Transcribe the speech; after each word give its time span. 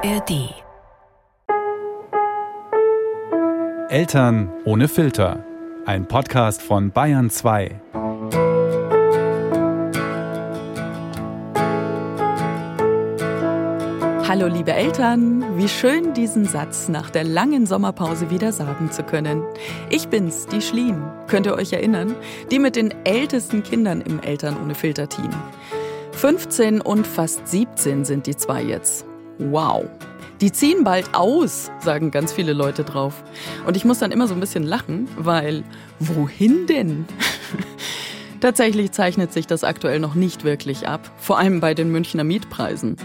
ARD 0.00 0.54
Eltern 3.88 4.48
ohne 4.64 4.86
Filter. 4.86 5.44
Ein 5.86 6.06
Podcast 6.06 6.62
von 6.62 6.92
Bayern 6.92 7.30
2. 7.30 7.80
Hallo 14.28 14.46
liebe 14.46 14.72
Eltern, 14.72 15.44
wie 15.56 15.68
schön 15.68 16.14
diesen 16.14 16.44
Satz 16.44 16.88
nach 16.88 17.10
der 17.10 17.24
langen 17.24 17.66
Sommerpause 17.66 18.30
wieder 18.30 18.52
sagen 18.52 18.92
zu 18.92 19.02
können. 19.02 19.42
Ich 19.90 20.06
bin's, 20.06 20.46
die 20.46 20.62
Schlien, 20.62 21.02
könnt 21.26 21.46
ihr 21.46 21.54
euch 21.54 21.72
erinnern, 21.72 22.14
die 22.52 22.60
mit 22.60 22.76
den 22.76 22.94
ältesten 23.04 23.64
Kindern 23.64 24.00
im 24.02 24.20
Eltern 24.20 24.56
ohne 24.62 24.76
Filter 24.76 25.08
Team. 25.08 25.30
15 26.12 26.80
und 26.80 27.04
fast 27.04 27.48
17 27.48 28.04
sind 28.04 28.28
die 28.28 28.36
zwei 28.36 28.62
jetzt. 28.62 29.08
Wow. 29.38 29.86
Die 30.40 30.52
ziehen 30.52 30.84
bald 30.84 31.14
aus, 31.14 31.70
sagen 31.80 32.10
ganz 32.10 32.32
viele 32.32 32.52
Leute 32.52 32.84
drauf. 32.84 33.24
Und 33.66 33.76
ich 33.76 33.84
muss 33.84 33.98
dann 33.98 34.12
immer 34.12 34.28
so 34.28 34.34
ein 34.34 34.40
bisschen 34.40 34.62
lachen, 34.62 35.08
weil 35.16 35.64
wohin 35.98 36.66
denn? 36.66 37.06
Tatsächlich 38.40 38.92
zeichnet 38.92 39.32
sich 39.32 39.48
das 39.48 39.64
aktuell 39.64 39.98
noch 39.98 40.14
nicht 40.14 40.44
wirklich 40.44 40.86
ab, 40.86 41.10
vor 41.16 41.38
allem 41.38 41.58
bei 41.58 41.74
den 41.74 41.90
Münchner 41.90 42.22
Mietpreisen. 42.22 42.96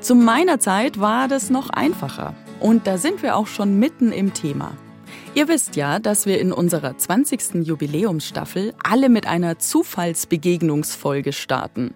Zu 0.00 0.16
meiner 0.16 0.58
Zeit 0.58 0.98
war 0.98 1.28
das 1.28 1.50
noch 1.50 1.70
einfacher. 1.70 2.34
Und 2.58 2.88
da 2.88 2.98
sind 2.98 3.22
wir 3.22 3.36
auch 3.36 3.46
schon 3.46 3.78
mitten 3.78 4.10
im 4.10 4.34
Thema. 4.34 4.72
Ihr 5.34 5.46
wisst 5.46 5.76
ja, 5.76 6.00
dass 6.00 6.26
wir 6.26 6.40
in 6.40 6.52
unserer 6.52 6.96
20. 6.96 7.66
Jubiläumsstaffel 7.66 8.74
alle 8.82 9.08
mit 9.08 9.28
einer 9.28 9.58
Zufallsbegegnungsfolge 9.58 11.32
starten. 11.32 11.94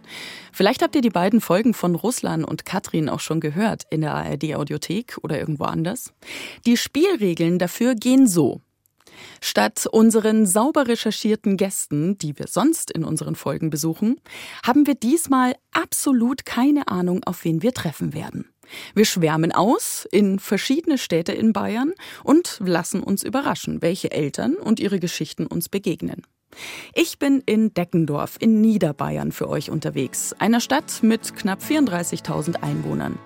Vielleicht 0.53 0.83
habt 0.83 0.95
ihr 0.95 1.01
die 1.01 1.11
beiden 1.11 1.41
Folgen 1.41 1.73
von 1.73 1.95
Ruslan 1.95 2.45
und 2.45 2.67
Katrin 2.67 3.09
auch 3.09 3.21
schon 3.21 3.41
gehört 3.41 3.85
in 3.91 4.03
der 4.03 4.15
ARD 4.15 4.55
Audiothek 4.55 5.17
oder 5.23 5.39
irgendwo 5.39 5.65
anders. 5.65 6.13
Die 6.67 6.77
Spielregeln 6.77 7.59
dafür 7.59 7.95
gehen 7.95 8.27
so. 8.27 8.61
Statt 9.41 9.87
unseren 9.91 10.47
sauber 10.47 10.89
recherchierten 10.89 11.57
Gästen, 11.57 12.19
die 12.19 12.39
wir 12.39 12.47
sonst 12.49 12.91
in 12.91 13.05
unseren 13.05 13.35
Folgen 13.35 13.71
besuchen, 13.71 14.21
haben 14.65 14.87
wir 14.87 14.95
diesmal 14.95 15.55
absolut 15.73 16.45
keine 16.45 16.89
Ahnung, 16.89 17.23
auf 17.25 17.45
wen 17.45 17.63
wir 17.63 17.73
treffen 17.73 18.15
werden. 18.15 18.47
Wir 18.95 19.05
schwärmen 19.05 19.53
aus 19.53 20.07
in 20.11 20.39
verschiedene 20.39 20.99
Städte 20.99 21.33
in 21.33 21.53
Bayern 21.53 21.93
und 22.25 22.61
lassen 22.65 23.03
uns 23.03 23.23
überraschen, 23.23 23.83
welche 23.83 24.13
Eltern 24.13 24.55
und 24.55 24.81
ihre 24.81 25.01
Geschichten 25.01 25.47
uns 25.47 25.69
begegnen. 25.69 26.23
Ich 26.95 27.19
bin 27.19 27.43
in 27.47 27.75
Deckendorf 27.75 28.37
in 28.39 28.61
Niederbayern 28.61 29.33
für 29.33 29.49
euch 29.49 29.71
unterwegs, 29.71 30.35
einer 30.39 30.61
Stadt 30.61 31.03
mit 31.03 31.35
knapp 31.35 31.61
34.000 31.61 32.63
Einwohnern. 32.63 33.19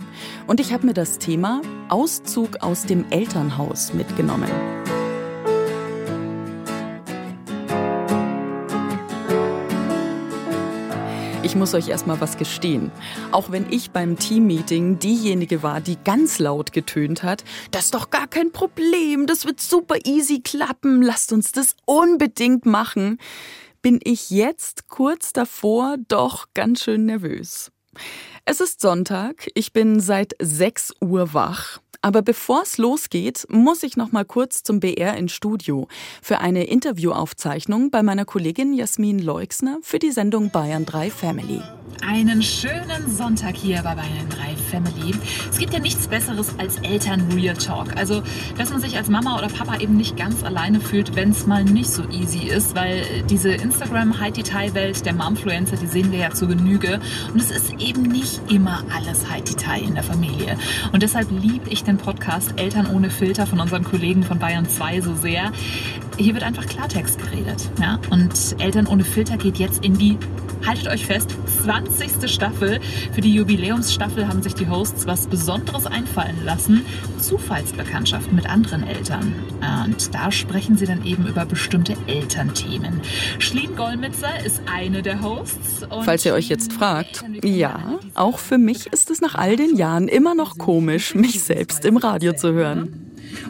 Und 0.47 0.61
ich 0.61 0.73
habe 0.73 0.87
mir 0.87 0.95
das 0.95 1.19
Thema 1.19 1.63
Auszug 1.89 2.63
aus 2.63 2.87
dem 2.87 3.05
Elternhaus 3.11 3.93
mitgenommen. 3.95 4.51
Ich 11.47 11.55
muss 11.55 11.75
euch 11.75 11.87
erstmal 11.87 12.21
was 12.21 12.39
gestehen. 12.39 12.91
Auch 13.31 13.53
wenn 13.53 13.71
ich 13.71 13.93
beim 13.93 14.19
Teammeeting 14.19 14.99
diejenige 14.99 15.63
war, 15.63 15.81
die 15.81 15.97
ganz 16.03 16.41
laut 16.41 16.73
getönt 16.73 17.23
hat, 17.23 17.45
das 17.71 17.85
ist 17.85 17.95
doch 17.95 18.11
gar 18.11 18.27
kein 18.27 18.51
Problem, 18.51 19.29
das 19.29 19.45
wird 19.45 19.61
super 19.61 19.95
easy 20.05 20.41
klappen, 20.41 21.03
lasst 21.03 21.33
uns 21.33 21.53
das 21.53 21.77
unbedingt 21.85 22.67
machen, 22.67 23.19
bin 23.81 24.01
ich 24.03 24.31
jetzt 24.31 24.89
kurz 24.89 25.33
davor 25.33 25.99
doch 26.09 26.49
ganz 26.53 26.83
schön 26.83 27.07
nervös. 27.07 27.71
Es 28.45 28.61
ist 28.61 28.81
Sonntag, 28.81 29.47
ich 29.55 29.73
bin 29.73 30.01
seit 30.01 30.35
6 30.41 30.95
Uhr 31.01 31.33
wach 31.33 31.79
aber 32.07 32.23
bevor 32.23 32.63
es 32.63 32.79
losgeht, 32.79 33.49
muss 33.51 33.83
ich 33.83 33.97
noch 33.97 34.13
mal 34.13 34.25
kurz 34.25 34.63
zum 34.63 34.79
BR 34.79 35.17
ins 35.17 35.33
Studio 35.33 35.89
für 36.23 36.39
eine 36.39 36.63
Interviewaufzeichnung 36.63 37.91
bei 37.91 38.05
meiner 38.05 38.25
Kollegin 38.25 38.73
Jasmin 38.75 39.19
Leuxner 39.19 39.81
für 39.83 39.99
die 39.99 40.13
Sendung 40.13 40.51
Bayern 40.51 40.87
3 40.87 41.11
Family. 41.11 41.61
Einen 42.07 42.43
schönen 42.43 43.09
Sonntag 43.09 43.57
hier 43.57 43.83
bei 43.83 43.95
Bayern 43.97 44.29
3 44.29 44.55
Family. 44.71 45.15
Es 45.51 45.59
gibt 45.59 45.73
ja 45.73 45.81
nichts 45.81 46.07
Besseres 46.07 46.55
als 46.59 46.77
Eltern 46.79 47.33
Real 47.33 47.57
Talk. 47.57 47.97
Also, 47.97 48.23
dass 48.57 48.71
man 48.71 48.81
sich 48.81 48.97
als 48.97 49.09
Mama 49.09 49.39
oder 49.39 49.49
Papa 49.49 49.79
eben 49.79 49.97
nicht 49.97 50.17
ganz 50.17 50.45
alleine 50.45 50.81
fühlt, 50.81 51.17
wenn 51.17 51.31
es 51.31 51.47
mal 51.47 51.65
nicht 51.65 51.89
so 51.89 52.09
easy 52.11 52.47
ist, 52.47 52.77
weil 52.77 53.25
diese 53.31 53.51
Instagram 53.51 54.21
High 54.21 54.33
Detail 54.33 54.75
Welt 54.75 55.05
der 55.07 55.15
Momfluencer, 55.15 55.77
die 55.77 55.87
sehen 55.87 56.13
wir 56.13 56.19
ja 56.19 56.31
zu 56.31 56.47
Genüge 56.47 57.01
und 57.33 57.41
es 57.41 57.51
ist 57.51 57.73
eben 57.81 58.03
nicht 58.03 58.41
immer 58.51 58.85
alles 58.95 59.29
High 59.29 59.43
Detail 59.43 59.83
in 59.83 59.95
der 59.95 60.05
Familie. 60.05 60.59
Und 60.93 61.03
deshalb 61.03 61.29
liebe 61.31 61.71
ich 61.71 61.83
den 61.83 61.96
den 61.97 62.05
Podcast 62.05 62.55
Eltern 62.57 62.87
ohne 62.95 63.11
Filter 63.11 63.47
von 63.47 63.61
unseren 63.61 63.85
Kollegen 63.85 64.23
von 64.23 64.39
Bayern 64.39 64.69
2 64.69 65.01
so 65.01 65.15
sehr. 65.15 65.53
Hier 66.19 66.35
wird 66.35 66.45
einfach 66.45 66.67
Klartext 66.67 67.19
geredet. 67.19 67.71
Ja? 67.81 67.99
Und 68.11 68.57
Eltern 68.59 68.87
ohne 68.87 69.05
Filter 69.05 69.37
geht 69.37 69.59
jetzt 69.59 69.85
in 69.85 69.97
die, 69.97 70.19
haltet 70.67 70.89
euch 70.89 71.07
fest, 71.07 71.31
20. 71.63 72.31
Staffel. 72.31 72.81
Für 73.13 73.21
die 73.21 73.33
Jubiläumsstaffel 73.35 74.29
haben 74.29 74.43
sich 74.43 74.55
die 74.55 74.69
Hosts 74.69 75.07
was 75.07 75.27
Besonderes 75.27 75.87
einfallen 75.87 76.45
lassen. 76.45 76.85
Zufallsbekanntschaft 77.21 78.33
mit 78.33 78.49
anderen 78.49 78.87
Eltern. 78.87 79.35
Und 79.85 80.15
da 80.15 80.31
sprechen 80.33 80.77
sie 80.77 80.87
dann 80.87 81.05
eben 81.05 81.27
über 81.27 81.45
bestimmte 81.45 81.95
Elternthemen. 82.07 83.01
Schlien 83.39 83.77
Gollmitzer 83.77 84.45
ist 84.45 84.61
eine 84.73 85.03
der 85.03 85.23
Hosts. 85.23 85.87
Falls 86.05 86.25
ihr 86.25 86.35
euch 86.35 86.49
jetzt 86.49 86.73
fragt, 86.73 87.25
ja, 87.43 87.99
auch 88.15 88.39
für 88.39 88.59
mich 88.59 88.87
ist 88.89 89.11
es 89.11 89.21
nach 89.21 89.35
all 89.35 89.57
den 89.57 89.77
Jahren 89.77 90.09
immer 90.09 90.35
noch 90.35 90.59
komisch, 90.59 91.15
mich 91.15 91.43
selbst 91.43 91.85
im 91.85 91.97
Radio 91.97 92.33
zu 92.33 92.53
hören. 92.53 93.06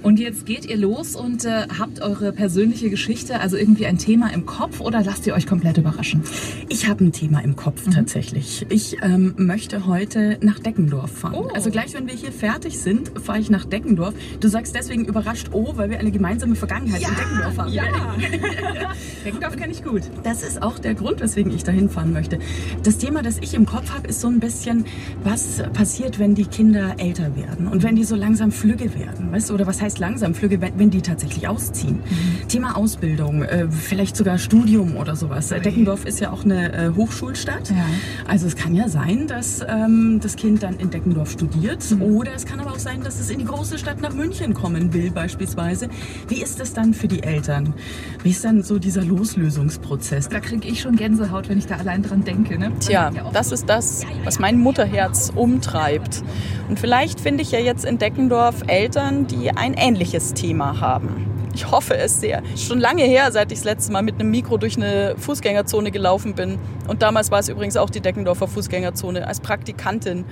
Und 0.06 0.21
jetzt 0.21 0.47
geht 0.47 0.65
ihr 0.67 0.77
los 0.77 1.17
und 1.17 1.44
äh, 1.44 1.67
habt 1.81 2.00
eure 2.00 2.33
persönliche 2.33 2.91
Geschichte, 2.91 3.41
also 3.41 3.56
irgendwie 3.56 3.87
ein 3.87 3.99
Thema 3.99 4.33
im 4.33 4.47
Kopf 4.47 4.81
oder 4.81 5.03
lasst 5.03 5.27
ihr 5.27 5.34
euch 5.34 5.49
komplett 5.49 5.78
überraschen? 5.78 6.22
Ich 6.69 6.89
habe 6.89 7.06
ein 7.06 7.11
Thema 7.11 7.41
im 7.41 7.56
Kopf 7.56 7.84
mhm. 7.84 7.91
tatsächlich. 7.91 8.65
Ich 8.69 8.99
ähm, 9.03 9.34
möchte 9.37 9.89
heute 9.89 10.39
nach 10.43 10.61
Deckendorf 10.61 11.11
fahren. 11.11 11.34
Oh. 11.34 11.49
Also 11.53 11.72
gleich, 11.72 11.93
wenn 11.94 12.06
wir 12.06 12.15
hier 12.15 12.31
fertig 12.31 12.78
sind, 12.78 13.19
fahre 13.19 13.41
ich 13.41 13.50
nach 13.50 13.65
Deckendorf. 13.65 14.15
Du 14.39 14.47
sagst 14.47 14.77
deswegen 14.77 15.06
überrascht, 15.06 15.49
oh, 15.50 15.72
weil 15.75 15.91
wir 15.91 15.99
eine 15.99 16.12
gemeinsame 16.12 16.55
Vergangenheit 16.55 17.03
ja, 17.03 17.09
in 17.09 17.15
Deckendorf 17.17 17.59
haben. 17.59 17.73
Ja, 17.73 17.84
Deckendorf 19.25 19.56
kenne 19.56 19.73
ich 19.73 19.83
gut. 19.83 20.03
Das 20.23 20.44
ist 20.44 20.62
auch 20.62 20.78
der 20.78 20.94
Grund, 20.94 21.19
weswegen 21.19 21.53
ich 21.53 21.65
dahin 21.65 21.91
fahren 21.91 22.12
möchte. 22.12 22.38
Das 22.84 22.99
Thema, 22.99 23.23
das 23.23 23.38
ich 23.38 23.55
im 23.55 23.67
Kopf 23.67 23.91
habe, 23.93 24.06
ist 24.06 24.21
so 24.21 24.28
ein 24.28 24.38
bisschen, 24.38 24.84
was 25.25 25.65
passiert, 25.73 26.21
wenn 26.21 26.37
die 26.37 26.47
Kinder 26.47 26.94
älter 26.99 27.34
werden 27.34 27.67
und 27.67 27.83
wenn 27.83 27.97
die 27.97 28.05
so 28.05 28.15
langsam 28.15 28.53
flügge 28.53 28.94
werden, 28.94 29.33
weißt 29.33 29.50
du, 29.50 29.55
oder 29.55 29.67
was 29.67 29.83
heißt 29.83 29.96
langsam 29.99 30.34
Flüge, 30.34 30.61
wenn 30.61 30.91
die 30.91 31.03
tatsächlich 31.03 31.49
ausziehen. 31.49 31.97
Mhm. 31.97 32.49
Thema 32.49 32.77
Ausbildung, 32.77 33.43
äh, 33.43 33.69
vielleicht 33.71 34.17
sogar 34.17 34.39
Studium 34.39 34.97
oder 34.97 35.17
sowas. 35.17 35.53
Okay. 35.53 35.62
Deckendorf 35.62 36.05
ist 36.05 36.21
ja 36.21 36.31
auch 36.31 36.45
eine 36.45 36.73
äh, 36.73 36.91
Hochschulstadt. 36.95 37.71
Ja. 37.71 37.87
Also 38.27 38.47
es 38.47 38.56
kann 38.56 38.75
ja 38.75 38.89
sein, 38.89 39.27
dass 39.27 39.61
ähm, 39.67 40.21
das 40.23 40.37
Kind 40.37 40.62
dann 40.62 40.79
in 40.79 40.91
Deckendorf 40.91 41.31
studiert 41.31 41.91
mhm. 41.91 42.03
oder 42.03 42.35
es 42.35 42.45
kann 42.47 42.61
aber 42.61 42.73
auch 42.73 42.79
sein, 42.79 43.03
dass 43.03 43.21
es 43.21 43.31
in 43.31 43.39
die 43.39 43.45
große 43.45 43.79
Stadt 43.79 44.01
nach 44.01 44.15
München 44.15 44.55
kommen 44.55 44.93
will 44.93 45.11
beispielsweise. 45.11 45.89
Wie 46.29 46.43
ist 46.43 46.61
das 46.61 46.73
dann 46.73 46.95
für 46.95 47.09
die 47.09 47.23
Eltern? 47.23 47.75
Wie 48.23 48.31
ist 48.31 48.45
dann 48.45 48.62
so 48.62 48.79
dieser 48.79 49.05
Loslösungsprozess? 49.05 50.29
Da 50.29 50.41
kriege 50.41 50.67
ich 50.69 50.81
schon 50.81 50.97
Gänsehaut, 50.97 51.49
wenn 51.49 51.59
ich 51.59 51.67
da 51.67 51.77
allein 51.77 52.03
dran 52.03 52.25
denke. 52.25 52.59
Ne? 52.59 52.73
Tja, 52.81 53.11
das 53.33 53.53
ist 53.53 53.69
das, 53.69 54.05
was 54.25 54.39
mein 54.39 54.59
Mutterherz 54.59 55.33
umtreibt. 55.35 56.23
Und 56.69 56.81
vielleicht 56.81 57.21
finde 57.21 57.43
ich 57.43 57.53
ja 57.53 57.61
jetzt 57.61 57.85
in 57.85 57.99
Deckendorf 57.99 58.62
Eltern, 58.67 59.27
die 59.27 59.51
ein 59.51 59.75
ähnliches 59.87 60.35
Thema 60.35 60.81
haben. 60.81 61.31
Ich 61.55 61.71
hoffe 61.71 61.97
es 61.97 62.21
sehr. 62.21 62.43
Schon 62.57 62.81
lange 62.81 63.05
her, 63.05 63.31
seit 63.31 63.53
ich 63.53 63.59
das 63.59 63.65
letzte 63.65 63.93
Mal 63.93 64.03
mit 64.03 64.17
einem 64.17 64.33
Mikro 64.33 64.59
durch 64.59 64.77
eine 64.77 65.15
Fußgängerzone 65.17 65.93
gelaufen 65.93 66.35
bin. 66.35 66.59
Und 66.89 67.03
damals 67.03 67.31
war 67.31 67.39
es 67.39 67.49
übrigens 67.49 67.77
auch 67.77 67.89
die 67.89 68.01
Deckendorfer 68.01 68.49
Fußgängerzone 68.49 69.27
als 69.27 69.39
Praktikantin, 69.39 70.25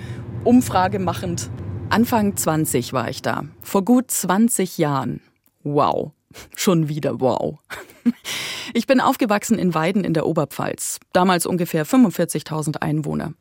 Umfrage 0.43 0.99
machend. 0.99 1.51
Anfang 1.89 2.37
20 2.37 2.93
war 2.93 3.09
ich 3.09 3.23
da. 3.23 3.45
Vor 3.63 3.85
gut 3.85 4.11
20 4.11 4.77
Jahren. 4.79 5.21
Wow. 5.63 6.11
Schon 6.57 6.89
wieder 6.89 7.21
wow. 7.21 7.59
Ich 8.77 8.89
bin 8.89 9.01
aufgewachsen 9.01 9.57
in 9.57 9.73
Weiden 9.73 10.03
in 10.03 10.15
der 10.15 10.27
Oberpfalz. 10.27 10.99
Damals 11.13 11.47
ungefähr 11.47 11.87
45.000 11.87 12.79
Einwohner. 12.79 13.35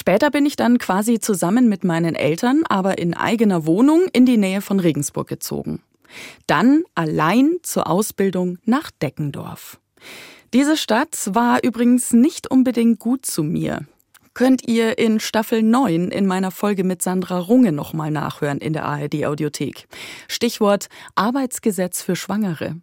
Später 0.00 0.30
bin 0.30 0.46
ich 0.46 0.56
dann 0.56 0.78
quasi 0.78 1.20
zusammen 1.20 1.68
mit 1.68 1.84
meinen 1.84 2.14
Eltern, 2.14 2.62
aber 2.66 2.96
in 2.96 3.12
eigener 3.12 3.66
Wohnung 3.66 4.04
in 4.14 4.24
die 4.24 4.38
Nähe 4.38 4.62
von 4.62 4.80
Regensburg 4.80 5.28
gezogen. 5.28 5.82
Dann 6.46 6.84
allein 6.94 7.58
zur 7.62 7.86
Ausbildung 7.86 8.56
nach 8.64 8.90
Deckendorf. 8.90 9.78
Diese 10.54 10.78
Stadt 10.78 11.28
war 11.34 11.62
übrigens 11.62 12.14
nicht 12.14 12.50
unbedingt 12.50 12.98
gut 12.98 13.26
zu 13.26 13.42
mir. 13.42 13.84
Könnt 14.32 14.66
ihr 14.66 14.96
in 14.96 15.20
Staffel 15.20 15.62
9 15.62 16.08
in 16.08 16.24
meiner 16.24 16.50
Folge 16.50 16.82
mit 16.82 17.02
Sandra 17.02 17.38
Runge 17.38 17.70
nochmal 17.70 18.10
nachhören 18.10 18.56
in 18.56 18.72
der 18.72 18.86
ARD 18.86 19.26
Audiothek. 19.26 19.86
Stichwort 20.28 20.88
Arbeitsgesetz 21.14 22.00
für 22.00 22.16
Schwangere. 22.16 22.76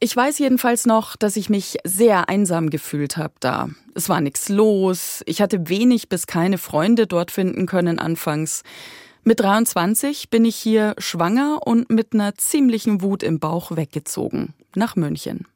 Ich 0.00 0.14
weiß 0.14 0.38
jedenfalls 0.38 0.86
noch, 0.86 1.16
dass 1.16 1.36
ich 1.36 1.50
mich 1.50 1.78
sehr 1.84 2.28
einsam 2.28 2.70
gefühlt 2.70 3.16
habe 3.16 3.34
da. 3.40 3.68
Es 3.94 4.08
war 4.08 4.20
nichts 4.20 4.48
los, 4.48 5.22
ich 5.26 5.40
hatte 5.40 5.68
wenig 5.68 6.08
bis 6.08 6.26
keine 6.26 6.58
Freunde 6.58 7.06
dort 7.06 7.30
finden 7.30 7.66
können 7.66 7.98
anfangs. 7.98 8.62
Mit 9.24 9.40
23 9.40 10.30
bin 10.30 10.44
ich 10.44 10.56
hier 10.56 10.94
schwanger 10.98 11.66
und 11.66 11.90
mit 11.90 12.14
einer 12.14 12.34
ziemlichen 12.36 13.02
Wut 13.02 13.22
im 13.22 13.40
Bauch 13.40 13.76
weggezogen. 13.76 14.54
Nach 14.74 14.96
München. 14.96 15.46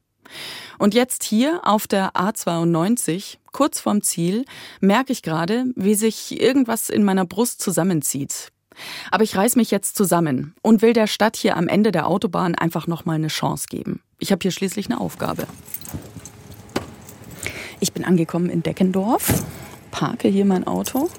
Und 0.77 0.93
jetzt 0.93 1.23
hier 1.23 1.61
auf 1.63 1.87
der 1.87 2.11
A92, 2.13 3.37
kurz 3.51 3.79
vorm 3.79 4.01
Ziel, 4.01 4.45
merke 4.79 5.11
ich 5.11 5.21
gerade, 5.21 5.65
wie 5.75 5.95
sich 5.95 6.41
irgendwas 6.41 6.89
in 6.89 7.03
meiner 7.03 7.25
Brust 7.25 7.61
zusammenzieht. 7.61 8.49
Aber 9.11 9.23
ich 9.23 9.35
reiß 9.35 9.55
mich 9.55 9.71
jetzt 9.71 9.95
zusammen 9.95 10.55
und 10.61 10.81
will 10.81 10.93
der 10.93 11.07
Stadt 11.07 11.35
hier 11.35 11.57
am 11.57 11.67
Ende 11.67 11.91
der 11.91 12.07
Autobahn 12.07 12.55
einfach 12.55 12.87
nochmal 12.87 13.15
eine 13.15 13.27
Chance 13.27 13.67
geben. 13.69 14.01
Ich 14.19 14.31
habe 14.31 14.39
hier 14.41 14.51
schließlich 14.51 14.87
eine 14.89 14.99
Aufgabe. 14.99 15.47
Ich 17.79 17.91
bin 17.93 18.05
angekommen 18.05 18.49
in 18.49 18.63
Deckendorf, 18.63 19.43
parke 19.91 20.27
hier 20.27 20.45
mein 20.45 20.65
Auto. 20.65 21.09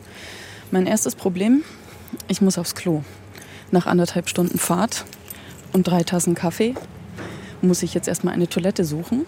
Mein 0.70 0.86
erstes 0.86 1.14
Problem, 1.14 1.62
ich 2.28 2.40
muss 2.40 2.58
aufs 2.58 2.74
Klo. 2.74 3.02
Nach 3.70 3.86
anderthalb 3.86 4.28
Stunden 4.28 4.58
Fahrt 4.58 5.04
und 5.72 5.86
drei 5.86 6.02
Tassen 6.02 6.34
Kaffee 6.34 6.74
muss 7.60 7.82
ich 7.82 7.94
jetzt 7.94 8.08
erstmal 8.08 8.34
eine 8.34 8.48
Toilette 8.48 8.84
suchen. 8.84 9.26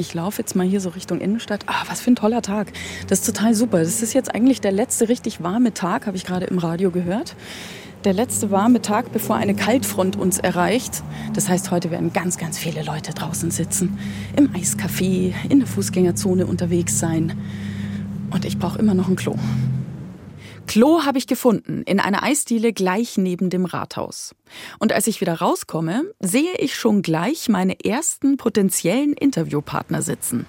Ich 0.00 0.14
laufe 0.14 0.40
jetzt 0.40 0.56
mal 0.56 0.66
hier 0.66 0.80
so 0.80 0.88
Richtung 0.88 1.20
Innenstadt. 1.20 1.64
Ah, 1.66 1.84
was 1.86 2.00
für 2.00 2.10
ein 2.10 2.16
toller 2.16 2.40
Tag. 2.40 2.72
Das 3.08 3.18
ist 3.18 3.26
total 3.26 3.54
super. 3.54 3.80
Das 3.80 4.00
ist 4.00 4.14
jetzt 4.14 4.34
eigentlich 4.34 4.62
der 4.62 4.72
letzte 4.72 5.10
richtig 5.10 5.42
warme 5.42 5.74
Tag, 5.74 6.06
habe 6.06 6.16
ich 6.16 6.24
gerade 6.24 6.46
im 6.46 6.56
Radio 6.56 6.90
gehört. 6.90 7.36
Der 8.04 8.14
letzte 8.14 8.50
warme 8.50 8.80
Tag, 8.80 9.12
bevor 9.12 9.36
eine 9.36 9.54
Kaltfront 9.54 10.16
uns 10.16 10.38
erreicht. 10.38 11.02
Das 11.34 11.50
heißt, 11.50 11.70
heute 11.70 11.90
werden 11.90 12.14
ganz, 12.14 12.38
ganz 12.38 12.56
viele 12.56 12.82
Leute 12.82 13.12
draußen 13.12 13.50
sitzen. 13.50 13.98
Im 14.36 14.48
Eiscafé, 14.54 15.34
in 15.50 15.58
der 15.58 15.68
Fußgängerzone 15.68 16.46
unterwegs 16.46 16.98
sein. 16.98 17.36
Und 18.30 18.46
ich 18.46 18.58
brauche 18.58 18.78
immer 18.78 18.94
noch 18.94 19.08
ein 19.08 19.16
Klo. 19.16 19.36
Klo 20.70 21.02
habe 21.04 21.18
ich 21.18 21.26
gefunden, 21.26 21.82
in 21.82 21.98
einer 21.98 22.22
Eisdiele 22.22 22.72
gleich 22.72 23.18
neben 23.18 23.50
dem 23.50 23.64
Rathaus. 23.64 24.36
Und 24.78 24.92
als 24.92 25.08
ich 25.08 25.20
wieder 25.20 25.34
rauskomme, 25.34 26.04
sehe 26.20 26.52
ich 26.58 26.76
schon 26.76 27.02
gleich 27.02 27.48
meine 27.48 27.84
ersten 27.84 28.36
potenziellen 28.36 29.14
Interviewpartner 29.14 30.00
sitzen. 30.00 30.46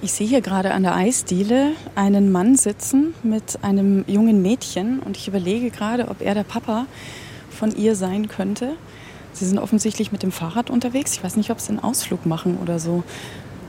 Ich 0.00 0.14
sehe 0.14 0.26
hier 0.26 0.40
gerade 0.40 0.72
an 0.72 0.84
der 0.84 0.94
Eisdiele 0.94 1.72
einen 1.96 2.32
Mann 2.32 2.56
sitzen 2.56 3.12
mit 3.22 3.62
einem 3.62 4.06
jungen 4.06 4.40
Mädchen 4.40 5.00
und 5.00 5.18
ich 5.18 5.28
überlege 5.28 5.68
gerade, 5.68 6.08
ob 6.08 6.22
er 6.22 6.32
der 6.32 6.44
Papa 6.44 6.86
von 7.50 7.76
ihr 7.76 7.94
sein 7.94 8.28
könnte. 8.28 8.72
Sie 9.34 9.44
sind 9.44 9.58
offensichtlich 9.58 10.12
mit 10.12 10.22
dem 10.22 10.32
Fahrrad 10.32 10.70
unterwegs. 10.70 11.12
Ich 11.12 11.22
weiß 11.22 11.36
nicht, 11.36 11.50
ob 11.50 11.60
sie 11.60 11.68
einen 11.68 11.80
Ausflug 11.80 12.24
machen 12.24 12.56
oder 12.56 12.78
so. 12.78 13.04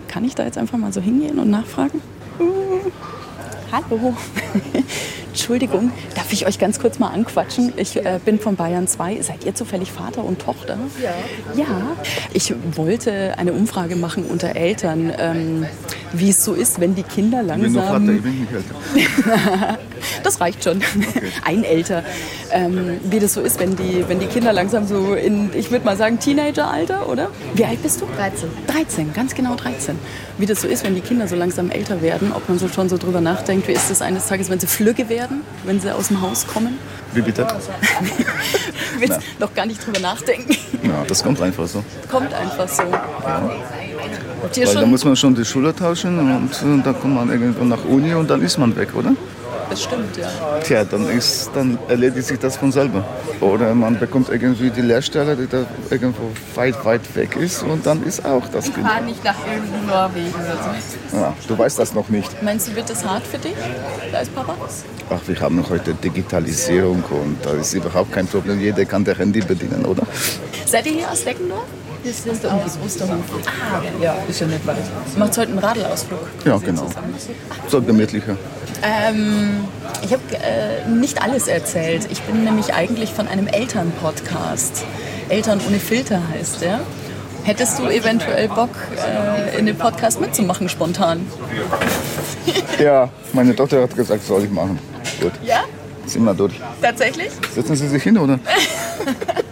Kann 0.08 0.24
ich 0.24 0.34
da 0.34 0.46
jetzt 0.46 0.58
einfach 0.58 0.78
mal 0.78 0.94
so 0.94 1.02
hingehen 1.02 1.40
und 1.40 1.50
nachfragen? 1.50 2.02
Uh, 2.40 2.90
hallo. 3.72 4.16
Entschuldigung, 5.30 5.92
darf 6.16 6.34
ich 6.34 6.48
euch 6.48 6.58
ganz 6.58 6.80
kurz 6.80 6.98
mal 6.98 7.10
anquatschen? 7.10 7.74
Ich 7.78 7.96
äh, 7.96 8.20
bin 8.26 8.40
von 8.40 8.56
Bayern 8.56 8.88
2. 8.88 9.22
Seid 9.22 9.46
ihr 9.46 9.54
zufällig 9.54 9.92
Vater 9.92 10.24
und 10.24 10.40
Tochter? 10.40 10.80
Ja. 11.02 11.14
Ja. 11.56 11.68
Ich 12.34 12.54
wollte 12.76 13.38
eine 13.38 13.54
Umfrage 13.54 13.96
machen 13.96 14.26
unter 14.26 14.56
Eltern, 14.56 15.14
ähm, 15.18 15.66
wie 16.12 16.30
es 16.30 16.44
so 16.44 16.54
ist, 16.54 16.80
wenn 16.80 16.96
die 16.96 17.04
Kinder 17.04 17.44
langsam... 17.44 17.60
Ich 17.60 17.74
bin 17.74 17.74
nur 17.74 17.84
Vater, 17.84 18.12
ich 18.14 18.22
bin 18.24 18.42
nicht 18.42 18.52
älter. 18.52 19.78
das 20.24 20.42
reicht 20.42 20.64
schon. 20.64 20.82
Ein 21.46 21.64
älter. 21.64 22.04
Ähm, 22.52 23.00
wie 23.04 23.20
das 23.20 23.34
so 23.34 23.42
ist, 23.42 23.60
wenn 23.60 23.76
die, 23.76 24.04
wenn 24.08 24.20
die 24.20 24.28
Kinder 24.28 24.54
langsam 24.54 24.88
so 24.88 25.14
in, 25.14 25.50
ich 25.54 25.72
würde 25.72 25.86
mal 25.86 25.98
sagen, 25.98 26.20
Teenageralter, 26.20 27.10
oder? 27.10 27.30
Wie 27.54 27.66
alt 27.66 27.82
bist 27.82 28.02
du? 28.02 28.06
13. 28.18 28.50
13, 28.68 29.14
ganz 29.14 29.36
genau 29.36 29.56
13. 29.56 29.98
Wie 30.38 30.46
das 30.46 30.62
so 30.62 30.68
ist, 30.68 30.84
wenn 30.84 30.96
die 30.96 31.02
Kinder 31.02 31.28
so 31.28 31.36
langsam 31.36 31.72
älter 31.72 32.02
werden, 32.02 32.32
ob 32.34 32.48
man 32.48 32.60
so 32.60 32.68
schon 32.68 32.90
so 32.90 32.98
drüber 32.98 33.22
nachdenkt, 33.22 33.68
wie 33.68 33.74
ist 33.74 33.90
das 33.90 34.02
eines 34.02 34.28
Tages, 34.28 34.50
wenn 34.50 34.60
sie 34.60 34.68
flügge 34.68 35.10
werden, 35.10 35.42
wenn 35.66 35.80
sie 35.80 35.94
aus 35.94 36.10
dem 36.10 36.22
Haus 36.22 36.48
kommen? 36.48 36.78
Wie 37.14 37.22
bitte? 37.22 37.48
Du 37.48 39.00
willst 39.00 39.20
noch 39.40 39.54
gar 39.54 39.66
nicht 39.66 39.86
drüber 39.86 40.00
nachdenken. 40.00 40.56
Ja, 40.84 41.04
das 41.08 41.24
kommt 41.24 41.42
einfach 41.42 41.68
so. 41.68 41.84
Kommt 42.10 42.34
einfach 42.34 42.68
so. 42.68 42.84
Ihr 44.56 44.68
Weil 44.68 44.76
da 44.76 44.86
muss 44.86 45.04
man 45.04 45.16
schon 45.16 45.36
die 45.36 45.46
Schule 45.46 45.76
tauschen 45.76 46.20
und 46.20 46.52
äh, 46.52 46.84
dann 46.84 47.00
kommt 47.00 47.16
man 47.16 47.30
irgendwo 47.30 47.64
nach 47.64 47.84
Uni 47.86 48.14
und 48.14 48.30
dann 48.30 48.42
ist 48.42 48.58
man 48.58 48.76
weg, 48.76 48.90
oder? 48.96 49.14
Das 49.70 49.84
stimmt, 49.84 50.16
ja. 50.18 50.28
Tja, 50.64 50.84
dann, 50.86 51.10
ist, 51.10 51.52
dann 51.54 51.78
erledigt 51.88 52.28
sich 52.28 52.40
das 52.40 52.58
von 52.58 52.72
selber. 52.72 53.04
Oder 53.42 53.74
man 53.76 54.00
bekommt 54.00 54.30
irgendwie 54.30 54.70
die 54.70 54.82
Lehrstelle, 54.82 55.36
die 55.36 55.48
da 55.48 55.66
irgendwo 55.90 56.30
weit, 56.56 56.84
weit 56.86 57.16
weg 57.16 57.36
ist 57.36 57.64
und 57.64 57.86
dann 57.86 58.04
ist 58.04 58.26
auch 58.26 58.48
das 58.52 58.66
Kind. 58.74 58.88
Fahr 58.88 59.02
nicht 59.02 59.24
nach 59.24 59.36
irgendeinem 59.46 59.88
Norwegen 59.88 60.34
oder 60.34 60.58
so. 61.12 61.18
Ja, 61.18 61.34
du 61.48 61.58
weißt 61.58 61.80
das 61.80 61.94
noch 61.94 62.10
nicht. 62.10 62.42
Meinst 62.42 62.68
du, 62.70 62.76
wird 62.76 62.90
das 62.90 63.06
hart 63.06 63.24
für 63.24 63.38
dich 63.38 63.56
als 64.14 64.30
Papa? 64.30 64.56
Ach, 65.10 65.20
wir 65.26 65.40
haben 65.40 65.64
heute 65.70 65.94
Digitalisierung 65.94 67.04
und 67.10 67.38
da 67.44 67.52
ist 67.52 67.74
überhaupt 67.74 68.12
kein 68.12 68.28
Problem. 68.28 68.60
Jeder 68.60 68.86
kann 68.86 69.04
der 69.04 69.18
Handy 69.18 69.42
bedienen, 69.42 69.86
oder? 69.86 70.04
Seid 70.66 70.86
ihr 70.86 70.94
hier 70.94 71.12
aus 71.12 71.24
Deckendorf? 71.24 71.66
Wir 72.04 72.14
sind 72.14 72.46
aus 72.46 72.78
Osterhof. 72.86 73.16
Ah, 73.46 73.82
ja, 74.02 74.16
ist 74.30 74.40
ja 74.40 74.48
nicht 74.48 74.66
weit. 74.66 74.78
Macht 75.18 75.38
heute 75.38 75.52
einen 75.52 75.60
Radelausflug? 75.60 76.20
Ja, 76.46 76.58
genau. 76.58 76.88
So 77.68 77.82
gemütlicher. 77.82 78.38
Ähm, 78.84 79.66
ich 80.04 80.12
habe 80.14 80.22
äh, 80.34 80.88
nicht 80.90 81.22
alles 81.22 81.48
erzählt. 81.48 82.08
Ich 82.12 82.22
bin 82.22 82.44
nämlich 82.44 82.74
eigentlich 82.74 83.12
von 83.14 83.28
einem 83.28 83.48
Elternpodcast. 83.48 84.86
Eltern 85.30 85.60
ohne 85.68 85.80
Filter 85.80 86.22
heißt 86.34 86.62
der. 86.62 86.80
Hättest 87.44 87.80
du 87.80 87.84
eventuell 87.88 88.50
Bock, 88.50 88.70
äh, 88.98 89.58
in 89.58 89.66
dem 89.66 89.78
Podcast 89.78 90.20
mitzumachen 90.22 90.70
spontan? 90.70 91.26
Ja, 92.80 93.10
meine 93.34 93.56
Tochter 93.56 93.82
hat 93.82 93.96
gesagt, 93.96 94.24
soll 94.24 94.44
ich 94.44 94.52
machen. 94.52 94.78
Gut, 95.20 95.32
Ja? 95.44 95.64
sind 96.06 96.24
wir 96.24 96.34
durch. 96.36 96.54
Tatsächlich? 96.82 97.30
Setzen 97.54 97.76
Sie 97.76 97.88
sich 97.88 98.04
hin, 98.04 98.18
oder? 98.18 98.40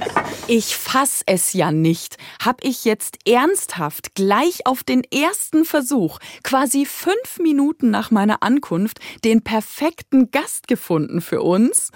Ich 0.48 0.76
fass 0.76 1.24
es 1.26 1.54
ja 1.54 1.72
nicht. 1.72 2.18
Hab 2.40 2.64
ich 2.64 2.86
jetzt 2.86 3.18
ernsthaft 3.28 4.14
gleich 4.14 4.68
auf 4.68 4.84
den 4.84 5.02
ersten 5.04 5.66
Versuch, 5.66 6.20
quasi 6.44 6.86
fünf 6.86 7.40
Minuten 7.42 7.90
nach 7.90 8.12
meiner 8.12 8.44
Ankunft, 8.44 9.00
den 9.24 9.42
perfekten 9.42 10.30
Gast 10.30 10.68
gefunden 10.68 11.22
für 11.22 11.42
uns? 11.42 11.90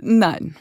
Nein. 0.00 0.56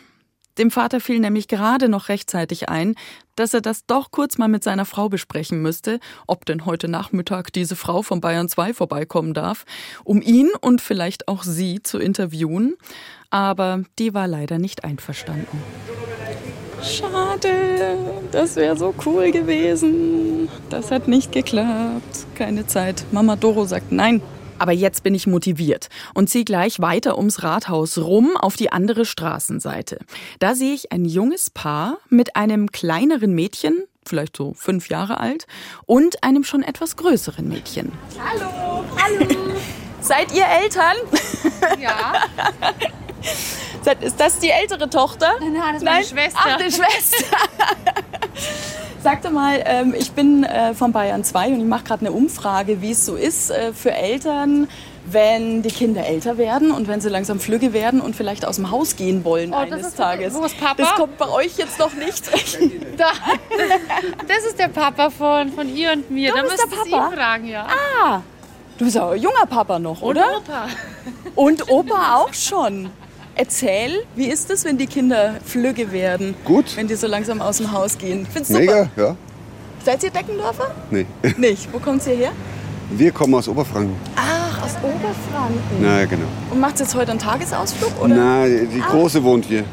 Dem 0.58 0.70
Vater 0.70 1.00
fiel 1.00 1.20
nämlich 1.20 1.48
gerade 1.48 1.88
noch 1.88 2.10
rechtzeitig 2.10 2.68
ein, 2.68 2.96
dass 3.36 3.54
er 3.54 3.62
das 3.62 3.86
doch 3.86 4.12
kurz 4.12 4.38
mal 4.38 4.50
mit 4.50 4.64
seiner 4.64 4.86
Frau 4.86 5.08
besprechen 5.08 5.62
müsste, 5.62 6.02
ob 6.26 6.46
denn 6.46 6.66
heute 6.66 6.90
Nachmittag 6.90 7.54
diese 7.54 7.78
Frau 7.78 8.02
von 8.02 8.20
Bayern 8.20 8.50
2 8.50 8.74
vorbeikommen 8.74 9.34
darf, 9.34 9.64
um 10.04 10.22
ihn 10.22 10.50
und 10.60 10.82
vielleicht 10.82 11.30
auch 11.30 11.44
sie 11.44 11.82
zu 11.82 12.00
interviewen. 12.00 12.76
Aber 13.30 13.84
die 13.98 14.14
war 14.14 14.28
leider 14.28 14.58
nicht 14.58 14.84
einverstanden. 14.84 15.64
Schade, 16.84 17.98
das 18.32 18.56
wäre 18.56 18.78
so 18.78 18.94
cool 19.06 19.32
gewesen. 19.32 20.50
Das 20.70 20.92
hat 20.92 21.08
nicht 21.08 21.32
geklappt. 21.32 22.26
Keine 22.36 22.68
Zeit. 22.68 23.06
Mama 23.12 23.36
Doro 23.36 23.66
sagt 23.66 23.92
nein. 23.92 24.22
Aber 24.60 24.72
jetzt 24.72 25.04
bin 25.04 25.14
ich 25.14 25.28
motiviert 25.28 25.88
und 26.16 26.30
ziehe 26.30 26.44
gleich 26.44 26.80
weiter 26.80 27.18
ums 27.18 27.44
Rathaus 27.44 27.98
rum 28.00 28.36
auf 28.38 28.56
die 28.56 28.72
andere 28.72 29.06
Straßenseite. 29.06 30.00
Da 30.40 30.56
sehe 30.56 30.74
ich 30.74 30.92
ein 30.92 31.06
junges 31.06 31.52
Paar 31.52 31.98
mit 32.10 32.36
einem 32.36 32.72
kleineren 32.72 33.34
Mädchen, 33.34 33.84
vielleicht 34.06 34.36
so 34.36 34.54
fünf 34.56 34.90
Jahre 34.90 35.20
alt, 35.20 35.46
und 35.86 36.24
einem 36.24 36.44
schon 36.44 36.64
etwas 36.64 36.96
größeren 36.96 37.48
Mädchen. 37.48 37.92
Hallo, 38.20 38.84
hallo. 38.98 39.26
Seid 40.08 40.32
ihr 40.34 40.46
Eltern? 40.46 40.96
Ja, 41.80 42.14
Ist 44.02 44.20
das 44.20 44.40
die 44.40 44.50
ältere 44.50 44.90
Tochter? 44.90 45.28
nein, 45.40 45.54
das 45.74 45.78
ist 45.78 45.84
meine 45.84 46.04
Schwester. 46.04 46.40
Ach, 46.44 46.58
die 46.58 46.72
Schwester. 46.72 47.26
Sagte 49.04 49.30
mal, 49.30 49.62
ähm, 49.66 49.94
ich 49.98 50.12
bin 50.12 50.44
äh, 50.44 50.74
von 50.74 50.92
Bayern 50.92 51.24
2 51.24 51.50
und 51.50 51.60
ich 51.62 51.66
mache 51.66 51.84
gerade 51.86 52.02
eine 52.02 52.12
Umfrage, 52.12 52.82
wie 52.82 52.92
es 52.92 53.06
so 53.06 53.16
ist 53.16 53.50
äh, 53.52 53.72
für 53.74 53.92
Eltern, 53.94 54.68
wenn 55.06 55.62
die 55.62 55.70
Kinder 55.70 56.06
älter 56.06 56.38
werden 56.38 56.72
und 56.72 56.90
wenn 56.90 57.00
sie 57.00 57.08
langsam 57.08 57.40
flügge 57.40 57.72
werden 57.72 58.02
und 58.02 58.16
vielleicht 58.16 58.46
aus 58.46 58.58
dem 58.58 58.72
Haus 58.72 58.98
gehen 58.98 59.24
wollen 59.24 59.54
Oh, 59.54 59.62
das 59.64 59.72
eines 59.72 59.88
ist- 59.88 59.98
Tages. 59.98 60.34
wo 60.34 60.44
ist 60.44 60.60
Papa? 60.60 60.76
Das 60.78 60.96
kommt 60.96 61.18
bei 61.18 61.30
euch 61.30 61.56
jetzt 61.58 61.80
noch 61.80 61.94
nicht. 61.94 62.24
Da. 62.98 63.12
Das 64.28 64.44
ist 64.46 64.58
der 64.60 64.68
Papa 64.70 65.10
von, 65.12 65.52
von 65.54 65.74
ihr 65.74 65.92
und 65.94 66.10
mir. 66.12 66.32
Du 66.32 66.38
da 66.38 66.44
müsst 66.44 66.58
ihr 66.58 66.86
ihn 66.88 67.14
fragen, 67.16 67.48
ja. 67.48 67.68
Du 68.78 68.86
bist 68.86 68.98
ein 68.98 69.18
junger 69.20 69.46
Papa 69.50 69.80
noch, 69.80 70.02
Und 70.02 70.10
oder? 70.18 70.38
Opa. 70.38 70.68
Und 71.36 71.70
Opa 71.72 72.16
auch 72.18 72.34
schon. 72.34 72.90
Erzähl, 73.36 74.04
wie 74.16 74.26
ist 74.26 74.50
es, 74.50 74.66
wenn 74.66 74.78
die 74.78 74.88
Kinder 74.88 75.36
flügge 75.46 75.92
werden? 75.92 76.36
Gut. 76.44 76.76
Wenn 76.76 76.88
die 76.88 76.96
so 76.96 77.08
langsam 77.08 77.42
aus 77.42 77.58
dem 77.58 77.72
Haus 77.72 77.98
gehen. 77.98 78.28
Find's 78.32 78.50
super. 78.50 78.62
Mega, 78.62 78.90
ja. 78.96 79.16
Seid 79.84 80.04
ihr 80.04 80.12
Deckendorfer? 80.12 80.72
Nee. 80.92 81.06
Nicht. 81.38 81.72
Wo 81.72 81.80
kommt 81.80 82.06
ihr 82.08 82.16
her? 82.16 82.32
Wir 82.92 83.12
kommen 83.12 83.36
aus 83.36 83.48
Oberfranken. 83.48 83.96
Ach, 84.16 84.64
aus 84.64 84.76
Oberfranken. 84.82 85.78
Na, 85.82 86.06
genau. 86.06 86.26
Und 86.52 86.60
macht 86.60 86.80
jetzt 86.80 86.96
heute 86.96 87.12
einen 87.12 87.20
Tagesausflug? 87.20 87.92
Oder? 88.02 88.16
Na, 88.16 88.46
die 88.48 88.82
Große 88.90 89.24
wohnt 89.24 89.46
hier. 89.46 89.66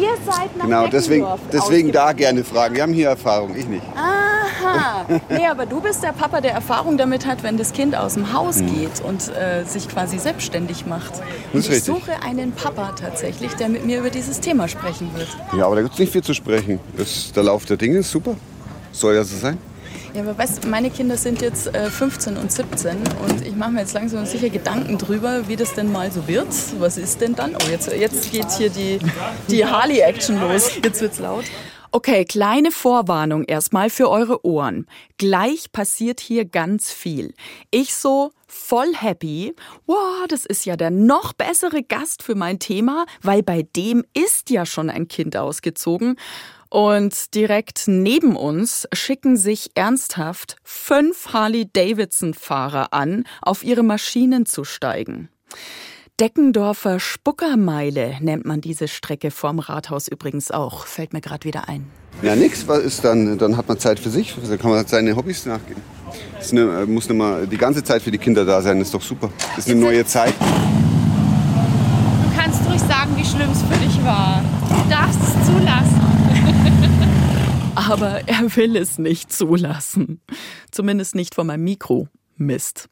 Ihr 0.00 0.16
seid 0.24 0.56
nach 0.56 0.64
Genau, 0.64 0.86
deswegen, 0.88 1.26
deswegen 1.52 1.92
da 1.92 2.12
gerne 2.12 2.44
fragen. 2.44 2.74
Wir 2.74 2.82
haben 2.82 2.92
hier 2.92 3.08
Erfahrung, 3.08 3.54
ich 3.56 3.66
nicht. 3.66 3.82
Aha. 3.94 5.04
Nee, 5.28 5.46
aber 5.46 5.66
du 5.66 5.80
bist 5.80 6.02
der 6.02 6.12
Papa, 6.12 6.40
der 6.40 6.52
Erfahrung 6.52 6.96
damit 6.96 7.26
hat, 7.26 7.42
wenn 7.42 7.56
das 7.58 7.72
Kind 7.72 7.94
aus 7.94 8.14
dem 8.14 8.32
Haus 8.32 8.58
Hm. 8.60 8.66
geht 8.74 9.00
und 9.04 9.28
äh, 9.36 9.64
sich 9.64 9.88
quasi 9.88 10.18
selbstständig 10.18 10.86
macht. 10.86 11.12
Und 11.52 11.60
ich 11.60 11.68
richtig. 11.70 11.84
suche 11.84 12.22
einen 12.22 12.52
Papa 12.52 12.92
tatsächlich, 12.98 13.52
der 13.54 13.68
mit 13.68 13.84
mir 13.84 13.98
über 14.00 14.10
dieses 14.10 14.40
Thema 14.40 14.66
sprechen 14.68 15.10
wird. 15.14 15.28
Ja, 15.56 15.66
aber 15.66 15.76
da 15.76 15.82
gibt 15.82 15.94
es 15.94 16.00
nicht 16.00 16.12
viel 16.12 16.22
zu 16.22 16.32
sprechen. 16.34 16.80
Das, 16.96 17.32
der 17.32 17.42
Lauf 17.42 17.64
der 17.66 17.76
Dinge 17.76 17.98
ist 17.98 18.10
super. 18.10 18.36
Soll 18.92 19.14
ja 19.16 19.24
so 19.24 19.36
sein. 19.36 19.58
Ja, 20.14 20.22
aber 20.22 20.38
weißt 20.38 20.66
meine 20.66 20.90
Kinder 20.90 21.16
sind 21.16 21.42
jetzt 21.42 21.74
äh, 21.74 21.90
15 21.90 22.36
und 22.36 22.52
17 22.52 22.98
und 22.98 23.44
ich 23.44 23.56
mache 23.56 23.72
mir 23.72 23.80
jetzt 23.80 23.94
langsam 23.94 24.24
sicher 24.26 24.48
Gedanken 24.48 24.96
drüber, 24.96 25.48
wie 25.48 25.56
das 25.56 25.74
denn 25.74 25.90
mal 25.90 26.12
so 26.12 26.28
wird. 26.28 26.46
Was 26.78 26.98
ist 26.98 27.20
denn 27.20 27.34
dann? 27.34 27.56
Oh, 27.56 27.68
jetzt, 27.68 27.92
jetzt 27.92 28.30
geht 28.30 28.48
hier 28.52 28.70
die, 28.70 29.00
die 29.50 29.66
Harley-Action 29.66 30.40
los. 30.40 30.70
Jetzt 30.84 31.00
wird's 31.00 31.18
laut. 31.18 31.44
Okay, 31.90 32.24
kleine 32.24 32.70
Vorwarnung 32.70 33.42
erstmal 33.42 33.90
für 33.90 34.08
eure 34.08 34.44
Ohren. 34.44 34.86
Gleich 35.18 35.72
passiert 35.72 36.20
hier 36.20 36.44
ganz 36.44 36.92
viel. 36.92 37.34
Ich 37.72 37.94
so 37.94 38.30
voll 38.46 38.94
happy. 38.94 39.54
Wow, 39.86 40.26
das 40.28 40.44
ist 40.44 40.64
ja 40.64 40.76
der 40.76 40.90
noch 40.90 41.32
bessere 41.32 41.82
Gast 41.82 42.22
für 42.22 42.36
mein 42.36 42.60
Thema, 42.60 43.06
weil 43.22 43.42
bei 43.42 43.66
dem 43.74 44.04
ist 44.12 44.50
ja 44.50 44.64
schon 44.64 44.90
ein 44.90 45.08
Kind 45.08 45.36
ausgezogen. 45.36 46.16
Und 46.74 47.36
direkt 47.36 47.84
neben 47.86 48.34
uns 48.34 48.88
schicken 48.92 49.36
sich 49.36 49.70
ernsthaft 49.76 50.56
fünf 50.64 51.32
Harley-Davidson-Fahrer 51.32 52.92
an, 52.92 53.22
auf 53.42 53.62
ihre 53.62 53.84
Maschinen 53.84 54.44
zu 54.44 54.64
steigen. 54.64 55.28
Deckendorfer 56.18 56.98
Spuckermeile 56.98 58.16
nennt 58.20 58.44
man 58.44 58.60
diese 58.60 58.88
Strecke 58.88 59.30
vorm 59.30 59.60
Rathaus 59.60 60.08
übrigens 60.08 60.50
auch. 60.50 60.88
Fällt 60.88 61.12
mir 61.12 61.20
gerade 61.20 61.44
wieder 61.44 61.68
ein. 61.68 61.86
Ja, 62.22 62.34
nix. 62.34 62.66
Was 62.66 62.80
ist 62.80 63.04
dann? 63.04 63.38
Dann 63.38 63.56
hat 63.56 63.68
man 63.68 63.78
Zeit 63.78 64.00
für 64.00 64.10
sich. 64.10 64.34
Da 64.44 64.56
kann 64.56 64.72
man 64.72 64.84
seine 64.84 65.14
Hobbys 65.14 65.46
nachgehen. 65.46 65.80
Es 66.40 66.50
eine, 66.50 66.86
muss 66.86 67.08
nicht 67.08 67.16
mal 67.16 67.46
die 67.46 67.56
ganze 67.56 67.84
Zeit 67.84 68.02
für 68.02 68.10
die 68.10 68.18
Kinder 68.18 68.44
da 68.44 68.60
sein. 68.60 68.80
Das 68.80 68.88
ist 68.88 68.94
doch 68.94 69.02
super. 69.02 69.30
Das 69.54 69.58
ist 69.66 69.70
eine 69.70 69.80
neue 69.80 70.04
Zeit. 70.04 70.34
Du 72.24 72.36
kannst 72.36 72.68
ruhig 72.68 72.80
sagen, 72.80 73.16
wie 73.16 73.24
schlimm 73.24 73.52
es 73.52 73.62
für 73.62 73.78
dich 73.78 74.04
war. 74.04 74.42
Du 74.68 74.90
darfst 74.90 75.20
es 75.22 75.46
zulassen. 75.46 76.13
Aber 77.88 78.26
er 78.26 78.56
will 78.56 78.76
es 78.76 78.98
nicht 78.98 79.32
zulassen. 79.32 80.20
Zumindest 80.70 81.14
nicht 81.14 81.34
vor 81.34 81.44
meinem 81.44 81.64
Mikro. 81.64 82.08
Mist. 82.36 82.88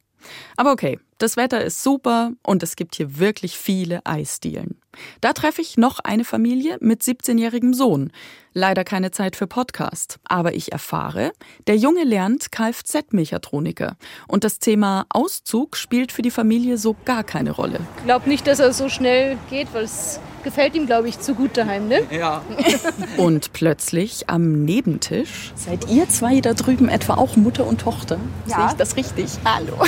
Aber 0.55 0.71
okay, 0.71 0.99
das 1.17 1.37
Wetter 1.37 1.63
ist 1.63 1.83
super 1.83 2.31
und 2.43 2.63
es 2.63 2.75
gibt 2.75 2.95
hier 2.95 3.19
wirklich 3.19 3.57
viele 3.57 4.05
Eisdielen. 4.05 4.79
Da 5.21 5.33
treffe 5.33 5.61
ich 5.61 5.77
noch 5.77 5.99
eine 5.99 6.23
Familie 6.23 6.77
mit 6.79 7.01
17-jährigem 7.01 7.73
Sohn. 7.73 8.11
Leider 8.53 8.83
keine 8.83 9.09
Zeit 9.09 9.35
für 9.35 9.47
Podcast. 9.47 10.19
Aber 10.25 10.53
ich 10.53 10.71
erfahre, 10.71 11.31
der 11.65 11.75
Junge 11.75 12.03
lernt 12.03 12.51
Kfz-Mechatroniker. 12.51 13.97
Und 14.27 14.43
das 14.43 14.59
Thema 14.59 15.07
Auszug 15.09 15.75
spielt 15.75 16.11
für 16.11 16.21
die 16.21 16.29
Familie 16.29 16.77
so 16.77 16.95
gar 17.05 17.23
keine 17.23 17.51
Rolle. 17.51 17.79
Ich 17.97 18.03
glaube 18.03 18.29
nicht, 18.29 18.45
dass 18.45 18.59
er 18.59 18.71
so 18.73 18.89
schnell 18.89 19.37
geht, 19.49 19.73
weil 19.73 19.85
es 19.85 20.19
gefällt 20.43 20.75
ihm, 20.75 20.85
glaube 20.85 21.09
ich, 21.09 21.19
zu 21.19 21.33
gut 21.33 21.57
daheim, 21.57 21.87
ne? 21.87 22.03
Und 23.17 23.53
plötzlich 23.53 24.29
am 24.29 24.65
Nebentisch. 24.65 25.53
Seid 25.55 25.89
ihr 25.89 26.07
zwei 26.09 26.41
da 26.41 26.53
drüben 26.53 26.89
etwa 26.89 27.15
auch 27.15 27.35
Mutter 27.35 27.65
und 27.65 27.81
Tochter? 27.81 28.19
Ja. 28.45 28.57
Sehe 28.57 28.65
ich 28.67 28.73
das 28.73 28.95
richtig? 28.95 29.31
Hallo. 29.45 29.83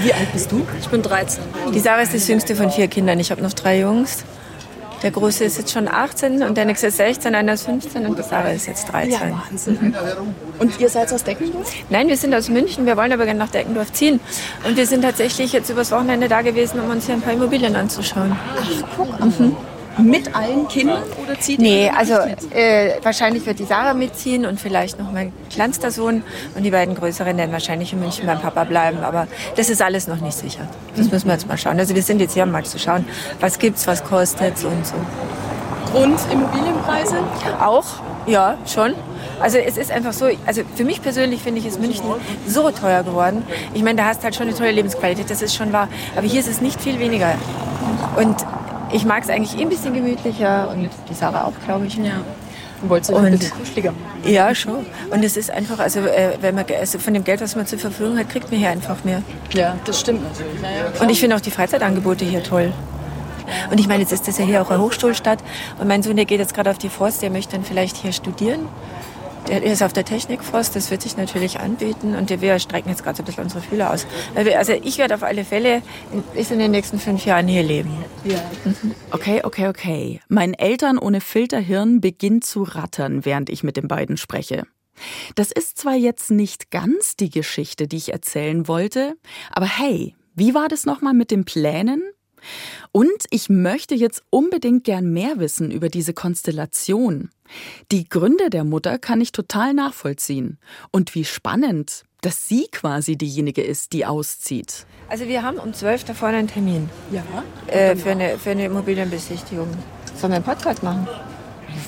Wie 0.00 0.12
alt 0.12 0.32
bist 0.32 0.50
du? 0.50 0.66
Ich 0.80 0.88
bin 0.88 1.02
13. 1.02 1.42
Die 1.74 1.80
Sarah 1.80 2.02
ist 2.02 2.14
das 2.14 2.26
jüngste 2.28 2.56
von 2.56 2.70
vier 2.70 2.88
Kindern. 2.88 3.20
Ich 3.20 3.30
habe 3.30 3.42
noch 3.42 3.52
drei 3.52 3.80
Jungs. 3.80 4.24
Der 5.02 5.10
Große 5.10 5.44
ist 5.44 5.58
jetzt 5.58 5.72
schon 5.72 5.88
18 5.88 6.44
und 6.44 6.56
der 6.56 6.64
nächste 6.64 6.86
ist 6.86 6.96
16, 6.98 7.34
einer 7.34 7.54
ist 7.54 7.64
15 7.64 8.06
und 8.06 8.16
die 8.16 8.22
Sarah 8.22 8.50
ist 8.50 8.66
jetzt 8.68 8.92
13. 8.92 9.18
Wahnsinn. 9.50 9.94
Und 10.60 10.78
ihr 10.78 10.88
seid 10.88 11.12
aus 11.12 11.24
Deckendorf? 11.24 11.72
Nein, 11.90 12.06
wir 12.06 12.16
sind 12.16 12.32
aus 12.32 12.48
München, 12.48 12.86
wir 12.86 12.96
wollen 12.96 13.12
aber 13.12 13.24
gerne 13.24 13.40
nach 13.40 13.50
Deckendorf 13.50 13.92
ziehen. 13.92 14.20
Und 14.64 14.76
wir 14.76 14.86
sind 14.86 15.02
tatsächlich 15.02 15.52
jetzt 15.52 15.68
übers 15.70 15.90
Wochenende 15.90 16.28
da 16.28 16.42
gewesen, 16.42 16.78
um 16.78 16.88
uns 16.90 17.06
hier 17.06 17.16
ein 17.16 17.20
paar 17.20 17.32
Immobilien 17.32 17.74
anzuschauen. 17.74 18.36
Mit 19.98 20.34
allen 20.34 20.68
Kindern 20.68 21.02
oder 21.22 21.38
zieht 21.38 21.60
Nee, 21.60 21.90
also 21.94 22.14
äh, 22.54 22.92
wahrscheinlich 23.02 23.44
wird 23.44 23.58
die 23.58 23.64
Sarah 23.64 23.94
mitziehen 23.94 24.46
und 24.46 24.58
vielleicht 24.58 24.98
noch 24.98 25.12
mein 25.12 25.32
kleinster 25.50 25.90
Sohn. 25.90 26.22
Und 26.54 26.62
die 26.62 26.70
beiden 26.70 26.94
Größeren 26.94 27.36
werden 27.36 27.52
wahrscheinlich 27.52 27.92
in 27.92 28.00
München 28.00 28.26
beim 28.26 28.40
Papa 28.40 28.64
bleiben. 28.64 28.98
Aber 29.02 29.26
das 29.56 29.68
ist 29.68 29.82
alles 29.82 30.06
noch 30.08 30.20
nicht 30.20 30.36
sicher. 30.36 30.66
Das 30.96 31.10
müssen 31.10 31.26
wir 31.26 31.34
jetzt 31.34 31.46
mal 31.46 31.58
schauen. 31.58 31.78
Also 31.78 31.94
wir 31.94 32.02
sind 32.02 32.20
jetzt 32.20 32.34
hier, 32.34 32.44
um 32.44 32.50
mal 32.50 32.64
zu 32.64 32.78
schauen, 32.78 33.04
was 33.40 33.58
gibt's, 33.58 33.86
was 33.86 34.02
kostet's 34.02 34.64
und 34.64 34.86
so. 34.86 34.94
Und 35.94 36.18
Immobilienpreise? 36.32 37.18
Auch, 37.60 37.84
ja, 38.26 38.56
schon. 38.66 38.94
Also 39.40 39.58
es 39.58 39.76
ist 39.76 39.90
einfach 39.90 40.12
so, 40.12 40.26
also 40.46 40.62
für 40.74 40.84
mich 40.84 41.02
persönlich 41.02 41.42
finde 41.42 41.60
ich 41.60 41.66
ist 41.66 41.80
München 41.80 42.04
so 42.46 42.70
teuer 42.70 43.02
geworden. 43.02 43.42
Ich 43.74 43.82
meine, 43.82 44.00
da 44.00 44.06
hast 44.06 44.22
halt 44.24 44.34
schon 44.34 44.46
eine 44.46 44.56
tolle 44.56 44.70
Lebensqualität, 44.70 45.28
das 45.28 45.42
ist 45.42 45.54
schon 45.54 45.72
wahr. 45.72 45.88
Aber 46.16 46.26
hier 46.26 46.40
ist 46.40 46.48
es 46.48 46.60
nicht 46.60 46.80
viel 46.80 46.98
weniger. 46.98 47.34
Und 48.16 48.36
ich 48.92 49.04
mag 49.04 49.22
es 49.24 49.30
eigentlich 49.30 49.58
eh 49.58 49.62
ein 49.62 49.68
bisschen 49.68 49.94
gemütlicher 49.94 50.70
und 50.70 50.88
die 51.08 51.14
Sarah 51.14 51.44
auch, 51.44 51.52
glaube 51.64 51.86
ich. 51.86 51.96
Ja. 51.96 52.12
Wolltest 52.84 53.10
du 53.12 53.16
Und- 53.16 53.26
ein 53.26 53.38
bisschen 53.38 53.56
kuscheliger? 53.56 53.92
Ja, 54.24 54.54
schon. 54.54 54.84
Und 55.10 55.22
es 55.24 55.36
ist 55.36 55.50
einfach, 55.50 55.78
also, 55.78 56.00
äh, 56.00 56.36
wenn 56.40 56.54
man, 56.56 56.64
also 56.80 56.98
von 56.98 57.14
dem 57.14 57.22
Geld, 57.22 57.40
was 57.40 57.54
man 57.54 57.66
zur 57.66 57.78
Verfügung 57.78 58.18
hat, 58.18 58.28
kriegt 58.28 58.50
man 58.50 58.58
hier 58.58 58.70
einfach 58.70 59.04
mehr. 59.04 59.22
Ja, 59.52 59.76
das 59.84 60.00
stimmt 60.00 60.22
natürlich. 60.24 60.60
Ja. 60.62 61.00
Und 61.00 61.08
ich 61.10 61.20
finde 61.20 61.36
auch 61.36 61.40
die 61.40 61.52
Freizeitangebote 61.52 62.24
hier 62.24 62.42
toll. 62.42 62.72
Und 63.70 63.78
ich 63.78 63.86
meine, 63.86 64.00
jetzt 64.02 64.12
ist 64.12 64.26
das 64.26 64.38
ja 64.38 64.44
hier 64.44 64.62
auch 64.62 64.70
eine 64.70 64.82
Hochschulstadt. 64.82 65.38
Und 65.78 65.86
mein 65.88 66.02
Sohn, 66.02 66.16
der 66.16 66.24
geht 66.24 66.40
jetzt 66.40 66.54
gerade 66.54 66.70
auf 66.70 66.78
die 66.78 66.88
Forst, 66.88 67.22
der 67.22 67.30
möchte 67.30 67.54
dann 67.56 67.64
vielleicht 67.64 67.96
hier 67.96 68.12
studieren. 68.12 68.60
Der 69.48 69.62
ist 69.62 69.82
auf 69.82 69.92
der 69.92 70.04
Technikforst, 70.04 70.76
das 70.76 70.90
wird 70.90 71.02
sich 71.02 71.16
natürlich 71.16 71.58
anbieten. 71.60 72.14
Und 72.14 72.30
wir 72.40 72.58
strecken 72.58 72.88
jetzt 72.90 73.02
gerade 73.02 73.16
so 73.16 73.22
ein 73.22 73.26
bisschen 73.26 73.44
unsere 73.44 73.62
Fühler 73.62 73.92
aus. 73.92 74.06
Also 74.34 74.72
ich 74.72 74.98
werde 74.98 75.14
auf 75.14 75.22
alle 75.22 75.44
Fälle 75.44 75.82
bis 76.34 76.50
in 76.50 76.58
den 76.58 76.70
nächsten 76.70 76.98
fünf 76.98 77.24
Jahren 77.24 77.48
hier 77.48 77.62
leben. 77.62 77.90
Okay, 79.10 79.40
okay, 79.44 79.68
okay. 79.68 80.20
Mein 80.28 80.54
Eltern 80.54 80.98
ohne 80.98 81.20
Filterhirn 81.20 82.00
beginnt 82.00 82.44
zu 82.44 82.62
rattern, 82.62 83.24
während 83.24 83.50
ich 83.50 83.62
mit 83.62 83.76
den 83.76 83.88
beiden 83.88 84.16
spreche. 84.16 84.64
Das 85.34 85.50
ist 85.50 85.78
zwar 85.78 85.94
jetzt 85.94 86.30
nicht 86.30 86.70
ganz 86.70 87.16
die 87.16 87.30
Geschichte, 87.30 87.88
die 87.88 87.96
ich 87.96 88.12
erzählen 88.12 88.68
wollte, 88.68 89.14
aber 89.50 89.66
hey, 89.66 90.14
wie 90.34 90.54
war 90.54 90.68
das 90.68 90.86
nochmal 90.86 91.14
mit 91.14 91.30
den 91.30 91.44
Plänen? 91.44 92.02
Und 92.92 93.24
ich 93.30 93.48
möchte 93.48 93.94
jetzt 93.94 94.22
unbedingt 94.30 94.84
gern 94.84 95.12
mehr 95.12 95.38
wissen 95.38 95.70
über 95.70 95.88
diese 95.88 96.12
Konstellation. 96.12 97.30
Die 97.90 98.06
Gründe 98.08 98.50
der 98.50 98.64
Mutter 98.64 98.98
kann 98.98 99.20
ich 99.22 99.32
total 99.32 99.72
nachvollziehen. 99.72 100.58
Und 100.90 101.14
wie 101.14 101.24
spannend, 101.24 102.04
dass 102.20 102.48
sie 102.48 102.66
quasi 102.70 103.16
diejenige 103.16 103.62
ist, 103.62 103.92
die 103.94 104.04
auszieht. 104.04 104.86
Also 105.08 105.26
wir 105.26 105.42
haben 105.42 105.56
um 105.58 105.72
12 105.72 106.04
da 106.04 106.14
vorne 106.14 106.36
einen 106.38 106.48
Termin 106.48 106.88
Ja. 107.10 107.22
äh, 107.66 107.96
für, 107.96 108.10
eine, 108.10 108.38
für 108.38 108.50
eine 108.50 108.66
Immobilienbesichtigung. 108.66 109.68
Sollen 110.14 110.32
wir 110.32 110.36
einen 110.36 110.44
Podcast 110.44 110.82
machen? 110.82 111.08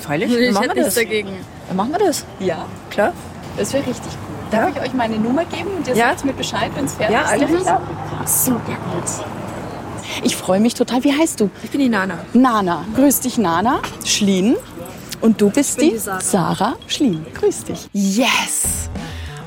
Freilich, 0.01 0.33
Ich 0.33 0.53
machen 0.53 0.65
hätte 0.65 0.77
wir 0.77 0.85
das. 0.85 0.95
dagegen. 0.95 1.29
Dann 1.69 1.77
machen 1.77 1.93
wir 1.93 1.99
das, 1.99 2.25
Ja, 2.41 2.67
klar. 2.91 3.13
das 3.59 3.73
wäre 3.75 3.87
richtig 3.87 4.07
cool. 4.13 4.35
Darf 4.51 4.75
ich 4.75 4.83
euch 4.83 4.95
meine 4.95 5.19
Nummer 5.19 5.45
geben 5.45 5.69
und 5.77 5.87
ihr 5.87 5.95
Ja. 5.95 6.09
sagt 6.11 6.25
mir 6.25 6.33
Bescheid, 6.33 6.71
wenn 6.75 6.87
es 6.87 6.95
fertig 6.95 7.15
Ja, 7.15 7.25
alles 7.27 7.51
ist? 7.51 7.61
klar. 7.63 7.83
Super 8.27 8.77
gut. 8.93 9.25
Ich 10.23 10.37
freue 10.37 10.61
mich 10.61 10.75
total. 10.75 11.05
Wie 11.05 11.13
heißt 11.13 11.41
du? 11.41 11.51
Ich 11.63 11.71
bin 11.71 11.81
die 11.81 11.89
Nana. 11.89 12.19
Nana. 12.33 12.85
Grüß 12.95 13.21
dich, 13.21 13.39
Nana. 13.39 13.81
Schlien. 14.05 14.57
Und 15.21 15.41
du 15.41 15.51
bist 15.51 15.81
die? 15.81 15.91
die 15.91 15.99
Sarah. 15.99 16.21
Sarah 16.21 16.77
Schlien. 16.87 17.27
Grüß 17.35 17.65
dich. 17.65 17.89
Yes! 17.93 18.91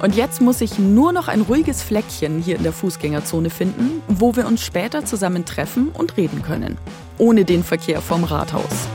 Und 0.01 0.15
jetzt 0.15 0.41
muss 0.41 0.61
ich 0.61 0.77
nur 0.77 1.11
noch 1.11 1.27
ein 1.27 1.41
ruhiges 1.41 1.81
Fleckchen 1.81 2.41
hier 2.41 2.55
in 2.57 2.63
der 2.63 2.73
Fußgängerzone 2.73 3.49
finden, 3.49 4.03
wo 4.07 4.35
wir 4.35 4.45
uns 4.45 4.63
später 4.63 5.05
zusammen 5.05 5.45
treffen 5.45 5.89
und 5.89 6.17
reden 6.17 6.43
können. 6.43 6.77
Ohne 7.17 7.45
den 7.45 7.63
Verkehr 7.63 8.01
vom 8.01 8.23
Rathaus. 8.23 8.87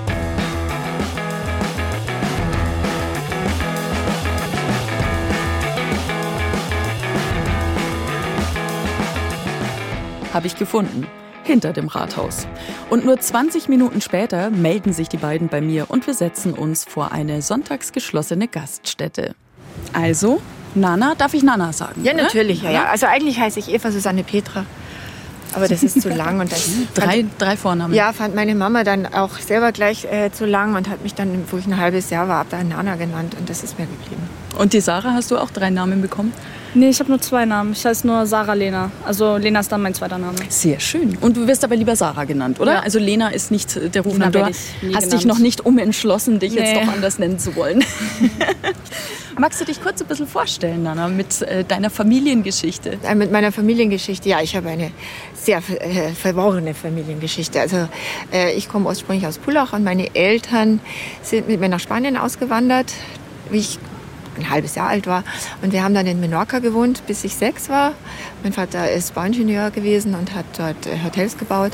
Habe 10.32 10.46
ich 10.46 10.56
gefunden. 10.56 11.06
Hinter 11.44 11.72
dem 11.72 11.88
Rathaus. 11.88 12.46
Und 12.88 13.04
nur 13.04 13.18
20 13.18 13.68
Minuten 13.68 14.00
später 14.00 14.50
melden 14.50 14.92
sich 14.92 15.08
die 15.08 15.16
beiden 15.16 15.48
bei 15.48 15.60
mir 15.60 15.90
und 15.90 16.06
wir 16.06 16.14
setzen 16.14 16.54
uns 16.54 16.84
vor 16.84 17.12
eine 17.12 17.42
sonntags 17.42 17.92
geschlossene 17.92 18.46
Gaststätte. 18.46 19.34
Also, 19.92 20.40
Nana, 20.74 21.14
darf 21.16 21.34
ich 21.34 21.42
Nana 21.42 21.72
sagen? 21.72 22.04
Ja, 22.04 22.14
natürlich. 22.14 22.62
Ja, 22.62 22.70
ja. 22.70 22.84
Also 22.84 23.06
eigentlich 23.06 23.38
heiße 23.38 23.58
ich 23.58 23.72
Eva 23.72 23.90
Susanne 23.90 24.22
Petra. 24.22 24.64
Aber 25.54 25.68
das 25.68 25.82
ist 25.82 26.00
zu 26.00 26.08
lang 26.14 26.40
und 26.40 26.50
das 26.50 26.66
Drei, 26.94 27.26
drei 27.38 27.56
Vornamen. 27.56 27.92
Ja, 27.92 28.12
fand 28.12 28.34
meine 28.34 28.54
Mama 28.54 28.84
dann 28.84 29.06
auch 29.06 29.38
selber 29.38 29.72
gleich 29.72 30.04
äh, 30.04 30.30
zu 30.30 30.46
lang 30.46 30.76
und 30.76 30.88
hat 30.88 31.02
mich 31.02 31.14
dann, 31.14 31.44
wo 31.50 31.58
ich 31.58 31.66
ein 31.66 31.76
halbes 31.76 32.08
Jahr 32.10 32.28
war, 32.28 32.40
ab 32.40 32.46
da 32.50 32.62
Nana 32.62 32.96
genannt 32.96 33.36
und 33.38 33.50
das 33.50 33.62
ist 33.62 33.78
mir 33.78 33.86
geblieben. 33.86 34.22
Und 34.58 34.72
die 34.72 34.80
Sarah, 34.80 35.12
hast 35.12 35.30
du 35.30 35.38
auch 35.38 35.50
drei 35.50 35.70
Namen 35.70 36.00
bekommen? 36.00 36.32
Nee, 36.74 36.88
ich 36.88 37.00
habe 37.00 37.10
nur 37.10 37.20
zwei 37.20 37.44
Namen. 37.44 37.72
Ich 37.72 37.84
heiße 37.84 38.06
nur 38.06 38.24
Sarah 38.26 38.54
Lena. 38.54 38.90
Also 39.04 39.36
Lena 39.36 39.60
ist 39.60 39.70
dann 39.70 39.82
mein 39.82 39.92
zweiter 39.94 40.16
Name. 40.18 40.36
Sehr 40.48 40.80
schön. 40.80 41.18
Und 41.20 41.36
du 41.36 41.46
wirst 41.46 41.62
aber 41.64 41.76
lieber 41.76 41.96
Sarah 41.96 42.24
genannt, 42.24 42.60
oder? 42.60 42.74
Ja. 42.74 42.80
Also 42.80 42.98
Lena 42.98 43.28
ist 43.28 43.50
nicht 43.50 43.78
der 43.94 44.02
Rufname. 44.02 44.32
Du 44.32 44.44
hast 44.44 44.56
dich 44.80 44.92
genannt. 44.92 45.24
noch 45.26 45.38
nicht 45.38 45.66
umentschlossen, 45.66 46.38
dich 46.38 46.54
jetzt 46.54 46.72
Nee. 46.72 46.80
doch 46.84 46.92
anders 46.92 47.18
nennen 47.18 47.38
zu 47.38 47.54
wollen. 47.56 47.84
Magst 49.38 49.60
du 49.60 49.64
dich 49.64 49.82
kurz 49.82 50.00
ein 50.02 50.06
bisschen 50.08 50.26
vorstellen, 50.26 50.82
Nana, 50.82 51.08
mit 51.08 51.40
äh, 51.42 51.64
deiner 51.64 51.88
Familiengeschichte? 51.90 52.98
Äh, 53.02 53.14
Mit 53.14 53.32
meiner 53.32 53.50
Familiengeschichte, 53.50 54.28
ja, 54.28 54.40
ich 54.42 54.54
habe 54.56 54.68
eine 54.68 54.90
sehr 55.34 55.58
äh, 55.58 56.12
verworrene 56.12 56.74
Familiengeschichte. 56.74 57.58
Also 57.60 57.88
äh, 58.32 58.52
ich 58.54 58.68
komme 58.68 58.86
ursprünglich 58.88 59.26
aus 59.26 59.38
Pullach 59.38 59.72
und 59.72 59.84
meine 59.84 60.14
Eltern 60.14 60.80
sind 61.22 61.48
mit 61.48 61.60
mir 61.60 61.68
nach 61.70 61.80
Spanien 61.80 62.16
ausgewandert, 62.18 62.92
wie 63.50 63.58
ich 63.58 63.78
ein 64.36 64.50
halbes 64.50 64.74
Jahr 64.74 64.88
alt 64.88 65.06
war. 65.06 65.24
Und 65.62 65.72
wir 65.72 65.82
haben 65.82 65.94
dann 65.94 66.06
in 66.06 66.20
Menorca 66.20 66.58
gewohnt, 66.58 67.06
bis 67.06 67.24
ich 67.24 67.34
sechs 67.36 67.68
war. 67.68 67.92
Mein 68.42 68.52
Vater 68.52 68.90
ist 68.90 69.14
Bauingenieur 69.14 69.70
gewesen 69.70 70.14
und 70.14 70.34
hat 70.34 70.46
dort 70.56 70.86
äh, 70.86 71.04
Hotels 71.04 71.38
gebaut. 71.38 71.72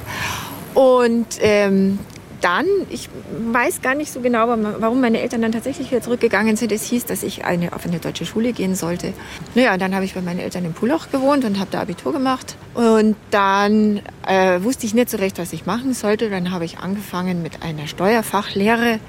Und 0.74 1.26
ähm, 1.40 1.98
dann, 2.40 2.66
ich 2.88 3.08
weiß 3.52 3.82
gar 3.82 3.94
nicht 3.94 4.12
so 4.12 4.20
genau, 4.20 4.48
warum 4.78 5.00
meine 5.00 5.20
Eltern 5.20 5.42
dann 5.42 5.52
tatsächlich 5.52 5.90
wieder 5.90 6.00
zurückgegangen 6.00 6.56
sind. 6.56 6.72
Es 6.72 6.84
hieß, 6.84 7.06
dass 7.06 7.22
ich 7.22 7.44
eine, 7.44 7.72
auf 7.72 7.84
eine 7.84 7.98
deutsche 7.98 8.26
Schule 8.26 8.52
gehen 8.52 8.74
sollte. 8.74 9.12
Naja, 9.54 9.76
dann 9.76 9.94
habe 9.94 10.04
ich 10.04 10.14
bei 10.14 10.20
meinen 10.20 10.38
Eltern 10.38 10.64
in 10.64 10.72
Pullach 10.72 11.10
gewohnt 11.10 11.44
und 11.44 11.58
habe 11.58 11.70
da 11.70 11.80
Abitur 11.80 12.12
gemacht. 12.12 12.56
Und 12.74 13.16
dann 13.30 14.00
äh, 14.26 14.62
wusste 14.62 14.86
ich 14.86 14.94
nicht 14.94 15.10
so 15.10 15.16
recht, 15.16 15.38
was 15.38 15.52
ich 15.52 15.66
machen 15.66 15.94
sollte. 15.94 16.30
Dann 16.30 16.50
habe 16.52 16.64
ich 16.64 16.78
angefangen 16.78 17.42
mit 17.42 17.62
einer 17.62 17.86
Steuerfachlehre, 17.86 19.00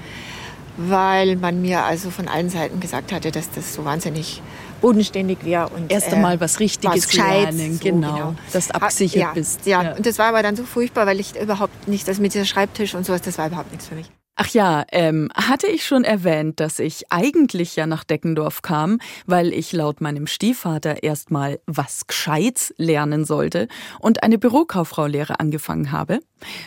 weil 0.88 1.36
man 1.36 1.60
mir 1.60 1.82
also 1.84 2.10
von 2.10 2.28
allen 2.28 2.48
Seiten 2.48 2.80
gesagt 2.80 3.12
hatte, 3.12 3.30
dass 3.30 3.50
das 3.50 3.74
so 3.74 3.84
wahnsinnig 3.84 4.42
bodenständig 4.80 5.44
wäre. 5.44 5.68
und 5.68 5.92
Erst 5.92 6.08
äh, 6.08 6.16
einmal 6.16 6.40
was 6.40 6.58
Richtiges 6.60 7.08
was 7.08 7.12
lernen, 7.14 7.74
so, 7.74 7.84
genau, 7.84 8.34
dass 8.52 8.68
du 8.68 8.74
abgesichert 8.74 9.20
ja, 9.20 9.32
bist. 9.32 9.66
Ja. 9.66 9.82
Ja. 9.82 9.96
und 9.96 10.06
das 10.06 10.18
war 10.18 10.26
aber 10.26 10.42
dann 10.42 10.56
so 10.56 10.64
furchtbar, 10.64 11.06
weil 11.06 11.20
ich 11.20 11.40
überhaupt 11.40 11.88
nicht, 11.88 12.08
das 12.08 12.18
mit 12.18 12.34
dieser 12.34 12.46
Schreibtisch 12.46 12.94
und 12.94 13.04
sowas, 13.04 13.22
das 13.22 13.38
war 13.38 13.48
überhaupt 13.48 13.70
nichts 13.70 13.86
für 13.86 13.94
mich. 13.94 14.10
Ach 14.42 14.48
ja, 14.48 14.86
ähm, 14.90 15.28
hatte 15.34 15.66
ich 15.66 15.84
schon 15.84 16.02
erwähnt, 16.02 16.60
dass 16.60 16.78
ich 16.78 17.12
eigentlich 17.12 17.76
ja 17.76 17.86
nach 17.86 18.04
Deckendorf 18.04 18.62
kam, 18.62 18.98
weil 19.26 19.52
ich 19.52 19.70
laut 19.72 20.00
meinem 20.00 20.26
Stiefvater 20.26 21.02
erstmal 21.02 21.60
was 21.66 22.06
Gescheites 22.06 22.72
lernen 22.78 23.26
sollte 23.26 23.68
und 23.98 24.22
eine 24.22 24.38
Bürokauffrau-Lehre 24.38 25.40
angefangen 25.40 25.92
habe, 25.92 26.20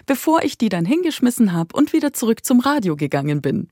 bevor 0.06 0.44
ich 0.44 0.58
die 0.58 0.70
dann 0.70 0.86
hingeschmissen 0.86 1.54
habe 1.54 1.76
und 1.76 1.94
wieder 1.94 2.14
zurück 2.14 2.46
zum 2.46 2.60
Radio 2.60 2.96
gegangen 2.96 3.42
bin. 3.42 3.70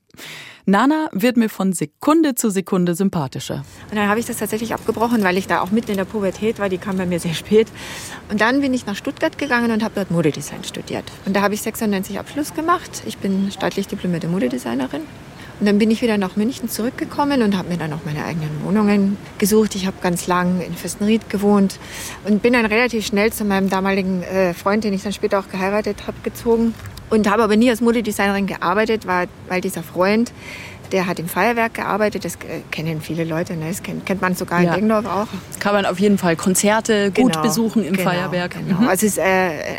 Nana 0.64 1.08
wird 1.12 1.36
mir 1.36 1.48
von 1.48 1.72
Sekunde 1.72 2.36
zu 2.36 2.48
Sekunde 2.50 2.94
sympathischer. 2.94 3.64
Und 3.90 3.96
dann 3.96 4.08
habe 4.08 4.20
ich 4.20 4.26
das 4.26 4.36
tatsächlich 4.36 4.72
abgebrochen, 4.74 5.24
weil 5.24 5.36
ich 5.36 5.48
da 5.48 5.60
auch 5.60 5.72
mitten 5.72 5.90
in 5.90 5.96
der 5.96 6.04
Pubertät 6.04 6.60
war, 6.60 6.68
die 6.68 6.78
kam 6.78 6.96
bei 6.96 7.06
mir 7.06 7.18
sehr 7.18 7.34
spät. 7.34 7.66
Und 8.30 8.40
dann 8.40 8.60
bin 8.60 8.72
ich 8.72 8.86
nach 8.86 8.94
Stuttgart 8.94 9.38
gegangen 9.38 9.72
und 9.72 9.82
habe 9.82 9.94
dort 9.96 10.10
Modedesign 10.12 10.62
studiert. 10.62 11.04
Und 11.26 11.34
da 11.34 11.42
habe 11.42 11.54
ich 11.54 11.62
96 11.62 12.18
Abschluss 12.18 12.54
gemacht. 12.54 13.02
Ich 13.06 13.18
bin 13.18 13.50
staatlich 13.50 13.88
diplomierte 13.88 14.28
Modedesignerin. 14.28 15.02
Und 15.60 15.66
dann 15.66 15.78
bin 15.78 15.90
ich 15.90 16.02
wieder 16.02 16.18
nach 16.18 16.34
München 16.36 16.68
zurückgekommen 16.68 17.42
und 17.42 17.56
habe 17.56 17.68
mir 17.68 17.76
dann 17.76 17.92
auch 17.92 18.04
meine 18.04 18.24
eigenen 18.24 18.64
Wohnungen 18.64 19.16
gesucht. 19.38 19.74
Ich 19.74 19.86
habe 19.86 19.96
ganz 20.02 20.26
lang 20.26 20.60
in 20.60 20.74
Fürstenried 20.74 21.30
gewohnt 21.30 21.78
und 22.24 22.42
bin 22.42 22.54
dann 22.54 22.66
relativ 22.66 23.06
schnell 23.06 23.32
zu 23.32 23.44
meinem 23.44 23.70
damaligen 23.70 24.22
äh, 24.24 24.54
Freund, 24.54 24.82
den 24.84 24.92
ich 24.92 25.02
dann 25.02 25.12
später 25.12 25.38
auch 25.38 25.48
geheiratet 25.48 26.06
habe, 26.06 26.16
gezogen. 26.24 26.74
Und 27.10 27.30
habe 27.30 27.42
aber 27.42 27.56
nie 27.56 27.68
als 27.68 27.80
Modedesignerin 27.82 28.46
gearbeitet, 28.46 29.06
weil, 29.06 29.28
weil 29.48 29.60
dieser 29.60 29.82
Freund, 29.82 30.32
der 30.92 31.06
hat 31.06 31.18
im 31.18 31.28
Feuerwerk 31.28 31.74
gearbeitet. 31.74 32.24
Das 32.24 32.36
äh, 32.36 32.62
kennen 32.70 33.00
viele 33.02 33.24
Leute, 33.24 33.54
ne? 33.54 33.66
das 33.68 33.82
kennt, 33.82 34.06
kennt 34.06 34.22
man 34.22 34.34
sogar 34.34 34.60
in 34.60 34.66
Ja. 34.66 34.74
Deggendorf 34.74 35.06
auch. 35.06 35.26
Kann 35.60 35.74
man 35.74 35.84
auf 35.86 36.00
jeden 36.00 36.18
Fall 36.18 36.36
Konzerte 36.36 37.10
gut 37.12 37.32
Genau, 37.32 37.42
besuchen 37.42 37.84
im 37.84 37.94
genau, 37.96 38.10
Feuerwerk. 38.10 38.56
Genau. 38.66 38.80
Mhm. 38.80 38.88
Also 38.88 39.06
es 39.06 39.12
ist 39.12 39.18
äh, 39.18 39.22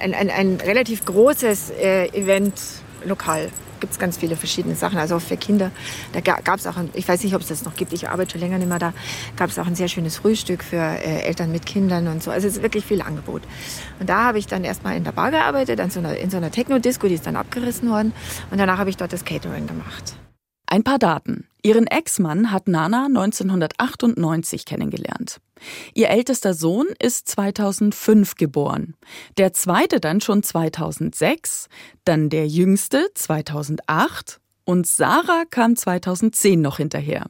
ein, 0.04 0.14
ein, 0.14 0.30
ein 0.30 0.58
relativ 0.64 1.04
großes 1.06 1.72
äh, 1.72 2.08
Eventlokal. 2.10 3.50
Gibt 3.84 3.92
es 3.92 4.00
ganz 4.00 4.16
viele 4.16 4.38
verschiedene 4.38 4.76
Sachen, 4.76 4.98
also 4.98 5.18
auch 5.18 5.22
für 5.22 5.36
Kinder. 5.36 5.70
Da 6.14 6.22
gab 6.22 6.58
es 6.58 6.66
auch, 6.68 6.78
ein, 6.78 6.90
ich 6.94 7.06
weiß 7.06 7.22
nicht, 7.22 7.36
ob 7.36 7.42
es 7.42 7.50
das 7.50 7.66
noch 7.66 7.76
gibt, 7.76 7.92
ich 7.92 8.08
arbeite 8.08 8.32
schon 8.32 8.40
länger 8.40 8.58
nicht 8.58 8.70
mehr 8.70 8.80
da, 8.80 8.94
gab 9.36 9.50
es 9.50 9.60
auch 9.60 9.68
ein 9.68 9.76
sehr 9.76 9.90
schönes 9.90 10.16
Frühstück 10.16 10.64
für 10.64 10.78
äh, 10.78 11.24
Eltern 11.24 11.52
mit 11.52 11.66
Kindern 11.66 12.08
und 12.08 12.24
so. 12.24 12.32
Also 12.32 12.48
es 12.48 12.56
ist 12.56 12.64
wirklich 12.64 12.86
viel 12.86 13.02
Angebot. 13.02 13.42
Und 14.00 14.08
da 14.08 14.24
habe 14.24 14.40
ich 14.40 14.48
dann 14.48 14.64
erstmal 14.64 14.96
in 14.96 15.04
der 15.04 15.12
Bar 15.12 15.32
gearbeitet, 15.32 15.82
an 15.82 15.90
so 15.90 16.00
einer, 16.00 16.16
in 16.16 16.30
so 16.30 16.38
einer 16.38 16.50
Techno-Disco, 16.50 17.10
die 17.10 17.16
ist 17.16 17.28
dann 17.28 17.36
abgerissen 17.36 17.90
worden. 17.90 18.14
Und 18.52 18.58
danach 18.58 18.78
habe 18.78 18.90
ich 18.90 18.96
dort 18.96 19.12
das 19.12 19.26
Catering 19.26 19.68
gemacht. 19.68 20.16
Ein 20.74 20.84
paar 20.84 20.98
Daten. 20.98 21.46
Ihren 21.62 21.86
Ex-Mann 21.86 22.50
hat 22.50 22.68
Nana 22.68 23.06
1998 23.06 24.66
kennengelernt. 24.66 25.40
Ihr 25.94 26.10
ältester 26.10 26.56
Sohn 26.56 26.88
ist 26.98 27.28
2005 27.28 28.34
geboren, 28.38 28.96
der 29.38 29.54
zweite 29.54 30.00
dann 30.00 30.20
schon 30.20 30.42
2006, 30.42 31.68
dann 32.06 32.32
der 32.32 32.48
jüngste 32.48 33.08
2008 33.14 34.40
und 34.66 34.88
Sarah 34.88 35.44
kam 35.48 35.76
2010 35.76 36.60
noch 36.60 36.78
hinterher. 36.78 37.28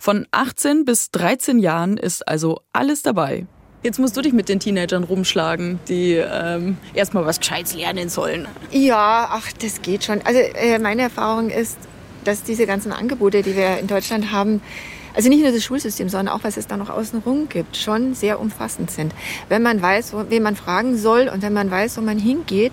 Von 0.00 0.26
18 0.32 0.84
bis 0.84 1.12
13 1.12 1.60
Jahren 1.60 1.96
ist 1.96 2.26
also 2.26 2.62
alles 2.72 3.02
dabei. 3.02 3.46
Jetzt 3.84 4.00
musst 4.00 4.16
du 4.16 4.22
dich 4.22 4.32
mit 4.32 4.48
den 4.48 4.58
Teenagern 4.58 5.04
rumschlagen, 5.04 5.78
die 5.86 6.14
ähm, 6.14 6.78
erstmal 6.94 7.26
was 7.26 7.38
Gescheites 7.38 7.74
lernen 7.74 8.08
sollen. 8.08 8.48
Ja, 8.72 9.28
ach, 9.30 9.52
das 9.52 9.82
geht 9.82 10.02
schon. 10.02 10.20
Also 10.22 10.40
äh, 10.40 10.80
meine 10.80 11.02
Erfahrung 11.02 11.48
ist, 11.48 11.78
dass 12.24 12.42
diese 12.42 12.66
ganzen 12.66 12.92
Angebote, 12.92 13.42
die 13.42 13.56
wir 13.56 13.78
in 13.78 13.86
Deutschland 13.86 14.32
haben, 14.32 14.60
also 15.14 15.28
nicht 15.28 15.42
nur 15.42 15.52
das 15.52 15.62
Schulsystem, 15.62 16.08
sondern 16.08 16.34
auch 16.34 16.42
was 16.42 16.56
es 16.56 16.66
da 16.66 16.76
noch 16.76 16.88
außenrum 16.88 17.48
gibt, 17.48 17.76
schon 17.76 18.14
sehr 18.14 18.40
umfassend 18.40 18.90
sind. 18.90 19.14
Wenn 19.48 19.62
man 19.62 19.82
weiß, 19.82 20.14
wen 20.30 20.42
man 20.42 20.56
fragen 20.56 20.96
soll 20.96 21.28
und 21.28 21.42
wenn 21.42 21.52
man 21.52 21.70
weiß, 21.70 21.98
wo 21.98 22.00
man 22.00 22.18
hingeht, 22.18 22.72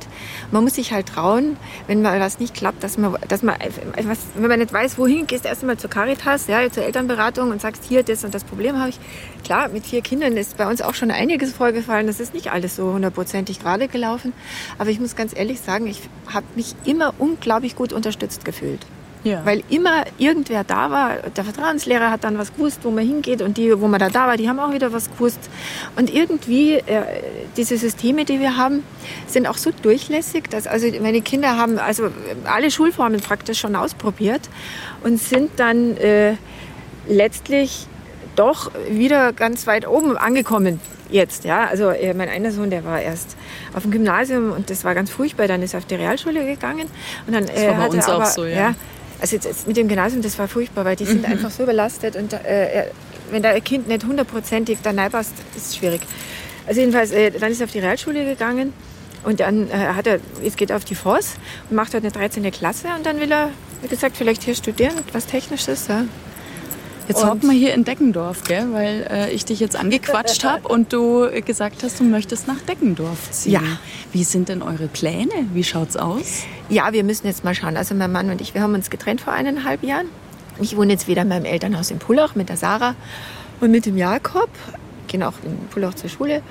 man 0.52 0.64
muss 0.64 0.76
sich 0.76 0.94
halt 0.94 1.08
trauen, 1.08 1.58
wenn 1.88 2.02
mal 2.02 2.20
was 2.20 2.40
nicht 2.40 2.54
klappt, 2.54 2.84
dass 2.84 2.98
man, 2.98 3.18
dass 3.28 3.44
man, 3.44 3.56
wenn 4.36 4.48
man 4.48 4.60
nicht 4.60 4.72
weiß, 4.72 4.98
wohin, 4.98 5.28
gehst 5.28 5.44
du 5.44 5.50
erst 5.50 5.64
einmal 5.64 5.78
zur 5.78 5.90
Caritas, 5.90 6.48
ja, 6.48 6.70
zur 6.72 6.84
Elternberatung 6.84 7.52
und 7.52 7.62
sagst, 7.62 7.84
hier, 7.84 8.04
das 8.04 8.24
und 8.24 8.34
das 8.34 8.46
Problem 8.46 8.78
habe 8.78 8.90
ich. 8.90 9.00
Klar, 9.44 9.70
mit 9.70 9.86
vier 9.86 10.02
Kindern 10.02 10.38
ist 10.38 10.58
bei 10.58 10.68
uns 10.68 10.82
auch 10.82 10.94
schon 10.94 11.12
einiges 11.12 11.52
vorgefallen. 11.52 12.08
Das 12.08 12.20
ist 12.20 12.34
nicht 12.34 12.52
alles 12.52 12.76
so 12.76 12.94
hundertprozentig 12.94 13.60
gerade 13.60 13.88
gelaufen. 13.88 14.34
Aber 14.78 14.90
ich 14.90 15.00
muss 15.00 15.16
ganz 15.16 15.36
ehrlich 15.36 15.60
sagen, 15.60 15.88
ich 15.88 16.02
habe 16.28 16.46
mich 16.56 16.76
immer 16.86 17.14
unglaublich 17.18 17.76
gut 17.76 17.92
unterstützt 17.92 18.46
gefühlt. 18.46 18.86
Ja. 19.24 19.46
Weil 19.46 19.64
immer 19.70 20.06
irgendwer 20.18 20.64
da 20.64 20.92
war. 20.92 21.18
Der 21.36 21.44
Vertrauenslehrer 21.44 22.10
hat 22.10 22.24
dann 22.24 22.38
was 22.38 22.54
gewusst, 22.54 22.80
wo 22.84 22.92
man 22.92 23.06
hingeht. 23.06 23.42
Und 23.42 23.58
die, 23.58 23.80
wo 23.80 23.88
man 23.88 24.00
da 24.00 24.10
da 24.10 24.28
war, 24.28 24.38
die 24.38 24.48
haben 24.48 24.60
auch 24.60 24.74
wieder 24.74 24.94
was 24.94 25.12
gewusst. 25.12 25.50
Und 25.98 26.14
irgendwie, 26.14 26.76
äh, 26.76 27.04
diese 27.58 27.78
Systeme, 27.78 28.24
die 28.24 28.40
wir 28.40 28.56
haben, 28.56 28.84
sind 29.28 29.48
auch 29.48 29.58
so 29.58 29.72
durchlässig, 29.72 30.50
dass 30.50 30.68
also 30.68 30.88
meine 31.02 31.22
Kinder 31.22 31.58
haben 31.58 31.80
also 31.80 32.10
alle 32.46 32.72
Schulformen 32.72 33.20
praktisch 33.20 33.60
schon 33.60 33.76
ausprobiert 33.76 34.42
und 35.04 35.20
sind 35.20 35.52
dann 35.58 35.98
äh, 35.98 36.36
letztlich 37.08 37.88
doch 38.36 38.72
wieder 38.90 39.34
ganz 39.34 39.68
weit 39.68 39.86
oben 39.86 40.18
angekommen 40.18 40.80
jetzt. 41.10 41.44
Ja, 41.44 41.66
also 41.66 41.90
äh, 41.90 42.14
mein 42.14 42.30
einer 42.30 42.52
Sohn, 42.52 42.70
der 42.70 42.86
war 42.86 43.02
erst 43.02 43.36
auf 43.74 43.84
dem 43.84 43.92
Gymnasium 43.92 44.52
und 44.52 44.70
das 44.70 44.86
war 44.86 44.96
ganz 44.96 45.10
furchtbar. 45.10 45.48
Dann 45.48 45.62
ist 45.62 45.74
er 45.74 45.80
auf 45.80 45.86
die 45.86 45.96
Realschule 45.96 46.46
gegangen 46.46 46.88
und 47.28 47.34
dann 47.34 47.46
Das 47.46 47.56
war 47.56 47.74
bei 47.74 47.78
hat 47.78 47.90
uns 47.90 48.08
er 48.08 48.14
auch 48.14 48.22
aber, 48.22 48.26
so, 48.28 48.46
ja. 48.46 48.76
Also 49.22 49.36
jetzt, 49.36 49.46
jetzt 49.46 49.68
mit 49.68 49.78
dem 49.78 49.88
Gymnasium, 49.88 50.22
das 50.22 50.38
war 50.40 50.48
furchtbar, 50.48 50.86
weil 50.86 50.96
die 50.96 51.06
sind 51.06 51.20
Mhm. 51.26 51.32
einfach 51.34 51.52
so 51.52 51.64
überlastet 51.64 52.16
und 52.16 52.34
äh, 52.34 52.38
er- 52.72 52.92
wenn 53.32 53.44
da 53.44 53.50
ein 53.50 53.64
Kind 53.64 53.88
nicht 53.88 54.04
hundertprozentig 54.06 54.80
da 54.82 54.92
reinpasst, 54.92 55.34
ist 55.56 55.68
es 55.68 55.76
schwierig. 55.78 56.02
Also 56.68 56.80
jedenfalls, 56.82 57.12
äh, 57.12 57.32
dann 57.32 57.52
ist 57.52 57.60
er 57.62 57.66
auf 57.66 57.72
die 57.72 57.80
Realschule 57.80 58.26
gegangen 58.26 58.74
und 59.24 59.40
dann 59.40 59.70
äh, 59.70 59.74
hat 59.74 60.08
er, 60.08 60.20
jetzt 60.44 60.58
geht 60.58 60.70
er 60.72 60.78
auf 60.78 60.86
die 60.86 60.96
FOS 60.96 61.36
und 61.70 61.76
macht 61.76 61.94
dort 61.94 62.04
eine 62.04 62.12
13. 62.12 62.50
Klasse 62.52 62.88
und 62.98 63.06
dann 63.06 63.20
will 63.20 63.32
er, 63.32 63.50
wie 63.82 63.88
gesagt, 63.88 64.18
vielleicht 64.18 64.44
hier 64.44 64.56
studieren, 64.56 64.94
was 65.14 65.26
Technisches. 65.28 65.88
Ja. 65.88 66.06
Jetzt 67.10 67.26
hocken 67.26 67.50
wir 67.50 67.58
hier 67.58 67.74
in 67.74 67.84
Deckendorf, 67.84 68.44
gell? 68.44 68.68
weil 68.72 69.08
äh, 69.10 69.32
ich 69.32 69.44
dich 69.44 69.60
jetzt 69.60 69.76
angequatscht 69.76 70.44
habe 70.44 70.68
und 70.68 70.94
du 70.94 71.28
gesagt 71.44 71.84
hast, 71.84 72.00
du 72.00 72.04
möchtest 72.04 72.48
nach 72.48 72.60
Deckendorf 72.62 73.32
ziehen. 73.32 73.54
Ja. 73.54 73.62
Wie 74.14 74.24
sind 74.24 74.48
denn 74.48 74.62
eure 74.62 74.88
Pläne? 74.88 75.32
Wie 75.54 75.64
schaut's 75.64 75.98
aus? 75.98 76.44
Ja, 76.70 76.94
wir 76.94 77.04
müssen 77.04 77.26
jetzt 77.28 77.44
mal 77.44 77.56
schauen. 77.56 77.76
Also 77.78 77.96
mein 77.96 78.12
Mann 78.12 78.30
und 78.30 78.42
ich, 78.42 78.54
wir 78.54 78.62
haben 78.62 78.76
uns 78.76 78.90
getrennt 78.90 79.22
vor 79.22 79.34
eineinhalb 79.34 79.84
Jahren. 79.84 80.06
Ich 80.62 80.78
wohne 80.78 80.92
jetzt 80.94 81.08
wieder 81.08 81.24
in 81.24 81.30
meinem 81.30 81.46
Elternhaus 81.46 81.90
in 81.90 81.98
Pullach 82.00 82.36
mit 82.36 82.50
der 82.50 82.58
Sarah 82.58 82.94
und 83.60 83.72
mit 83.72 83.86
dem 83.86 83.98
Jakob. 83.98 84.50
Gehen 85.08 85.24
auch 85.24 85.34
in 85.44 85.58
Pullach 85.72 85.96
zur 85.96 86.10
Schule. 86.10 86.44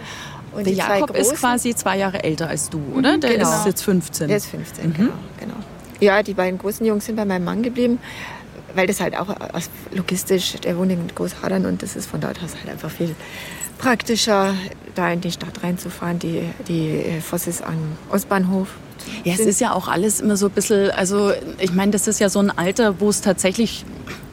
Und 0.53 0.67
Der 0.67 0.73
Jakob 0.73 1.17
ist 1.17 1.35
quasi 1.37 1.75
zwei 1.75 1.99
Jahre 1.99 2.25
älter 2.25 2.49
als 2.49 2.69
du, 2.71 2.81
oder? 2.97 3.19
Der 3.19 3.35
genau. 3.37 3.49
ist 3.49 3.67
jetzt 3.67 3.83
15. 3.83 4.29
Der 4.29 4.37
ist 4.39 4.47
15, 4.47 4.89
Mhm. 4.89 4.93
genau, 4.95 5.13
genau. 5.39 5.55
Ja, 6.01 6.23
die 6.23 6.35
beiden 6.35 6.59
großen 6.59 6.87
Jungs 6.87 7.05
sind 7.07 7.17
bei 7.17 7.25
meinem 7.25 7.45
Mann 7.45 7.63
geblieben, 7.63 7.99
weil 8.75 8.87
das 8.87 9.01
halt 9.01 9.17
auch 9.17 9.29
aus, 9.29 9.71
logistisch, 9.93 10.55
der 10.63 10.77
wohnt 10.77 10.93
in 10.93 11.09
Großhadern 11.15 11.67
und 11.67 11.83
das 11.83 11.97
ist 11.97 12.09
von 12.09 12.21
dort 12.21 12.43
aus 12.43 12.55
halt 12.57 12.69
einfach 12.71 12.91
viel 12.91 13.15
praktischer, 13.79 14.55
da 14.95 15.13
in 15.13 15.21
die 15.21 15.31
Stadt 15.31 15.63
reinzufahren. 15.63 16.19
Die, 16.19 16.43
die 16.67 16.89
äh, 16.89 17.21
Voss 17.21 17.47
ist 17.47 17.63
am 17.63 17.97
Ostbahnhof. 18.11 18.69
Ja, 19.25 19.35
es 19.35 19.41
ist 19.41 19.61
ja 19.61 19.73
auch 19.73 19.89
alles 19.89 20.21
immer 20.21 20.37
so 20.37 20.47
ein 20.47 20.53
bisschen, 20.53 20.91
also 20.91 21.33
ich 21.59 21.73
meine, 21.73 21.93
das 21.93 22.09
ist 22.09 22.19
ja 22.19 22.29
so 22.29 22.41
ein 22.41 22.51
Alter, 22.51 23.01
wo 23.01 23.09
es 23.09 23.21
tatsächlich, 23.21 23.85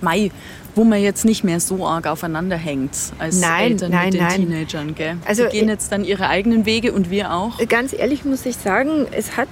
Mai, 0.02 0.32
wo 0.74 0.84
man 0.84 1.02
jetzt 1.02 1.24
nicht 1.24 1.44
mehr 1.44 1.60
so 1.60 1.88
arg 1.88 2.08
aufeinander 2.08 2.58
hängt 2.58 2.92
als 3.20 3.40
Nein, 3.40 3.72
Eltern 3.72 3.92
nein, 3.92 4.06
mit 4.06 4.14
den 4.16 4.22
nein. 4.22 4.36
Teenagern. 4.36 4.96
Gell? 4.96 5.18
Also, 5.26 5.46
die 5.46 5.52
gehen 5.52 5.70
äh, 5.70 5.74
jetzt 5.74 5.92
dann 5.92 6.04
ihre 6.04 6.28
eigenen 6.28 6.66
Wege 6.66 6.92
und 6.94 7.10
wir 7.10 7.34
auch. 7.34 7.60
Ganz 7.70 7.94
ehrlich 7.94 8.26
muss 8.26 8.46
ich 8.46 8.58
sagen, 8.58 9.08
es 9.12 9.38
hat 9.38 9.48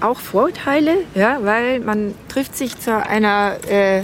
auch 0.00 0.18
Vorteile, 0.20 0.92
ja, 1.14 1.38
weil 1.42 1.80
man 1.80 2.14
trifft 2.28 2.56
sich 2.56 2.78
zu 2.78 2.94
einer, 3.04 3.56
äh, 3.68 4.02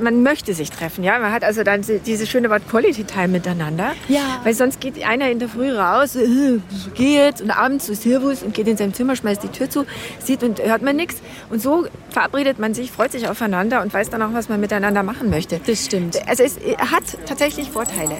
man 0.00 0.24
möchte 0.24 0.54
sich 0.54 0.70
treffen, 0.72 1.04
ja, 1.04 1.20
man 1.20 1.30
hat 1.30 1.44
also 1.44 1.62
dann 1.62 1.82
die- 1.82 2.00
diese 2.00 2.26
schöne 2.26 2.50
Wort 2.50 2.68
Quality 2.68 3.04
Time 3.04 3.28
miteinander, 3.28 3.92
Ja. 4.08 4.40
weil 4.42 4.52
sonst 4.52 4.80
geht 4.80 5.00
einer 5.06 5.30
in 5.30 5.38
der 5.38 5.48
Früh 5.48 5.70
raus, 5.70 6.16
äh, 6.16 6.58
geh 6.96 7.14
jetzt 7.16 7.40
und 7.40 7.52
abends 7.52 7.86
so 7.86 7.94
Servus 7.94 8.42
und 8.42 8.54
geht 8.54 8.66
in 8.66 8.76
sein 8.76 8.92
Zimmer, 8.92 9.14
schmeißt 9.14 9.44
die 9.44 9.48
Tür 9.48 9.70
zu, 9.70 9.86
sieht 10.18 10.42
und 10.42 10.60
hört 10.60 10.82
man 10.82 10.96
nichts 10.96 11.22
und 11.48 11.62
so 11.62 11.86
verabredet 12.10 12.58
man 12.58 12.74
sich, 12.74 12.90
freut 12.90 13.12
sich 13.12 13.28
aufeinander 13.28 13.82
und 13.82 13.94
weiß 13.94 14.10
dann 14.10 14.20
auch, 14.22 14.32
was 14.32 14.48
man 14.48 14.58
miteinander 14.60 15.04
machen 15.04 15.30
möchte. 15.30 15.60
Das 15.64 15.84
stimmt. 15.84 16.18
Also 16.28 16.42
es 16.42 16.56
hat 16.90 17.04
tatsächlich 17.26 17.70
Vorteile. 17.70 18.16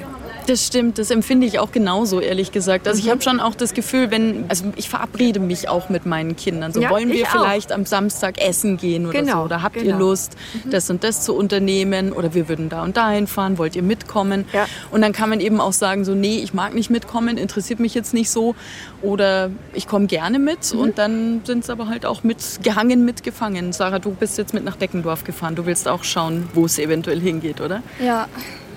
Das 0.46 0.66
stimmt, 0.66 0.98
das 0.98 1.10
empfinde 1.10 1.46
ich 1.46 1.58
auch 1.58 1.72
genauso, 1.72 2.20
ehrlich 2.20 2.52
gesagt. 2.52 2.86
Also 2.86 3.00
ich 3.00 3.08
habe 3.08 3.22
schon 3.22 3.40
auch 3.40 3.54
das 3.54 3.72
Gefühl, 3.72 4.10
wenn, 4.10 4.44
also 4.48 4.64
ich 4.76 4.90
verabrede 4.90 5.40
mich 5.40 5.70
auch 5.70 5.88
mit 5.88 6.04
meinen 6.04 6.36
Kindern. 6.36 6.70
So 6.70 6.82
Ja, 6.82 6.90
wollen 6.90 7.10
wir 7.10 7.24
auch. 7.26 7.30
vielleicht 7.30 7.72
am 7.72 7.86
Samstag 7.86 8.36
essen 8.38 8.76
gehen 8.76 9.06
oder 9.06 9.18
Genau, 9.20 9.38
so. 9.38 9.44
Oder 9.46 9.62
habt 9.62 9.76
ihr 9.76 9.84
genau. 9.84 9.98
Lust, 10.00 10.36
das 10.70 10.90
und 10.90 11.02
das 11.02 11.22
zu 11.24 11.34
unternehmen? 11.34 12.12
Oder 12.12 12.34
wir 12.34 12.48
würden 12.50 12.68
da 12.68 12.82
und 12.82 12.98
dahin 12.98 13.26
fahren, 13.26 13.56
wollt 13.56 13.74
ihr 13.74 13.82
mitkommen? 13.82 14.44
Ja. 14.52 14.66
Und 14.90 15.00
dann 15.00 15.12
kann 15.14 15.30
man 15.30 15.40
eben 15.40 15.62
auch 15.62 15.72
sagen, 15.72 16.04
so, 16.04 16.14
nee, 16.14 16.36
ich 16.36 16.52
mag 16.52 16.74
nicht 16.74 16.90
mitkommen, 16.90 17.38
interessiert 17.38 17.80
mich 17.80 17.94
jetzt 17.94 18.12
nicht 18.12 18.30
so. 18.30 18.54
Oder 19.00 19.50
ich 19.72 19.86
komme 19.88 20.06
gerne 20.06 20.38
mit 20.38 20.74
Mhm. 20.74 20.78
und 20.80 20.98
dann 20.98 21.40
sind 21.44 21.64
es 21.64 21.70
aber 21.70 21.88
halt 21.88 22.04
auch 22.04 22.22
mitgehangen, 22.22 23.06
mitgefangen. 23.06 23.72
Sarah, 23.72 23.98
du 23.98 24.10
bist 24.10 24.36
jetzt 24.36 24.52
mit 24.52 24.62
nach 24.64 24.76
Deckendorf 24.76 25.24
gefahren. 25.24 25.54
Du 25.54 25.64
willst 25.64 25.88
auch 25.88 26.04
schauen, 26.04 26.48
wo 26.52 26.66
es 26.66 26.78
eventuell 26.78 27.18
hingeht, 27.20 27.62
oder? 27.62 27.82
Ja. 27.98 28.28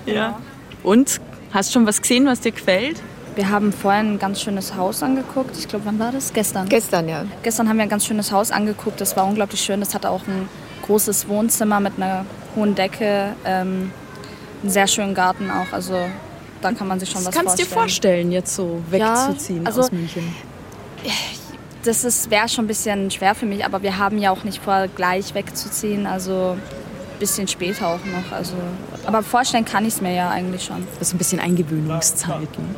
Ja. 0.06 0.40
Und? 0.82 1.20
Hast 1.52 1.72
schon 1.72 1.86
was 1.86 2.00
gesehen, 2.02 2.26
was 2.26 2.40
dir 2.40 2.52
gefällt? 2.52 3.00
Wir 3.34 3.50
haben 3.50 3.72
vorhin 3.72 4.14
ein 4.14 4.18
ganz 4.18 4.40
schönes 4.40 4.74
Haus 4.74 5.02
angeguckt. 5.02 5.56
Ich 5.56 5.68
glaube, 5.68 5.84
wann 5.86 5.98
war 5.98 6.12
das? 6.12 6.32
Gestern. 6.32 6.68
Gestern, 6.68 7.08
ja. 7.08 7.24
Gestern 7.42 7.68
haben 7.68 7.76
wir 7.76 7.84
ein 7.84 7.88
ganz 7.88 8.04
schönes 8.04 8.32
Haus 8.32 8.50
angeguckt. 8.50 9.00
Das 9.00 9.16
war 9.16 9.24
unglaublich 9.26 9.60
schön. 9.60 9.80
Das 9.80 9.94
hatte 9.94 10.10
auch 10.10 10.26
ein 10.26 10.48
großes 10.82 11.28
Wohnzimmer 11.28 11.80
mit 11.80 11.94
einer 11.96 12.24
hohen 12.56 12.74
Decke. 12.74 13.34
Ähm, 13.44 13.92
einen 14.62 14.70
sehr 14.70 14.88
schönen 14.88 15.14
Garten 15.14 15.50
auch. 15.50 15.72
Also 15.72 15.94
da 16.60 16.72
kann 16.72 16.88
man 16.88 16.98
sich 16.98 17.08
schon 17.10 17.24
Das 17.24 17.28
was 17.28 17.34
kannst 17.34 17.58
du 17.58 17.62
dir 17.62 17.68
vorstellen, 17.68 18.32
jetzt 18.32 18.54
so 18.56 18.82
wegzuziehen 18.90 19.64
also- 19.66 19.82
aus 19.82 19.92
München. 19.92 20.34
Das 21.84 22.02
ist- 22.04 22.28
wäre 22.28 22.48
schon 22.48 22.64
ein 22.64 22.68
bisschen 22.68 23.08
schwer 23.12 23.36
für 23.36 23.46
mich, 23.46 23.64
aber 23.64 23.82
wir 23.82 23.98
haben 23.98 24.18
ja 24.18 24.32
auch 24.32 24.42
nicht 24.42 24.60
vor, 24.62 24.88
gleich 24.96 25.32
wegzuziehen. 25.34 26.06
Also 26.06 26.56
ein 26.56 27.18
bisschen 27.20 27.46
später 27.46 27.86
auch 27.86 28.04
noch. 28.04 28.32
Also, 28.36 28.54
aber 29.08 29.22
vorstellen 29.22 29.64
kann 29.64 29.86
ich 29.86 29.94
es 29.94 30.00
mir 30.02 30.14
ja 30.14 30.28
eigentlich 30.28 30.64
schon. 30.64 30.86
Das 30.98 31.08
ist 31.08 31.14
ein 31.14 31.18
bisschen 31.18 31.40
Eingewöhnungszeit. 31.40 32.42
Ne? 32.58 32.74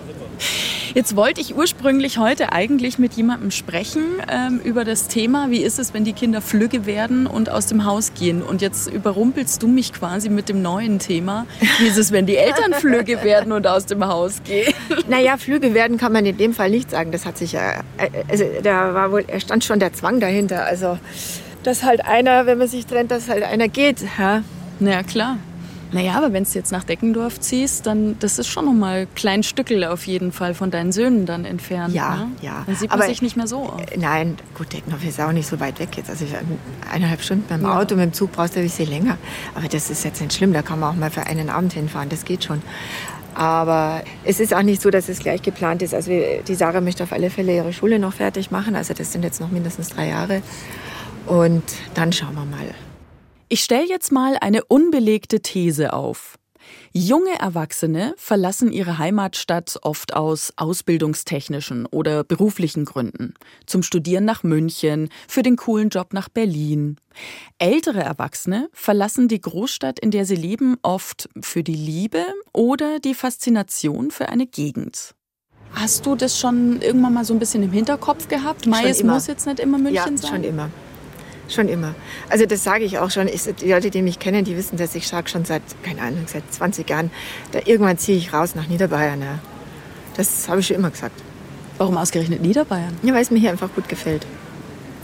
Jetzt 0.95 1.17
wollte 1.17 1.41
ich 1.41 1.57
ursprünglich 1.57 2.19
heute 2.19 2.53
eigentlich 2.53 3.01
mit 3.01 3.15
jemandem 3.15 3.51
sprechen 3.51 4.05
ähm, 4.31 4.61
über 4.63 4.85
das 4.85 5.09
Thema, 5.09 5.51
wie 5.51 5.61
ist 5.61 5.81
es, 5.81 5.93
wenn 5.93 6.05
die 6.05 6.13
Kinder 6.13 6.41
flügge 6.41 6.87
werden 6.87 7.27
und 7.27 7.51
aus 7.51 7.67
dem 7.67 7.85
Haus 7.85 8.13
gehen. 8.15 8.43
Und 8.43 8.63
jetzt 8.63 8.89
überrumpelst 8.89 9.61
du 9.61 9.67
mich 9.67 9.93
quasi 9.93 10.29
mit 10.29 10.49
dem 10.49 10.63
neuen 10.63 11.01
Thema. 11.01 11.47
Wie 11.79 11.89
ist 11.89 11.99
es, 11.99 12.13
wenn 12.13 12.27
die 12.27 12.37
Eltern 12.37 12.75
flügge 12.75 13.25
werden 13.25 13.51
und 13.51 13.67
aus 13.67 13.87
dem 13.87 14.07
Haus 14.07 14.41
gehen? 14.45 14.73
Naja, 15.09 15.37
Flüge 15.37 15.75
werden 15.75 15.99
kann 15.99 16.13
man 16.13 16.25
in 16.25 16.37
dem 16.37 16.55
Fall 16.55 16.71
nicht 16.71 16.93
sagen. 16.93 17.11
Das 17.11 17.27
hat 17.27 17.39
sich 17.39 17.53
ja, 17.53 17.81
äh, 17.99 18.09
also 18.29 18.45
da 18.63 18.95
war 18.95 19.11
wohl, 19.11 19.25
er 19.27 19.41
stand 19.41 19.65
schon 19.65 19.81
der 19.81 19.93
Zwang 19.95 20.21
dahinter. 20.21 20.65
Also, 20.65 20.97
dass 21.65 21.83
halt 21.83 22.05
einer, 22.05 22.47
wenn 22.47 22.59
man 22.59 22.69
sich 22.69 22.87
trennt, 22.87 23.11
dass 23.11 23.29
halt 23.29 23.43
einer 23.43 23.67
geht. 23.67 24.05
Ja? 24.17 24.45
Na 24.79 24.91
ja, 24.91 25.03
klar. 25.03 25.37
Naja, 25.93 26.15
aber 26.17 26.33
wenn 26.33 26.45
du 26.45 26.51
jetzt 26.51 26.71
nach 26.73 26.85
Deckendorf 26.85 27.41
ziehst, 27.41 27.87
dann 27.87 28.17
das 28.21 28.39
ist 28.39 28.47
schon 28.49 28.65
nochmal 28.65 29.07
klein 29.15 29.43
Stückel 29.43 29.85
auf 29.85 30.07
jeden 30.07 30.31
Fall 30.33 30.55
von 30.55 30.71
deinen 30.71 30.93
Söhnen 30.93 31.27
dann 31.27 31.45
entfernt. 31.45 31.95
Ja, 31.95 32.17
ne? 32.17 32.27
ja. 32.43 32.63
Dann 32.67 32.77
sieht 32.77 32.91
man 32.91 33.01
Aber- 33.01 33.09
sich 33.09 33.23
nicht 33.23 33.37
mehr 33.37 33.47
so 33.47 33.59
auf. 33.63 33.81
Äh, 33.91 33.97
Nein, 33.99 34.37
gut, 34.57 34.73
Deckendorf 34.73 35.05
ist 35.05 35.21
auch 35.21 35.33
nicht 35.33 35.49
so 35.49 35.59
weit 35.61 35.79
weg 35.81 35.89
jetzt. 35.97 36.09
Also 36.11 36.25
eineinhalb 36.93 37.23
Stunden 37.23 37.45
beim 37.49 37.63
Ja. 37.63 37.79
Auto, 37.79 37.97
mit 37.97 38.05
dem 38.05 38.13
Zug 38.13 38.33
brauchst 38.33 38.55
du 38.55 38.61
ein 38.61 38.65
bisschen 38.67 38.89
länger. 38.89 39.19
Aber 39.55 39.67
das 39.69 39.91
ist 39.91 40.05
jetzt 40.05 40.21
nicht 40.21 40.33
schlimm, 40.33 40.53
da 40.53 40.63
kann 40.63 40.79
man 40.81 40.91
auch 40.95 40.97
mal 40.99 41.11
für 41.11 41.27
einen 41.27 41.51
Abend 41.51 41.73
hinfahren, 41.73 42.09
das 42.09 42.25
geht 42.25 42.45
schon. 42.45 42.63
Aber 43.35 44.03
es 44.25 44.41
ist 44.41 44.53
auch 44.55 44.63
nicht 44.63 44.83
so, 44.83 44.91
dass 44.91 45.09
es 45.09 45.21
gleich 45.21 45.41
geplant 45.43 45.83
ist. 45.83 45.95
Also 45.95 46.11
die 46.47 46.55
Sarah 46.55 46.81
möchte 46.81 47.05
auf 47.05 47.13
alle 47.13 47.31
Fälle 47.31 47.55
ihre 47.55 47.73
Schule 47.73 47.99
noch 47.99 48.13
fertig 48.15 48.51
machen. 48.51 48.75
Also 48.77 48.93
das 48.93 49.13
sind 49.13 49.23
jetzt 49.25 49.41
noch 49.41 49.51
mindestens 49.51 49.89
drei 49.89 50.09
Jahre. 50.09 50.43
Und 51.27 51.63
dann 51.95 52.13
schauen 52.13 52.35
wir 52.35 52.45
mal. 52.45 52.75
Ich 53.53 53.65
stelle 53.65 53.89
jetzt 53.89 54.13
mal 54.13 54.37
eine 54.41 54.65
unbelegte 54.67 55.41
These 55.41 55.93
auf. 55.93 56.39
Junge 56.93 57.37
Erwachsene 57.41 58.15
verlassen 58.17 58.71
ihre 58.71 58.99
Heimatstadt 58.99 59.77
oft 59.83 60.15
aus 60.15 60.53
ausbildungstechnischen 60.55 61.87
oder 61.87 62.23
beruflichen 62.23 62.85
Gründen. 62.85 63.35
Zum 63.67 63.83
Studieren 63.83 64.25
nach 64.25 64.45
München, 64.45 65.09
für 65.27 65.43
den 65.43 65.57
coolen 65.57 65.89
Job 65.89 66.13
nach 66.13 66.29
Berlin. 66.29 66.95
Ältere 67.59 68.05
Erwachsene 68.05 68.69
verlassen 68.73 69.27
die 69.27 69.41
Großstadt, 69.41 69.99
in 69.99 70.13
der 70.13 70.27
sie 70.27 70.37
leben, 70.37 70.77
oft 70.83 71.29
für 71.41 71.65
die 71.65 71.75
Liebe 71.75 72.25
oder 72.53 73.01
die 73.01 73.15
Faszination 73.15 74.13
für 74.13 74.29
eine 74.29 74.47
Gegend. 74.47 75.17
Hast 75.73 76.07
du 76.07 76.15
das 76.15 76.39
schon 76.39 76.81
irgendwann 76.83 77.15
mal 77.15 77.25
so 77.25 77.35
ein 77.35 77.41
bisschen 77.41 77.65
im 77.65 77.73
Hinterkopf 77.73 78.29
gehabt? 78.29 78.69
Mai, 78.69 78.85
es 78.85 79.03
muss 79.03 79.27
jetzt 79.27 79.47
nicht 79.47 79.59
immer 79.59 79.79
München 79.79 79.95
ja, 80.15 80.17
sein? 80.17 80.31
schon 80.31 80.45
immer. 80.45 80.71
Schon 81.51 81.69
immer. 81.69 81.95
Also 82.29 82.47
das 82.47 82.63
sage 82.63 82.85
ich 82.85 82.99
auch 82.99 83.11
schon. 83.11 83.27
Ich, 83.27 83.43
die 83.43 83.71
Leute, 83.71 83.91
die 83.91 84.03
mich 84.03 84.19
kennen, 84.21 84.45
die 84.45 84.57
wissen, 84.57 84.77
dass 84.77 84.95
ich 84.95 85.09
sage 85.09 85.29
schon 85.29 85.45
seit, 85.45 85.63
keine 85.83 86.01
Ahnung, 86.03 86.25
seit 86.27 86.45
20 86.53 86.89
Jahren, 86.89 87.11
da 87.51 87.59
irgendwann 87.65 87.99
ziehe 87.99 88.17
ich 88.17 88.33
raus 88.33 88.55
nach 88.55 88.69
Niederbayern. 88.69 89.21
Ja. 89.21 89.39
Das 90.17 90.49
habe 90.49 90.61
ich 90.61 90.69
schon 90.69 90.77
immer 90.77 90.91
gesagt. 90.91 91.21
Warum 91.77 91.97
ausgerechnet 91.97 92.41
Niederbayern? 92.41 92.97
Ja, 93.03 93.15
weil 93.15 93.23
es 93.23 93.31
mir 93.31 93.39
hier 93.39 93.51
einfach 93.51 93.73
gut 93.75 93.89
gefällt. 93.89 94.27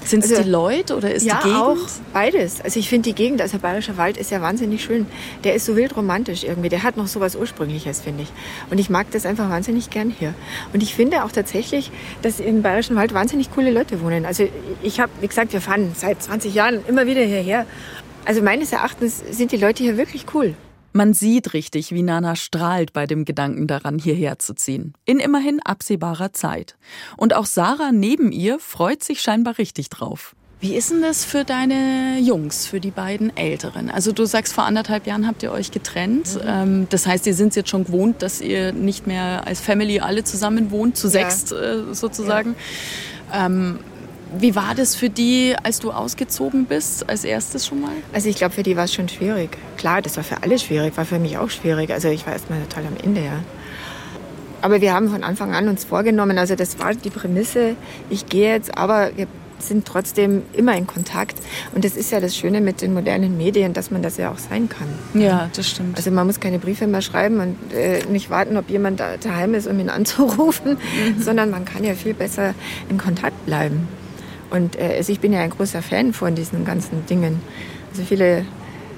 Sind 0.06 0.24
es 0.24 0.30
Also- 0.30 0.42
die 0.44 0.48
Leute 0.48 0.96
oder 0.96 1.12
ist 1.12 1.24
ja, 1.24 1.38
die 1.42 1.48
Gegend? 1.48 1.60
auch 1.62 1.76
beides. 2.12 2.60
Also 2.62 2.78
ich 2.78 2.88
finde 2.88 3.10
die 3.10 3.14
Gegend, 3.14 3.40
also 3.42 3.58
Bayerischer 3.58 3.96
Wald 3.96 4.16
ist 4.16 4.30
ja 4.30 4.40
wahnsinnig 4.40 4.82
schön. 4.84 5.06
Der 5.44 5.54
ist 5.54 5.66
so 5.66 5.76
wild 5.76 5.96
romantisch 5.96 6.44
irgendwie. 6.44 6.68
Der 6.68 6.82
hat 6.82 6.96
noch 6.96 7.06
so 7.06 7.20
was 7.20 7.36
Ursprüngliches, 7.36 8.00
finde 8.00 8.22
ich. 8.22 8.28
Und 8.70 8.78
ich 8.78 8.88
mag 8.88 9.10
das 9.10 9.26
einfach 9.26 9.50
wahnsinnig 9.50 9.90
gern 9.90 10.10
hier. 10.16 10.34
Und 10.72 10.82
ich 10.82 10.94
finde 10.94 11.24
auch 11.24 11.32
tatsächlich, 11.32 11.90
dass 12.22 12.40
im 12.40 12.62
Bayerischen 12.62 12.96
Wald 12.96 13.12
wahnsinnig 13.14 13.50
coole 13.50 13.70
Leute 13.70 14.00
wohnen. 14.02 14.24
Also 14.24 14.48
ich 14.82 15.00
habe, 15.00 15.10
wie 15.20 15.26
gesagt, 15.28 15.52
wir 15.52 15.60
fahren 15.60 15.92
seit 15.96 16.22
20 16.22 16.54
Jahren 16.54 16.80
immer 16.86 17.06
wieder 17.06 17.22
hierher. 17.22 17.66
Also 18.24 18.42
meines 18.42 18.72
Erachtens 18.72 19.22
sind 19.30 19.52
die 19.52 19.56
Leute 19.56 19.82
hier 19.82 19.96
wirklich 19.96 20.26
cool. 20.34 20.54
Man 20.96 21.12
sieht 21.12 21.52
richtig, 21.52 21.92
wie 21.92 22.02
Nana 22.02 22.36
strahlt 22.36 22.94
bei 22.94 23.06
dem 23.06 23.26
Gedanken 23.26 23.66
daran, 23.66 23.98
hierher 23.98 24.38
zu 24.38 24.54
ziehen. 24.54 24.94
In 25.04 25.18
immerhin 25.18 25.60
absehbarer 25.62 26.32
Zeit. 26.32 26.76
Und 27.18 27.34
auch 27.34 27.44
Sarah 27.44 27.92
neben 27.92 28.32
ihr 28.32 28.58
freut 28.58 29.04
sich 29.04 29.20
scheinbar 29.20 29.58
richtig 29.58 29.90
drauf. 29.90 30.34
Wie 30.58 30.74
ist 30.74 30.90
denn 30.90 31.02
das 31.02 31.22
für 31.26 31.44
deine 31.44 32.18
Jungs, 32.18 32.66
für 32.66 32.80
die 32.80 32.90
beiden 32.90 33.36
Älteren? 33.36 33.90
Also 33.90 34.10
du 34.12 34.24
sagst, 34.24 34.54
vor 34.54 34.64
anderthalb 34.64 35.06
Jahren 35.06 35.26
habt 35.26 35.42
ihr 35.42 35.52
euch 35.52 35.70
getrennt. 35.70 36.40
Ähm, 36.42 36.86
Das 36.88 37.06
heißt, 37.06 37.26
ihr 37.26 37.34
sind 37.34 37.54
jetzt 37.56 37.68
schon 37.68 37.84
gewohnt, 37.84 38.22
dass 38.22 38.40
ihr 38.40 38.72
nicht 38.72 39.06
mehr 39.06 39.46
als 39.46 39.60
Family 39.60 40.00
alle 40.00 40.24
zusammen 40.24 40.70
wohnt, 40.70 40.96
zu 40.96 41.08
Ja. 41.08 41.10
sechst 41.10 41.52
äh, 41.52 41.92
sozusagen. 41.92 42.56
Ähm, 43.34 43.80
Wie 44.38 44.54
war 44.56 44.74
das 44.74 44.96
für 44.96 45.08
die, 45.08 45.54
als 45.62 45.78
du 45.78 45.92
ausgezogen 45.92 46.66
bist, 46.66 47.08
als 47.08 47.24
erstes 47.24 47.66
schon 47.66 47.80
mal? 47.80 47.92
Also 48.12 48.28
ich 48.28 48.36
glaube, 48.36 48.54
für 48.54 48.62
die 48.62 48.76
war 48.76 48.84
es 48.84 48.94
schon 48.94 49.08
schwierig. 49.08 49.56
Klar, 49.76 50.02
das 50.02 50.16
war 50.16 50.24
für 50.24 50.42
alle 50.42 50.58
schwierig, 50.58 50.96
war 50.96 51.04
für 51.04 51.18
mich 51.18 51.38
auch 51.38 51.50
schwierig. 51.50 51.92
Also 51.92 52.08
ich 52.08 52.26
war 52.26 52.32
erstmal 52.32 52.60
total 52.62 52.86
am 52.86 52.96
Ende, 53.02 53.20
ja. 53.22 53.38
Aber 54.62 54.80
wir 54.80 54.92
haben 54.94 55.08
von 55.10 55.22
Anfang 55.22 55.54
an 55.54 55.68
uns 55.68 55.84
vorgenommen, 55.84 56.38
also 56.38 56.56
das 56.56 56.78
war 56.78 56.94
die 56.94 57.10
Prämisse, 57.10 57.76
ich 58.10 58.26
gehe 58.26 58.50
jetzt, 58.50 58.76
aber 58.76 59.10
wir 59.14 59.28
sind 59.58 59.86
trotzdem 59.86 60.42
immer 60.52 60.76
in 60.76 60.86
Kontakt. 60.86 61.38
Und 61.74 61.84
das 61.84 61.96
ist 61.96 62.10
ja 62.10 62.20
das 62.20 62.36
Schöne 62.36 62.60
mit 62.60 62.82
den 62.82 62.92
modernen 62.92 63.36
Medien, 63.36 63.72
dass 63.72 63.90
man 63.90 64.02
das 64.02 64.16
ja 64.16 64.30
auch 64.30 64.38
sein 64.38 64.68
kann. 64.68 64.88
Ja, 65.14 65.50
das 65.54 65.70
stimmt. 65.70 65.96
Also 65.96 66.10
man 66.10 66.26
muss 66.26 66.40
keine 66.40 66.58
Briefe 66.58 66.86
mehr 66.86 67.00
schreiben 67.00 67.40
und 67.40 67.72
äh, 67.72 68.04
nicht 68.10 68.28
warten, 68.28 68.56
ob 68.56 68.68
jemand 68.68 69.00
da, 69.00 69.16
daheim 69.16 69.54
ist, 69.54 69.66
um 69.66 69.78
ihn 69.78 69.88
anzurufen, 69.88 70.78
sondern 71.20 71.50
man 71.50 71.64
kann 71.64 71.84
ja 71.84 71.94
viel 71.94 72.14
besser 72.14 72.54
in 72.88 72.98
Kontakt 72.98 73.46
bleiben. 73.46 73.88
Und 74.50 74.78
äh, 74.78 74.94
also 74.96 75.12
ich 75.12 75.20
bin 75.20 75.32
ja 75.32 75.40
ein 75.40 75.50
großer 75.50 75.82
Fan 75.82 76.12
von 76.12 76.34
diesen 76.34 76.64
ganzen 76.64 77.06
Dingen. 77.06 77.40
Also 77.90 78.02
viele, 78.02 78.44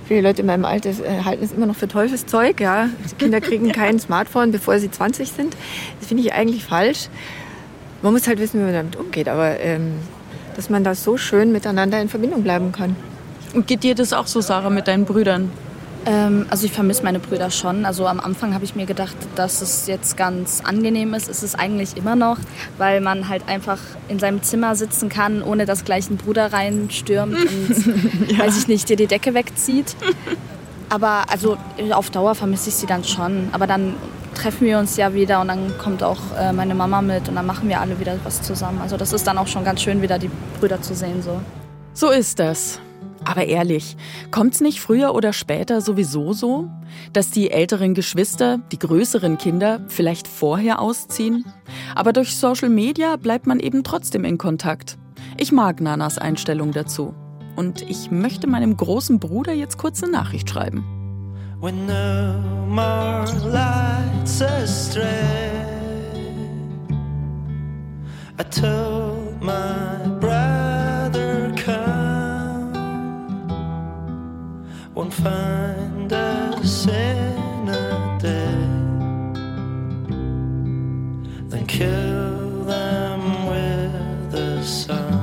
viele 0.06 0.20
Leute 0.20 0.42
in 0.42 0.46
meinem 0.46 0.64
Alter 0.64 0.90
äh, 0.90 1.24
halten 1.24 1.44
es 1.44 1.52
immer 1.52 1.66
noch 1.66 1.76
für 1.76 1.88
Teufelszeug. 1.88 2.60
Ja? 2.60 2.88
Die 3.10 3.14
Kinder 3.16 3.40
kriegen 3.40 3.72
kein 3.72 3.98
Smartphone, 3.98 4.52
bevor 4.52 4.78
sie 4.78 4.90
20 4.90 5.30
sind. 5.30 5.56
Das 6.00 6.08
finde 6.08 6.22
ich 6.24 6.32
eigentlich 6.32 6.64
falsch. 6.64 7.08
Man 8.02 8.12
muss 8.12 8.28
halt 8.28 8.38
wissen, 8.38 8.60
wie 8.60 8.64
man 8.64 8.74
damit 8.74 8.96
umgeht. 8.96 9.28
Aber 9.28 9.58
ähm, 9.60 9.94
dass 10.56 10.70
man 10.70 10.82
da 10.82 10.94
so 10.94 11.16
schön 11.16 11.52
miteinander 11.52 12.00
in 12.00 12.08
Verbindung 12.08 12.42
bleiben 12.42 12.72
kann. 12.72 12.96
Und 13.54 13.66
geht 13.66 13.84
dir 13.84 13.94
das 13.94 14.12
auch 14.12 14.26
so, 14.26 14.40
Sarah, 14.40 14.70
mit 14.70 14.88
deinen 14.88 15.04
Brüdern? 15.04 15.50
Ähm, 16.08 16.46
also 16.48 16.64
ich 16.64 16.72
vermisse 16.72 17.02
meine 17.04 17.18
Brüder 17.18 17.50
schon. 17.50 17.84
Also 17.84 18.06
am 18.06 18.18
Anfang 18.18 18.54
habe 18.54 18.64
ich 18.64 18.74
mir 18.74 18.86
gedacht, 18.86 19.16
dass 19.34 19.60
es 19.60 19.86
jetzt 19.86 20.16
ganz 20.16 20.62
angenehm 20.64 21.12
ist. 21.12 21.28
Es 21.28 21.42
ist 21.42 21.54
eigentlich 21.54 21.98
immer 21.98 22.16
noch, 22.16 22.38
weil 22.78 23.02
man 23.02 23.28
halt 23.28 23.46
einfach 23.46 23.78
in 24.08 24.18
seinem 24.18 24.42
Zimmer 24.42 24.74
sitzen 24.74 25.10
kann, 25.10 25.42
ohne 25.42 25.66
dass 25.66 25.84
gleich 25.84 26.08
ein 26.08 26.16
Bruder 26.16 26.50
reinstürmt 26.50 27.36
und, 27.38 28.38
weiß 28.38 28.58
ich 28.58 28.68
nicht, 28.68 28.88
dir 28.88 28.96
die 28.96 29.06
Decke 29.06 29.34
wegzieht. 29.34 29.96
Aber 30.88 31.24
also 31.28 31.58
auf 31.90 32.08
Dauer 32.08 32.34
vermisse 32.34 32.70
ich 32.70 32.76
sie 32.76 32.86
dann 32.86 33.04
schon. 33.04 33.50
Aber 33.52 33.66
dann 33.66 33.94
treffen 34.34 34.66
wir 34.66 34.78
uns 34.78 34.96
ja 34.96 35.12
wieder 35.12 35.42
und 35.42 35.48
dann 35.48 35.76
kommt 35.76 36.02
auch 36.02 36.20
äh, 36.40 36.54
meine 36.54 36.74
Mama 36.74 37.02
mit 37.02 37.28
und 37.28 37.34
dann 37.34 37.44
machen 37.44 37.68
wir 37.68 37.82
alle 37.82 38.00
wieder 38.00 38.16
was 38.24 38.40
zusammen. 38.40 38.80
Also 38.80 38.96
das 38.96 39.12
ist 39.12 39.26
dann 39.26 39.36
auch 39.36 39.46
schon 39.46 39.62
ganz 39.62 39.82
schön, 39.82 40.00
wieder 40.00 40.18
die 40.18 40.30
Brüder 40.58 40.80
zu 40.80 40.94
sehen. 40.94 41.22
So, 41.22 41.42
so 41.92 42.10
ist 42.10 42.38
das. 42.38 42.80
Aber 43.28 43.44
ehrlich, 43.44 43.94
kommt's 44.30 44.62
nicht 44.62 44.80
früher 44.80 45.14
oder 45.14 45.34
später 45.34 45.82
sowieso 45.82 46.32
so, 46.32 46.70
dass 47.12 47.30
die 47.30 47.50
älteren 47.50 47.92
Geschwister, 47.92 48.58
die 48.72 48.78
größeren 48.78 49.36
Kinder 49.36 49.82
vielleicht 49.88 50.26
vorher 50.26 50.80
ausziehen? 50.80 51.44
Aber 51.94 52.14
durch 52.14 52.34
Social 52.34 52.70
Media 52.70 53.16
bleibt 53.16 53.46
man 53.46 53.60
eben 53.60 53.84
trotzdem 53.84 54.24
in 54.24 54.38
Kontakt. 54.38 54.96
Ich 55.36 55.52
mag 55.52 55.82
Nanas 55.82 56.16
Einstellung 56.16 56.72
dazu. 56.72 57.14
Und 57.54 57.82
ich 57.82 58.10
möchte 58.10 58.46
meinem 58.46 58.74
großen 58.74 59.18
Bruder 59.18 59.52
jetzt 59.52 59.76
kurz 59.76 60.02
eine 60.02 60.12
Nachricht 60.12 60.48
schreiben. 60.48 60.86
When 61.60 61.84
no 61.84 62.32
more 62.66 63.26
lights 63.46 64.40
astray, 64.40 65.04
I 68.38 68.44
told 68.44 69.42
my 69.42 70.17
won't 74.98 75.14
find 75.14 76.12
a 76.12 76.50
day, 78.20 78.48
then 81.48 81.66
kill 81.68 82.64
them 82.66 83.46
with 83.48 84.32
the 84.32 84.60
sun. 84.64 85.20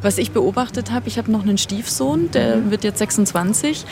Was 0.00 0.16
ich 0.16 0.30
beobachtet 0.30 0.92
habe, 0.92 1.08
ich 1.08 1.18
habe 1.18 1.30
noch 1.30 1.42
einen 1.42 1.58
Stiefsohn, 1.58 2.30
der 2.30 2.56
mhm. 2.56 2.70
wird 2.70 2.84
jetzt 2.84 2.98
26. 2.98 3.84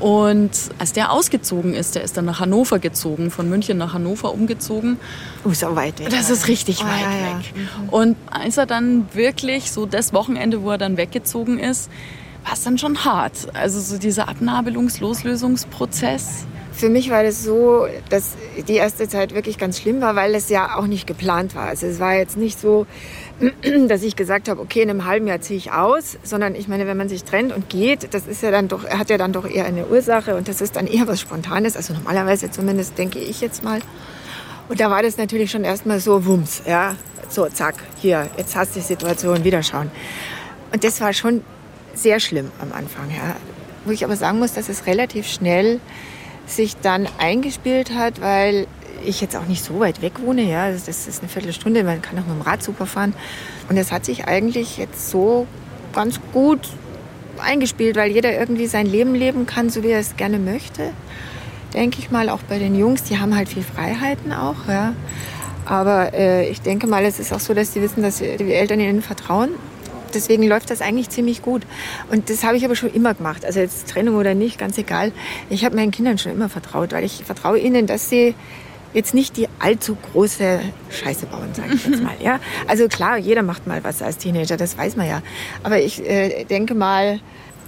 Und 0.00 0.50
als 0.78 0.92
der 0.92 1.12
ausgezogen 1.12 1.74
ist, 1.74 1.94
der 1.94 2.02
ist 2.02 2.16
dann 2.16 2.24
nach 2.24 2.40
Hannover 2.40 2.80
gezogen, 2.80 3.30
von 3.30 3.48
München 3.48 3.78
nach 3.78 3.92
Hannover 3.92 4.32
umgezogen. 4.32 4.98
Oh, 5.44 5.50
ist 5.50 5.64
auch 5.64 5.76
weit 5.76 6.00
weg. 6.00 6.10
Das 6.10 6.30
ist 6.30 6.48
richtig 6.48 6.80
oh, 6.80 6.84
weit 6.84 7.00
ja, 7.00 7.38
weg. 7.38 7.52
Ja. 7.54 7.82
Mhm. 7.82 7.88
Und 7.90 8.16
als 8.30 8.56
er 8.56 8.66
dann 8.66 9.06
wirklich, 9.12 9.70
so 9.70 9.86
das 9.86 10.12
Wochenende, 10.12 10.62
wo 10.62 10.70
er 10.70 10.78
dann 10.78 10.96
weggezogen 10.96 11.60
ist, 11.60 11.90
war 12.48 12.54
es 12.54 12.64
dann 12.64 12.78
schon 12.78 13.04
hart. 13.04 13.48
Also 13.52 13.78
so 13.78 13.98
dieser 13.98 14.26
Abnabelungs-Loslösungsprozess. 14.28 16.46
Für 16.72 16.88
mich 16.88 17.10
war 17.10 17.22
das 17.22 17.44
so, 17.44 17.86
dass 18.08 18.36
die 18.66 18.76
erste 18.76 19.06
Zeit 19.06 19.34
wirklich 19.34 19.58
ganz 19.58 19.78
schlimm 19.78 20.00
war, 20.00 20.16
weil 20.16 20.34
es 20.34 20.48
ja 20.48 20.76
auch 20.76 20.86
nicht 20.86 21.06
geplant 21.06 21.54
war. 21.54 21.66
Also 21.66 21.86
es 21.86 22.00
war 22.00 22.14
jetzt 22.14 22.38
nicht 22.38 22.58
so, 22.58 22.86
dass 23.88 24.02
ich 24.02 24.16
gesagt 24.16 24.48
habe, 24.48 24.62
okay, 24.62 24.80
in 24.80 24.88
einem 24.88 25.04
halben 25.04 25.26
Jahr 25.26 25.42
ziehe 25.42 25.58
ich 25.58 25.72
aus, 25.72 26.16
sondern 26.22 26.54
ich 26.54 26.68
meine, 26.68 26.86
wenn 26.86 26.96
man 26.96 27.10
sich 27.10 27.24
trennt 27.24 27.52
und 27.52 27.68
geht, 27.68 28.14
das 28.14 28.26
ist 28.26 28.42
ja 28.42 28.50
dann 28.50 28.68
doch, 28.68 28.88
hat 28.88 29.10
ja 29.10 29.18
dann 29.18 29.34
doch 29.34 29.46
eher 29.46 29.66
eine 29.66 29.84
Ursache 29.86 30.34
und 30.34 30.48
das 30.48 30.62
ist 30.62 30.76
dann 30.76 30.86
eher 30.86 31.06
was 31.06 31.20
Spontanes, 31.20 31.76
also 31.76 31.92
normalerweise 31.92 32.50
zumindest 32.50 32.96
denke 32.96 33.18
ich 33.18 33.42
jetzt 33.42 33.62
mal. 33.62 33.80
Und 34.70 34.80
da 34.80 34.90
war 34.90 35.02
das 35.02 35.18
natürlich 35.18 35.50
schon 35.50 35.64
erstmal 35.64 36.00
so 36.00 36.24
Wumms, 36.24 36.62
ja, 36.66 36.96
so 37.28 37.46
zack, 37.48 37.74
hier, 38.00 38.30
jetzt 38.38 38.56
hast 38.56 38.74
du 38.74 38.80
die 38.80 38.86
Situation, 38.86 39.44
wieder 39.44 39.62
schauen. 39.62 39.90
Und 40.72 40.82
das 40.82 41.02
war 41.02 41.12
schon 41.12 41.42
sehr 41.98 42.20
schlimm 42.20 42.50
am 42.60 42.72
Anfang, 42.72 43.10
ja. 43.10 43.36
Wo 43.84 43.90
ich 43.90 44.04
aber 44.04 44.16
sagen 44.16 44.38
muss, 44.38 44.52
dass 44.52 44.68
es 44.68 44.86
relativ 44.86 45.26
schnell 45.26 45.80
sich 46.46 46.76
dann 46.76 47.06
eingespielt 47.18 47.94
hat, 47.94 48.20
weil 48.20 48.66
ich 49.04 49.20
jetzt 49.20 49.36
auch 49.36 49.46
nicht 49.46 49.64
so 49.64 49.78
weit 49.80 50.02
weg 50.02 50.14
wohne, 50.24 50.42
ja, 50.42 50.70
das 50.70 50.88
ist 50.88 51.20
eine 51.20 51.28
Viertelstunde, 51.28 51.84
man 51.84 52.02
kann 52.02 52.18
auch 52.18 52.26
mit 52.26 52.36
dem 52.36 52.42
Rad 52.42 52.62
super 52.62 52.86
fahren. 52.86 53.14
Und 53.68 53.76
es 53.76 53.92
hat 53.92 54.04
sich 54.04 54.26
eigentlich 54.26 54.78
jetzt 54.78 55.10
so 55.10 55.46
ganz 55.92 56.20
gut 56.32 56.60
eingespielt, 57.38 57.96
weil 57.96 58.10
jeder 58.10 58.36
irgendwie 58.36 58.66
sein 58.66 58.86
Leben 58.86 59.14
leben 59.14 59.46
kann, 59.46 59.70
so 59.70 59.82
wie 59.82 59.90
er 59.90 60.00
es 60.00 60.16
gerne 60.16 60.38
möchte. 60.38 60.90
Denke 61.74 61.98
ich 62.00 62.10
mal, 62.10 62.28
auch 62.28 62.40
bei 62.48 62.58
den 62.58 62.74
Jungs, 62.74 63.04
die 63.04 63.18
haben 63.18 63.36
halt 63.36 63.48
viel 63.48 63.62
Freiheiten 63.62 64.32
auch, 64.32 64.66
ja. 64.68 64.94
Aber 65.64 66.14
äh, 66.14 66.48
ich 66.48 66.62
denke 66.62 66.86
mal, 66.86 67.04
es 67.04 67.18
ist 67.18 67.32
auch 67.32 67.40
so, 67.40 67.52
dass 67.52 67.72
die 67.72 67.82
wissen, 67.82 68.02
dass 68.02 68.18
die 68.18 68.52
Eltern 68.52 68.80
ihnen 68.80 69.02
vertrauen. 69.02 69.50
Deswegen 70.14 70.42
läuft 70.44 70.70
das 70.70 70.80
eigentlich 70.80 71.08
ziemlich 71.10 71.42
gut. 71.42 71.62
Und 72.10 72.30
das 72.30 72.44
habe 72.44 72.56
ich 72.56 72.64
aber 72.64 72.74
schon 72.76 72.92
immer 72.92 73.14
gemacht. 73.14 73.44
Also 73.44 73.60
jetzt 73.60 73.88
Trennung 73.88 74.16
oder 74.16 74.34
nicht, 74.34 74.58
ganz 74.58 74.78
egal. 74.78 75.12
Ich 75.50 75.64
habe 75.64 75.76
meinen 75.76 75.90
Kindern 75.90 76.18
schon 76.18 76.32
immer 76.32 76.48
vertraut, 76.48 76.92
weil 76.92 77.04
ich 77.04 77.24
vertraue 77.24 77.58
ihnen, 77.58 77.86
dass 77.86 78.08
sie 78.08 78.34
jetzt 78.94 79.14
nicht 79.14 79.36
die 79.36 79.48
allzu 79.58 79.96
große 80.12 80.60
Scheiße 80.90 81.26
bauen, 81.26 81.48
sage 81.52 81.74
ich 81.74 81.86
jetzt 81.86 82.02
mal. 82.02 82.14
Ja? 82.20 82.40
Also 82.66 82.88
klar, 82.88 83.18
jeder 83.18 83.42
macht 83.42 83.66
mal 83.66 83.84
was 83.84 84.02
als 84.02 84.18
Teenager, 84.18 84.56
das 84.56 84.78
weiß 84.78 84.96
man 84.96 85.06
ja. 85.06 85.22
Aber 85.62 85.78
ich 85.78 86.04
äh, 86.08 86.44
denke 86.44 86.74
mal, 86.74 87.20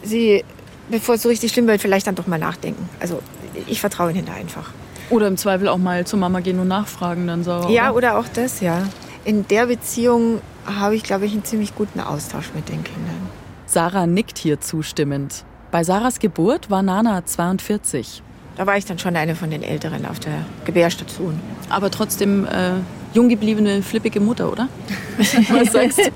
sie, 0.03 0.44
bevor 0.90 1.16
es 1.16 1.22
so 1.22 1.29
richtig 1.29 1.53
schlimm 1.53 1.66
wird, 1.66 1.81
vielleicht 1.81 2.07
dann 2.07 2.14
doch 2.14 2.26
mal 2.26 2.38
nachdenken. 2.38 2.88
Also 3.00 3.20
ich 3.66 3.81
vertraue 3.81 4.12
ihnen 4.12 4.26
da 4.26 4.33
einfach. 4.33 4.70
Oder 5.11 5.26
im 5.26 5.37
Zweifel 5.37 5.68
auch 5.68 5.79
mal 5.79 6.07
zur 6.07 6.18
Mama 6.20 6.40
gehen 6.40 6.59
und 6.61 6.68
nachfragen 6.68 7.26
dann 7.26 7.42
so. 7.42 7.68
Ja, 7.68 7.90
oder 7.92 8.16
auch 8.16 8.26
das, 8.33 8.61
ja. 8.61 8.87
In 9.24 9.46
der 9.48 9.66
Beziehung 9.66 10.40
habe 10.78 10.94
ich, 10.94 11.02
glaube 11.02 11.26
ich, 11.26 11.33
einen 11.33 11.44
ziemlich 11.44 11.74
guten 11.74 12.00
Austausch 12.00 12.50
mit 12.54 12.68
den 12.68 12.85
Kindern. 12.85 13.28
Sarah 13.66 14.06
nickt 14.06 14.38
hier 14.38 14.61
zustimmend. 14.61 15.44
Bei 15.70 15.85
Sarahs 15.85 16.18
Geburt 16.18 16.70
war 16.70 16.83
Nana 16.83 17.24
42. 17.24 18.22
Da 18.56 18.66
war 18.66 18.76
ich 18.76 18.85
dann 18.85 18.98
schon 18.98 19.16
eine 19.16 19.37
von 19.37 19.50
den 19.50 19.62
Älteren 19.62 20.04
auf 20.06 20.18
der 20.20 20.44
Gebärstation. 20.64 21.40
Aber 21.68 21.90
trotzdem 21.90 22.44
äh, 22.44 22.72
jung 23.14 23.28
gebliebene, 23.28 23.83
flippige 23.83 24.20
Mutter, 24.20 24.50
oder? 24.50 24.68
Was 25.48 25.72
sagst 25.72 25.98
du? 25.98 26.11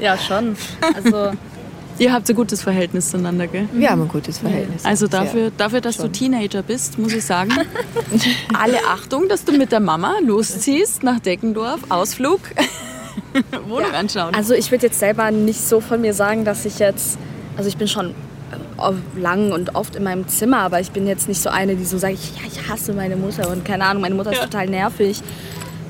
ja, 0.00 0.16
schon. 0.18 0.56
Also 0.94 1.32
Ihr 1.98 2.12
habt 2.12 2.28
ein 2.28 2.34
gutes 2.34 2.62
Verhältnis 2.62 3.10
zueinander, 3.10 3.46
gell? 3.46 3.68
Wir 3.72 3.90
haben 3.90 4.02
ein 4.02 4.08
gutes 4.08 4.38
Verhältnis. 4.38 4.84
Also 4.84 5.06
dafür, 5.06 5.52
dafür 5.56 5.80
dass 5.80 5.96
schon. 5.96 6.06
du 6.06 6.12
Teenager 6.12 6.62
bist, 6.62 6.98
muss 6.98 7.12
ich 7.12 7.24
sagen, 7.24 7.52
alle 8.58 8.78
Achtung, 8.88 9.28
dass 9.28 9.44
du 9.44 9.52
mit 9.52 9.70
der 9.70 9.80
Mama 9.80 10.14
losziehst 10.24 11.04
nach 11.04 11.20
Deckendorf, 11.20 11.80
Ausflug, 11.90 12.40
Wohnung 13.68 13.92
ja. 13.92 13.98
anschauen. 13.98 14.34
Also 14.34 14.54
ich 14.54 14.70
würde 14.70 14.86
jetzt 14.86 14.98
selber 14.98 15.30
nicht 15.30 15.60
so 15.60 15.80
von 15.80 16.00
mir 16.00 16.14
sagen, 16.14 16.44
dass 16.44 16.64
ich 16.64 16.78
jetzt, 16.78 17.18
also 17.56 17.68
ich 17.68 17.76
bin 17.76 17.88
schon 17.88 18.14
lang 19.16 19.52
und 19.52 19.74
oft 19.74 19.96
in 19.96 20.04
meinem 20.04 20.28
Zimmer, 20.28 20.58
aber 20.58 20.80
ich 20.80 20.90
bin 20.90 21.06
jetzt 21.06 21.28
nicht 21.28 21.40
so 21.40 21.48
eine, 21.50 21.76
die 21.76 21.84
so 21.84 21.98
sagt, 21.98 22.14
ja, 22.14 22.42
ich 22.46 22.68
hasse 22.68 22.92
meine 22.92 23.16
Mutter 23.16 23.48
und 23.50 23.64
keine 23.64 23.84
Ahnung, 23.84 24.02
meine 24.02 24.14
Mutter 24.14 24.32
ist 24.32 24.38
ja. 24.38 24.44
total 24.44 24.68
nervig. 24.68 25.22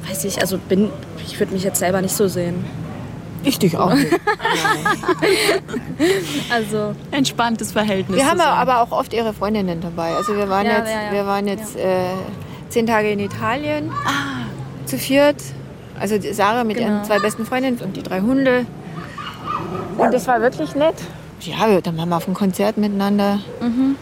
Weiß 0.08 0.24
ich, 0.24 0.40
also 0.40 0.58
bin, 0.58 0.90
ich 1.26 1.38
würde 1.40 1.52
mich 1.54 1.64
jetzt 1.64 1.78
selber 1.78 2.02
nicht 2.02 2.14
so 2.14 2.28
sehen. 2.28 2.64
Ich 3.42 3.58
dich 3.58 3.76
auch 3.76 3.92
nicht. 3.92 4.10
also 6.50 6.94
entspanntes 7.10 7.72
Verhältnis. 7.72 8.18
Wir 8.18 8.26
haben 8.26 8.40
aber 8.40 8.80
auch 8.80 8.90
oft 8.90 9.12
ihre 9.12 9.34
Freundinnen 9.34 9.80
dabei. 9.82 10.14
Also 10.14 10.34
wir 10.34 10.48
waren 10.48 10.66
ja, 10.66 10.78
jetzt, 10.78 10.90
ja, 10.90 11.12
Wir 11.12 11.26
waren 11.26 11.46
jetzt 11.46 11.76
äh, 11.76 12.06
zehn 12.70 12.86
Tage 12.86 13.10
in 13.10 13.20
Italien 13.20 13.90
ah. 14.06 14.46
zu 14.86 14.98
viert. 14.98 15.36
Also 15.98 16.16
Sarah 16.32 16.64
mit 16.64 16.76
genau. 16.76 16.88
ihren 16.88 17.04
zwei 17.04 17.18
besten 17.18 17.46
Freundinnen 17.46 17.78
und 17.78 17.96
die 17.96 18.02
drei 18.02 18.20
Hunde. 18.20 18.66
Und 19.96 20.12
das 20.12 20.26
war 20.26 20.40
wirklich 20.40 20.74
nett. 20.74 20.96
Ja, 21.40 21.80
dann 21.80 21.96
waren 21.96 22.08
wir 22.08 22.16
auf 22.16 22.24
dem 22.24 22.34
Konzert 22.34 22.76
miteinander. 22.76 23.40
Mhm. 23.60 23.96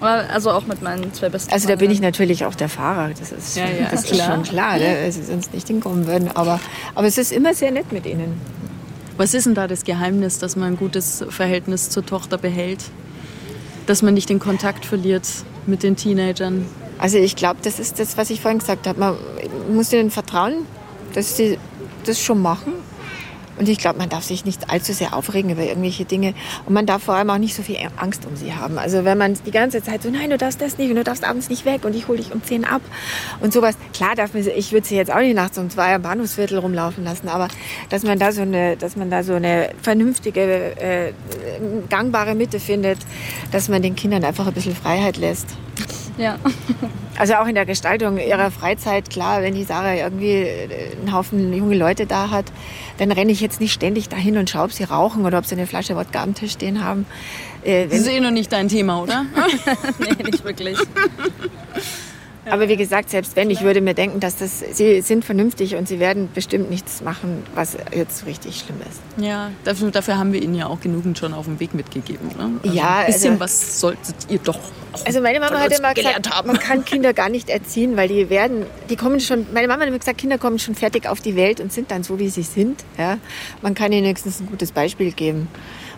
Also 0.00 0.50
auch 0.50 0.66
mit 0.66 0.80
meinen 0.80 1.12
zwei 1.12 1.28
besten 1.28 1.52
Also 1.52 1.68
da 1.68 1.76
bin 1.76 1.90
ich 1.90 2.00
natürlich 2.00 2.46
auch 2.46 2.54
der 2.54 2.70
Fahrer, 2.70 3.10
das 3.10 3.32
ist, 3.32 3.56
ja, 3.56 3.66
ja, 3.66 3.88
das 3.90 4.10
ist 4.10 4.22
schon 4.22 4.42
klar, 4.44 4.78
ne? 4.78 5.04
dass 5.04 5.16
sie 5.16 5.24
sonst 5.24 5.52
nicht 5.52 5.68
hinkommen 5.68 6.06
würden. 6.06 6.30
Aber, 6.34 6.58
aber 6.94 7.06
es 7.06 7.18
ist 7.18 7.32
immer 7.32 7.52
sehr 7.52 7.70
nett 7.70 7.92
mit 7.92 8.06
ihnen. 8.06 8.40
Was 9.18 9.34
ist 9.34 9.44
denn 9.44 9.54
da 9.54 9.68
das 9.68 9.84
Geheimnis, 9.84 10.38
dass 10.38 10.56
man 10.56 10.68
ein 10.68 10.76
gutes 10.78 11.22
Verhältnis 11.28 11.90
zur 11.90 12.06
Tochter 12.06 12.38
behält? 12.38 12.84
Dass 13.86 14.00
man 14.00 14.14
nicht 14.14 14.30
den 14.30 14.38
Kontakt 14.38 14.86
verliert 14.86 15.28
mit 15.66 15.82
den 15.82 15.96
Teenagern? 15.96 16.64
Also 16.96 17.18
ich 17.18 17.36
glaube, 17.36 17.60
das 17.62 17.78
ist 17.78 17.98
das, 17.98 18.16
was 18.16 18.30
ich 18.30 18.40
vorhin 18.40 18.60
gesagt 18.60 18.86
habe. 18.86 18.98
Man 18.98 19.16
muss 19.70 19.92
ihnen 19.92 20.10
vertrauen, 20.10 20.66
dass 21.14 21.36
sie 21.36 21.58
das 22.04 22.20
schon 22.20 22.40
machen 22.40 22.72
und 23.60 23.68
ich 23.68 23.76
glaube, 23.76 23.98
man 23.98 24.08
darf 24.08 24.24
sich 24.24 24.46
nicht 24.46 24.70
allzu 24.70 24.94
sehr 24.94 25.14
aufregen 25.14 25.50
über 25.50 25.62
irgendwelche 25.62 26.06
Dinge. 26.06 26.32
Und 26.64 26.72
man 26.72 26.86
darf 26.86 27.02
vor 27.02 27.14
allem 27.14 27.28
auch 27.28 27.36
nicht 27.36 27.54
so 27.54 27.62
viel 27.62 27.76
Angst 27.98 28.24
um 28.24 28.34
sie 28.34 28.54
haben. 28.54 28.78
Also 28.78 29.04
wenn 29.04 29.18
man 29.18 29.36
die 29.44 29.50
ganze 29.50 29.82
Zeit 29.82 30.02
so, 30.02 30.08
nein, 30.08 30.30
du 30.30 30.38
darfst 30.38 30.62
das 30.62 30.78
nicht 30.78 30.88
und 30.88 30.96
du 30.96 31.04
darfst 31.04 31.24
abends 31.24 31.50
nicht 31.50 31.66
weg 31.66 31.84
und 31.84 31.94
ich 31.94 32.08
hole 32.08 32.16
dich 32.16 32.32
um 32.32 32.42
10 32.42 32.64
ab 32.64 32.80
und 33.40 33.52
sowas. 33.52 33.74
Klar 33.92 34.14
darf 34.14 34.32
man, 34.32 34.46
ich 34.46 34.72
würde 34.72 34.86
sie 34.86 34.96
jetzt 34.96 35.12
auch 35.12 35.20
nicht 35.20 35.34
nachts 35.34 35.58
um 35.58 35.68
zwei 35.68 35.94
am 35.94 36.00
Bahnhofsviertel 36.00 36.58
rumlaufen 36.58 37.04
lassen, 37.04 37.28
aber 37.28 37.48
dass 37.90 38.02
man 38.02 38.18
da 38.18 38.32
so 38.32 38.40
eine, 38.40 38.78
dass 38.78 38.96
man 38.96 39.10
da 39.10 39.22
so 39.22 39.34
eine 39.34 39.72
vernünftige, 39.82 40.40
äh, 40.80 41.12
gangbare 41.90 42.34
Mitte 42.34 42.60
findet, 42.60 42.98
dass 43.52 43.68
man 43.68 43.82
den 43.82 43.94
Kindern 43.94 44.24
einfach 44.24 44.46
ein 44.46 44.54
bisschen 44.54 44.74
Freiheit 44.74 45.18
lässt. 45.18 45.48
Ja. 46.18 46.38
Also 47.18 47.34
auch 47.34 47.46
in 47.46 47.54
der 47.54 47.66
Gestaltung 47.66 48.18
ihrer 48.18 48.50
Freizeit, 48.50 49.10
klar, 49.10 49.42
wenn 49.42 49.54
die 49.54 49.64
Sarah 49.64 49.94
irgendwie 49.94 50.32
äh, 50.32 50.96
einen 50.98 51.12
Haufen 51.12 51.52
junge 51.52 51.76
Leute 51.76 52.06
da 52.06 52.30
hat, 52.30 52.46
dann 52.98 53.12
renne 53.12 53.32
ich 53.32 53.40
jetzt 53.40 53.60
nicht 53.60 53.72
ständig 53.72 54.08
dahin 54.08 54.38
und 54.38 54.48
schaue, 54.48 54.64
ob 54.64 54.72
sie 54.72 54.84
rauchen 54.84 55.24
oder 55.26 55.38
ob 55.38 55.46
sie 55.46 55.54
eine 55.54 55.66
Flasche 55.66 55.96
Wodka 55.96 56.22
am 56.22 56.34
Tisch 56.34 56.52
stehen 56.52 56.82
haben. 56.82 57.06
Äh, 57.62 57.86
das 57.88 58.00
ist 58.00 58.08
eh 58.08 58.20
noch 58.20 58.30
nicht 58.30 58.52
dein 58.52 58.68
Thema, 58.68 59.02
oder? 59.02 59.26
nee, 59.98 60.22
nicht 60.24 60.44
wirklich. 60.44 60.78
Aber 62.48 62.68
wie 62.68 62.76
gesagt, 62.76 63.10
selbst 63.10 63.36
wenn, 63.36 63.50
ich 63.50 63.60
würde 63.62 63.80
mir 63.80 63.94
denken, 63.94 64.20
dass 64.20 64.36
das, 64.36 64.60
sie 64.72 65.00
sind 65.02 65.24
vernünftig 65.24 65.76
und 65.76 65.86
sie 65.88 66.00
werden 66.00 66.28
bestimmt 66.34 66.70
nichts 66.70 67.02
machen, 67.02 67.42
was 67.54 67.76
jetzt 67.94 68.18
so 68.18 68.26
richtig 68.26 68.58
schlimm 68.58 68.78
ist. 68.88 69.00
Ja, 69.22 69.50
dafür, 69.64 69.90
dafür 69.90 70.16
haben 70.18 70.32
wir 70.32 70.42
ihnen 70.42 70.54
ja 70.54 70.66
auch 70.66 70.80
genügend 70.80 71.18
schon 71.18 71.34
auf 71.34 71.44
dem 71.44 71.60
Weg 71.60 71.74
mitgegeben. 71.74 72.28
Ne? 72.38 72.52
Also 72.62 72.76
Ja, 72.76 73.00
ein 73.00 73.06
bisschen 73.06 73.32
also- 73.32 73.40
was 73.40 73.80
solltet 73.80 74.14
ihr 74.28 74.38
doch 74.38 74.58
auch 74.92 75.04
Also 75.06 75.20
meine 75.20 75.38
Mama 75.38 75.60
hat 75.60 75.78
immer 75.78 75.92
gesagt, 75.94 76.30
haben. 76.30 76.48
man 76.48 76.58
kann 76.58 76.84
Kinder 76.84 77.12
gar 77.12 77.28
nicht 77.28 77.48
erziehen, 77.50 77.96
weil 77.96 78.08
die 78.08 78.30
werden, 78.30 78.64
die 78.88 78.96
kommen 78.96 79.20
schon, 79.20 79.46
meine 79.52 79.68
Mama 79.68 79.82
hat 79.82 79.88
immer 79.88 79.98
gesagt, 79.98 80.18
Kinder 80.18 80.38
kommen 80.38 80.58
schon 80.58 80.74
fertig 80.74 81.06
auf 81.08 81.20
die 81.20 81.36
Welt 81.36 81.60
und 81.60 81.72
sind 81.72 81.90
dann 81.90 82.02
so, 82.02 82.18
wie 82.18 82.28
sie 82.30 82.42
sind. 82.42 82.84
Ja? 82.98 83.18
Man 83.62 83.74
kann 83.74 83.92
ihnen 83.92 84.06
höchstens 84.08 84.40
ein 84.40 84.46
gutes 84.46 84.72
Beispiel 84.72 85.12
geben. 85.12 85.48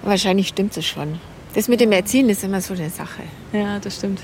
Und 0.03 0.11
wahrscheinlich 0.11 0.49
stimmt 0.49 0.77
es 0.77 0.85
schon. 0.87 1.21
Das 1.55 1.69
mit 1.69 1.81
dem 1.81 1.93
Erziehen 1.93 2.29
ist 2.31 2.43
immer 2.45 2.61
so 2.61 2.75
eine 2.75 2.91
Sache. 2.91 3.23
Ja, 3.53 3.79
das 3.79 3.97
stimmt. 3.97 4.21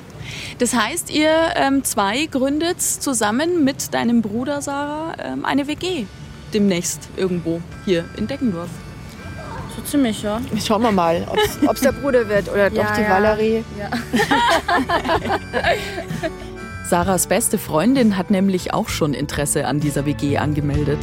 Das 0.58 0.74
heißt, 0.74 1.10
ihr 1.10 1.30
ähm, 1.56 1.84
zwei 1.84 2.26
gründet 2.26 2.80
zusammen 2.80 3.64
mit 3.64 3.92
deinem 3.94 4.22
Bruder 4.22 4.62
Sarah 4.62 5.14
ähm, 5.22 5.44
eine 5.44 5.66
WG 5.66 6.06
demnächst 6.52 7.08
irgendwo 7.16 7.60
hier 7.84 8.04
in 8.16 8.26
Deckendorf. 8.26 8.70
So 9.76 9.82
ziemlich, 9.82 10.22
ja. 10.22 10.40
Schauen 10.64 10.82
wir 10.82 10.92
mal, 10.92 11.26
ob 11.66 11.74
es 11.74 11.80
der 11.82 11.92
Bruder 11.92 12.28
wird 12.28 12.48
oder 12.48 12.72
Ja, 12.72 12.84
doch 12.84 12.94
die 12.96 13.02
ja. 13.02 13.10
Valerie. 13.10 13.64
Sarahs 16.88 17.26
beste 17.26 17.58
Freundin 17.58 18.16
hat 18.16 18.30
nämlich 18.30 18.72
auch 18.72 18.88
schon 18.88 19.12
Interesse 19.12 19.66
an 19.66 19.78
dieser 19.78 20.06
WG 20.06 20.38
angemeldet. 20.38 20.98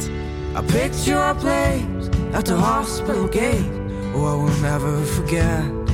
I 0.56 0.62
picked 0.62 1.06
your 1.06 1.34
place 1.34 2.10
at 2.32 2.48
the 2.48 2.54
hospital 2.54 3.28
gate. 3.28 3.70
Oh, 4.14 4.26
I 4.26 4.34
will 4.36 4.50
never 4.62 4.98
forget. 5.04 5.85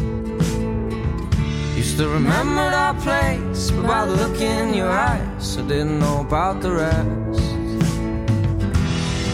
To 1.99 2.09
remember 2.09 2.71
that 2.71 2.99
place, 3.01 3.71
by 3.71 4.07
the 4.07 4.17
look 4.17 4.41
in 4.41 4.75
your 4.75 4.91
eyes, 4.91 5.59
I 5.59 5.63
didn't 5.63 6.01
know 6.01 6.23
about 6.23 6.61
the 6.61 6.73
rest. 6.73 7.41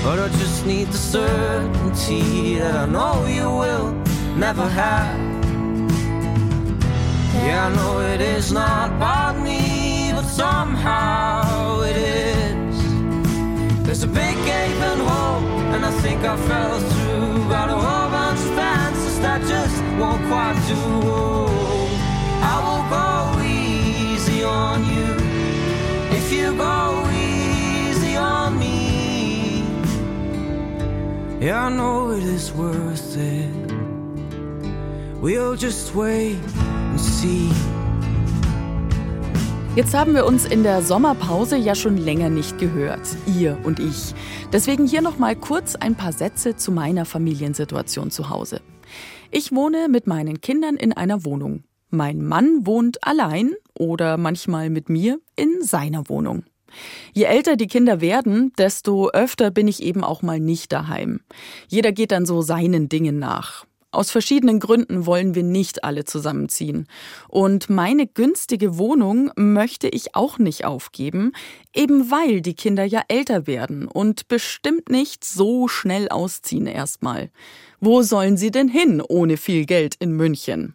But 0.04 0.18
I 0.18 0.28
just 0.28 0.66
need 0.66 0.88
the 0.88 0.98
certainty 0.98 2.58
that 2.58 2.74
I 2.74 2.86
know 2.86 3.24
you 3.26 3.48
will 3.48 3.92
never 4.36 4.68
have. 4.68 5.18
Yeah, 7.46 7.68
I 7.68 7.76
know 7.76 8.00
it 8.00 8.20
is 8.20 8.52
not 8.52 8.90
about 8.90 9.40
me, 9.40 10.10
but 10.12 10.26
somehow 10.26 11.82
it 11.82 11.96
is. 11.96 12.76
There's 13.86 14.02
a 14.02 14.08
big 14.08 14.36
gaping 14.44 15.02
hole, 15.08 15.42
and 15.72 15.86
I 15.86 15.92
think 16.02 16.20
I 16.22 16.36
fell 16.36 16.80
through. 16.80 17.48
Got 17.48 17.70
a 17.70 17.78
whole 17.86 18.10
bunch 18.10 18.40
of 18.40 18.54
fences 18.56 19.20
that 19.20 19.40
just 19.42 19.80
won't 19.98 20.22
quite 20.26 20.58
do. 20.68 21.77
I 22.42 22.56
will 22.64 22.84
go 22.88 23.40
easy 23.44 24.44
on 24.44 24.84
you 24.84 25.16
if 26.16 26.32
you 26.32 26.54
go 26.56 27.04
easy 27.12 28.16
on 28.16 28.58
me. 28.58 29.62
Yeah, 31.40 31.66
I 31.66 31.70
know 31.70 32.10
it 32.12 32.24
is 32.24 32.52
worth 32.52 33.16
it. 33.16 33.48
We'll 35.20 35.56
just 35.56 35.94
wait 35.94 36.38
and 36.90 37.00
see. 37.00 37.50
Jetzt 39.78 39.94
haben 39.94 40.14
wir 40.14 40.26
uns 40.26 40.44
in 40.44 40.64
der 40.64 40.82
Sommerpause 40.82 41.56
ja 41.56 41.76
schon 41.76 41.96
länger 41.96 42.30
nicht 42.30 42.58
gehört, 42.58 43.16
ihr 43.38 43.56
und 43.62 43.78
ich. 43.78 44.12
Deswegen 44.52 44.86
hier 44.86 45.02
noch 45.02 45.18
mal 45.18 45.36
kurz 45.36 45.76
ein 45.76 45.94
paar 45.94 46.12
Sätze 46.12 46.56
zu 46.56 46.72
meiner 46.72 47.04
Familiensituation 47.04 48.10
zu 48.10 48.28
Hause. 48.28 48.60
Ich 49.30 49.52
wohne 49.52 49.88
mit 49.88 50.08
meinen 50.08 50.40
Kindern 50.40 50.74
in 50.74 50.92
einer 50.92 51.24
Wohnung. 51.24 51.62
Mein 51.90 52.22
Mann 52.22 52.66
wohnt 52.66 53.06
allein 53.06 53.54
oder 53.78 54.16
manchmal 54.16 54.70
mit 54.70 54.88
mir 54.88 55.20
in 55.36 55.62
seiner 55.62 56.08
Wohnung. 56.08 56.44
Je 57.14 57.24
älter 57.24 57.56
die 57.56 57.66
Kinder 57.66 58.00
werden, 58.00 58.52
desto 58.58 59.08
öfter 59.10 59.50
bin 59.50 59.68
ich 59.68 59.82
eben 59.82 60.04
auch 60.04 60.22
mal 60.22 60.38
nicht 60.38 60.72
daheim. 60.72 61.20
Jeder 61.68 61.92
geht 61.92 62.12
dann 62.12 62.26
so 62.26 62.42
seinen 62.42 62.88
Dingen 62.88 63.18
nach. 63.18 63.64
Aus 63.90 64.10
verschiedenen 64.10 64.60
Gründen 64.60 65.06
wollen 65.06 65.34
wir 65.34 65.42
nicht 65.42 65.82
alle 65.82 66.04
zusammenziehen. 66.04 66.86
Und 67.26 67.70
meine 67.70 68.06
günstige 68.06 68.76
Wohnung 68.76 69.30
möchte 69.34 69.88
ich 69.88 70.14
auch 70.14 70.38
nicht 70.38 70.66
aufgeben, 70.66 71.32
eben 71.74 72.10
weil 72.10 72.42
die 72.42 72.52
Kinder 72.52 72.84
ja 72.84 73.00
älter 73.08 73.46
werden 73.46 73.88
und 73.88 74.28
bestimmt 74.28 74.90
nicht 74.90 75.24
so 75.24 75.68
schnell 75.68 76.10
ausziehen 76.10 76.66
erstmal. 76.66 77.30
Wo 77.80 78.02
sollen 78.02 78.36
sie 78.36 78.50
denn 78.50 78.68
hin 78.68 79.00
ohne 79.00 79.38
viel 79.38 79.64
Geld 79.64 79.94
in 79.98 80.12
München? 80.12 80.74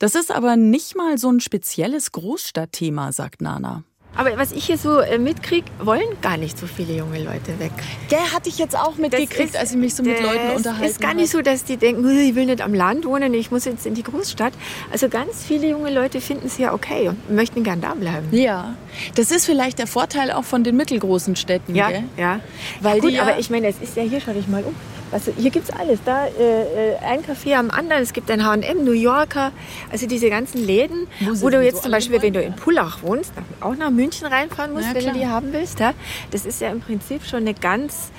Das 0.00 0.14
ist 0.14 0.34
aber 0.34 0.56
nicht 0.56 0.96
mal 0.96 1.18
so 1.18 1.30
ein 1.30 1.40
spezielles 1.40 2.10
Großstadtthema, 2.12 3.12
sagt 3.12 3.42
Nana. 3.42 3.84
Aber 4.16 4.36
was 4.38 4.50
ich 4.50 4.64
hier 4.64 4.78
so 4.78 4.98
äh, 4.98 5.18
mitkriege, 5.18 5.66
wollen 5.78 6.08
gar 6.22 6.38
nicht 6.38 6.58
so 6.58 6.66
viele 6.66 6.94
junge 6.96 7.22
Leute 7.22 7.58
weg. 7.58 7.70
Der 8.10 8.32
hatte 8.32 8.48
ich 8.48 8.56
jetzt 8.58 8.74
auch 8.74 8.96
mitgekriegt, 8.96 9.56
als 9.56 9.72
ich 9.72 9.76
mich 9.76 9.94
so 9.94 10.02
mit 10.02 10.20
Leuten 10.22 10.56
unterhalten 10.56 10.84
ist 10.90 11.02
gar 11.02 11.12
nicht 11.12 11.30
so, 11.30 11.42
dass 11.42 11.64
die 11.64 11.76
denken, 11.76 12.02
"Ui, 12.04 12.30
ich 12.30 12.34
will 12.34 12.46
nicht 12.46 12.62
am 12.62 12.72
Land 12.72 13.04
wohnen, 13.04 13.34
ich 13.34 13.50
muss 13.50 13.66
jetzt 13.66 13.84
in 13.84 13.92
die 13.94 14.02
Großstadt. 14.02 14.54
Also 14.90 15.10
ganz 15.10 15.44
viele 15.44 15.68
junge 15.68 15.90
Leute 15.92 16.22
finden 16.22 16.46
es 16.46 16.56
ja 16.56 16.72
okay 16.72 17.08
und 17.08 17.30
möchten 17.30 17.62
gern 17.62 17.82
da 17.82 17.92
bleiben. 17.92 18.28
Ja, 18.32 18.74
das 19.16 19.30
ist 19.30 19.44
vielleicht 19.44 19.78
der 19.78 19.86
Vorteil 19.86 20.32
auch 20.32 20.44
von 20.44 20.64
den 20.64 20.76
mittelgroßen 20.76 21.36
Städten, 21.36 21.74
Ja, 21.74 21.90
gell? 21.90 22.04
ja. 22.16 22.40
Weil 22.80 23.00
Gut, 23.00 23.10
die 23.10 23.16
ja, 23.16 23.22
aber 23.22 23.38
ich 23.38 23.50
meine, 23.50 23.68
es 23.68 23.76
ist 23.82 23.96
ja 23.96 24.02
hier, 24.02 24.20
schau 24.22 24.32
dich 24.32 24.48
mal 24.48 24.64
um. 24.64 24.74
Also 25.12 25.32
hier 25.36 25.50
gibt 25.50 25.68
es 25.68 25.74
alles. 25.74 25.98
Da 26.04 26.26
äh, 26.26 26.92
äh, 26.92 26.96
ein 26.98 27.22
Café 27.22 27.54
am 27.56 27.70
anderen, 27.70 28.02
es 28.02 28.12
gibt 28.12 28.30
ein 28.30 28.44
H&M, 28.44 28.84
New 28.84 28.92
Yorker, 28.92 29.52
also 29.90 30.06
diese 30.06 30.30
ganzen 30.30 30.64
Läden, 30.64 31.06
Wo 31.20 31.42
wo, 31.42 31.50
du 31.50 31.62
jetzt 31.62 31.82
zum 31.82 31.92
Beispiel, 31.92 32.22
wenn 32.22 32.32
du 32.32 32.42
in 32.42 32.54
Pullach 32.54 33.02
wohnst, 33.02 33.32
auch 33.60 33.76
nach 33.76 33.90
München 33.90 34.26
reinfahren 34.26 34.72
musst, 34.72 34.88
Ja, 34.88 34.94
wenn 34.94 35.06
du 35.06 35.12
die 35.12 35.26
haben 35.26 35.52
willst. 35.52 35.80
Ja? 35.80 35.94
Das 36.30 36.46
ist 36.46 36.60
ja 36.60 36.70
im 36.70 36.80
Prinzip 36.80 37.24
schon 37.24 37.40
eine 37.40 37.54
ganz, 37.54 38.10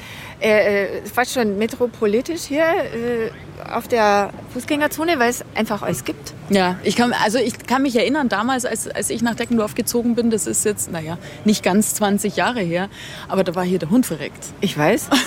äh, 0.41 0.97
äh, 0.97 1.05
fast 1.05 1.33
schon 1.33 1.57
metropolitisch 1.57 2.43
hier 2.43 2.63
äh, 2.63 3.29
auf 3.69 3.87
der 3.87 4.31
Fußgängerzone, 4.53 5.19
weil 5.19 5.29
es 5.29 5.43
einfach 5.55 5.81
alles 5.81 6.03
gibt. 6.03 6.33
Ja, 6.49 6.77
ich 6.83 6.95
kann, 6.95 7.13
also 7.13 7.37
ich 7.37 7.57
kann 7.65 7.81
mich 7.83 7.95
erinnern, 7.95 8.27
damals, 8.27 8.65
als, 8.65 8.87
als 8.89 9.09
ich 9.09 9.21
nach 9.21 9.35
Deckendorf 9.35 9.73
gezogen 9.75 10.15
bin, 10.15 10.29
das 10.31 10.47
ist 10.47 10.65
jetzt, 10.65 10.91
naja, 10.91 11.17
nicht 11.45 11.63
ganz 11.63 11.93
20 11.95 12.35
Jahre 12.35 12.59
her, 12.59 12.89
aber 13.29 13.43
da 13.45 13.55
war 13.55 13.63
hier 13.63 13.79
der 13.79 13.89
Hund 13.89 14.05
verreckt. 14.05 14.45
Ich 14.61 14.77
weiß. 14.77 15.09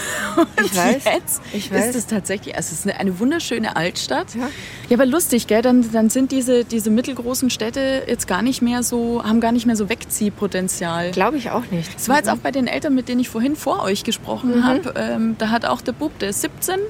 Ich 0.64 0.76
weiß. 0.76 1.04
Jetzt 1.04 1.42
Ich 1.52 1.72
weiß. 1.72 1.90
ist 1.90 1.94
es 1.94 2.06
tatsächlich, 2.08 2.56
also 2.56 2.72
es 2.72 2.80
ist 2.80 2.86
eine, 2.88 2.98
eine 2.98 3.20
wunderschöne 3.20 3.76
Altstadt. 3.76 4.34
Ja. 4.34 4.48
ja, 4.88 4.96
aber 4.96 5.06
lustig, 5.06 5.46
gell? 5.46 5.62
Dann, 5.62 5.92
dann 5.92 6.10
sind 6.10 6.32
diese, 6.32 6.64
diese 6.64 6.90
mittelgroßen 6.90 7.50
Städte 7.50 8.02
jetzt 8.08 8.26
gar 8.26 8.42
nicht 8.42 8.60
mehr 8.60 8.82
so, 8.82 9.22
haben 9.24 9.40
gar 9.40 9.52
nicht 9.52 9.64
mehr 9.66 9.76
so 9.76 9.88
Wegziehpotenzial. 9.88 11.12
Glaube 11.12 11.36
ich 11.36 11.50
auch 11.50 11.64
nicht. 11.70 11.88
Es 11.96 12.08
war 12.08 12.16
jetzt 12.16 12.28
auch 12.28 12.38
bei 12.38 12.50
den 12.50 12.66
Eltern, 12.66 12.94
mit 12.96 13.08
denen 13.08 13.20
ich 13.20 13.28
vorhin 13.28 13.54
vor 13.54 13.82
euch 13.84 14.02
gesprochen 14.02 14.56
Mhm. 14.58 14.64
habe. 14.64 14.94
Ähm, 14.96 15.36
da 15.38 15.50
hat 15.50 15.64
auch 15.66 15.80
der 15.80 15.92
Bub, 15.92 16.18
der 16.18 16.30
ist 16.30 16.40
17, 16.40 16.80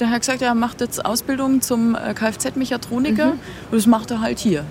der 0.00 0.10
hat 0.10 0.20
gesagt, 0.20 0.42
er 0.42 0.54
macht 0.54 0.80
jetzt 0.80 1.04
Ausbildung 1.04 1.60
zum 1.60 1.94
äh, 1.94 2.14
Kfz-Mechatroniker 2.14 3.26
Mhm. 3.26 3.40
und 3.70 3.78
das 3.78 3.86
macht 3.86 4.10
er 4.10 4.20
halt 4.20 4.38
hier. 4.38 4.64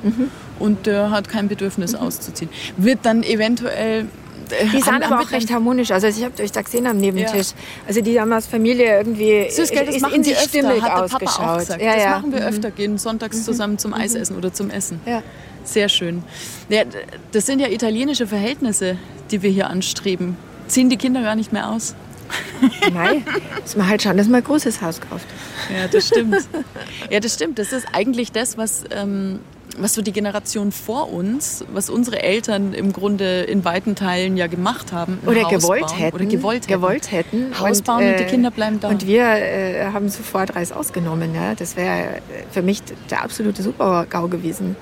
Und 0.59 0.85
der 0.87 1.11
hat 1.11 1.29
kein 1.29 1.47
Bedürfnis 1.47 1.95
auszuziehen. 1.95 2.49
Wird 2.77 2.99
dann 3.03 3.23
eventuell. 3.23 4.01
äh, 4.49 4.65
Die 4.73 4.83
haben 4.83 5.01
aber 5.03 5.21
auch 5.21 5.31
recht 5.31 5.51
harmonisch. 5.51 5.91
Also 5.91 6.07
ich 6.07 6.23
habe 6.23 6.41
euch 6.41 6.51
da 6.51 6.61
gesehen 6.61 6.87
am 6.87 6.97
Nebentisch. 6.97 7.49
Ja. 7.51 7.55
Also 7.87 8.01
die 8.01 8.19
haben 8.19 8.33
als 8.33 8.47
Familie 8.47 8.97
irgendwie 8.97 9.47
Süß, 9.49 9.69
gell, 9.71 9.85
das 9.85 9.95
ist 9.95 10.01
machen 10.01 10.15
in 10.15 10.23
sich 10.23 10.33
öfter, 10.33 10.49
stimmig 10.49 10.81
hat 10.81 10.91
der 11.03 11.07
Papa 11.07 11.25
ausgeschaut. 11.25 11.45
auch 11.47 11.57
gesagt. 11.59 11.81
Ja, 11.81 11.93
das 11.95 12.03
ja. 12.03 12.09
machen 12.11 12.31
wir 12.33 12.41
Mhm. 12.41 12.47
öfter, 12.47 12.71
gehen 12.71 12.97
sonntags 12.97 13.45
zusammen 13.45 13.77
zum 13.77 13.93
Eisessen 13.93 14.35
oder 14.35 14.51
zum 14.51 14.69
Essen. 14.71 14.99
Ja. 15.05 15.21
Sehr 15.63 15.87
schön. 15.89 16.23
Ja, 16.69 16.83
das 17.31 17.45
sind 17.45 17.59
ja 17.59 17.67
italienische 17.67 18.25
Verhältnisse, 18.27 18.97
die 19.29 19.41
wir 19.43 19.51
hier 19.51 19.69
anstreben. 19.69 20.35
Ziehen 20.67 20.89
die 20.89 20.97
Kinder 20.97 21.21
gar 21.21 21.35
nicht 21.35 21.53
mehr 21.53 21.69
aus. 21.69 21.93
Nein, 22.93 23.25
muss 23.61 23.75
man 23.75 23.87
halt 23.87 24.01
schauen, 24.01 24.17
dass 24.17 24.27
man 24.27 24.41
ein 24.41 24.43
großes 24.43 24.81
Haus 24.81 24.99
kauft. 25.01 25.27
Ja, 25.73 25.87
das 25.87 26.07
stimmt. 26.07 26.47
ja, 27.09 27.19
das 27.19 27.33
stimmt. 27.33 27.59
Das 27.59 27.71
ist 27.71 27.87
eigentlich 27.93 28.31
das, 28.31 28.57
was, 28.57 28.83
ähm, 28.91 29.39
was 29.77 29.93
so 29.93 30.01
die 30.01 30.11
Generation 30.11 30.71
vor 30.71 31.11
uns, 31.11 31.63
was 31.71 31.89
unsere 31.89 32.21
Eltern 32.21 32.73
im 32.73 32.91
Grunde 32.91 33.41
in 33.41 33.63
weiten 33.65 33.95
Teilen 33.95 34.37
ja 34.37 34.47
gemacht 34.47 34.91
haben. 34.91 35.19
Oder 35.25 35.43
Haus 35.43 35.51
gewollt 35.51 35.81
bauen. 35.87 35.97
hätten. 35.97 36.15
Oder 36.15 36.25
gewollt 36.25 36.63
hätten. 36.63 36.73
Gewollt 36.73 37.11
hätten. 37.11 37.59
Haus 37.59 37.81
bauen 37.81 38.05
und 38.05 38.19
die 38.19 38.25
Kinder 38.25 38.51
bleiben 38.51 38.79
da. 38.79 38.89
Und 38.89 39.05
wir 39.05 39.23
äh, 39.23 39.85
haben 39.93 40.09
sofort 40.09 40.55
Reis 40.55 40.71
ausgenommen. 40.71 41.33
Ja? 41.33 41.55
Das 41.55 41.75
wäre 41.75 42.21
für 42.51 42.61
mich 42.61 42.81
der 43.09 43.23
absolute 43.23 43.61
Super-GAU 43.63 44.27
gewesen. 44.27 44.75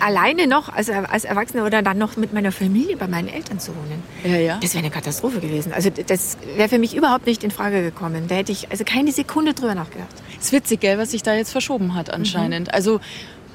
Alleine 0.00 0.46
noch 0.46 0.68
als, 0.72 0.88
als 0.88 1.24
Erwachsener 1.24 1.64
oder 1.66 1.82
dann 1.82 1.98
noch 1.98 2.16
mit 2.16 2.32
meiner 2.32 2.52
Familie 2.52 2.96
bei 2.96 3.08
meinen 3.08 3.28
Eltern 3.28 3.58
zu 3.58 3.72
wohnen. 3.74 4.02
Ja, 4.24 4.36
ja. 4.38 4.58
Das 4.62 4.74
wäre 4.74 4.84
eine 4.84 4.92
Katastrophe 4.92 5.40
gewesen. 5.40 5.72
Also 5.72 5.90
das 5.90 6.36
wäre 6.56 6.68
für 6.68 6.78
mich 6.78 6.94
überhaupt 6.96 7.26
nicht 7.26 7.42
in 7.44 7.50
Frage 7.50 7.82
gekommen. 7.82 8.26
Da 8.28 8.36
hätte 8.36 8.52
ich 8.52 8.70
also 8.70 8.84
keine 8.84 9.12
Sekunde 9.12 9.54
drüber 9.54 9.74
nachgedacht. 9.74 10.08
ist 10.40 10.52
witzig, 10.52 10.80
gell, 10.80 10.98
was 10.98 11.10
sich 11.10 11.22
da 11.22 11.34
jetzt 11.34 11.52
verschoben 11.52 11.94
hat 11.94 12.10
anscheinend. 12.12 12.68
Mhm. 12.68 12.74
Also 12.74 13.00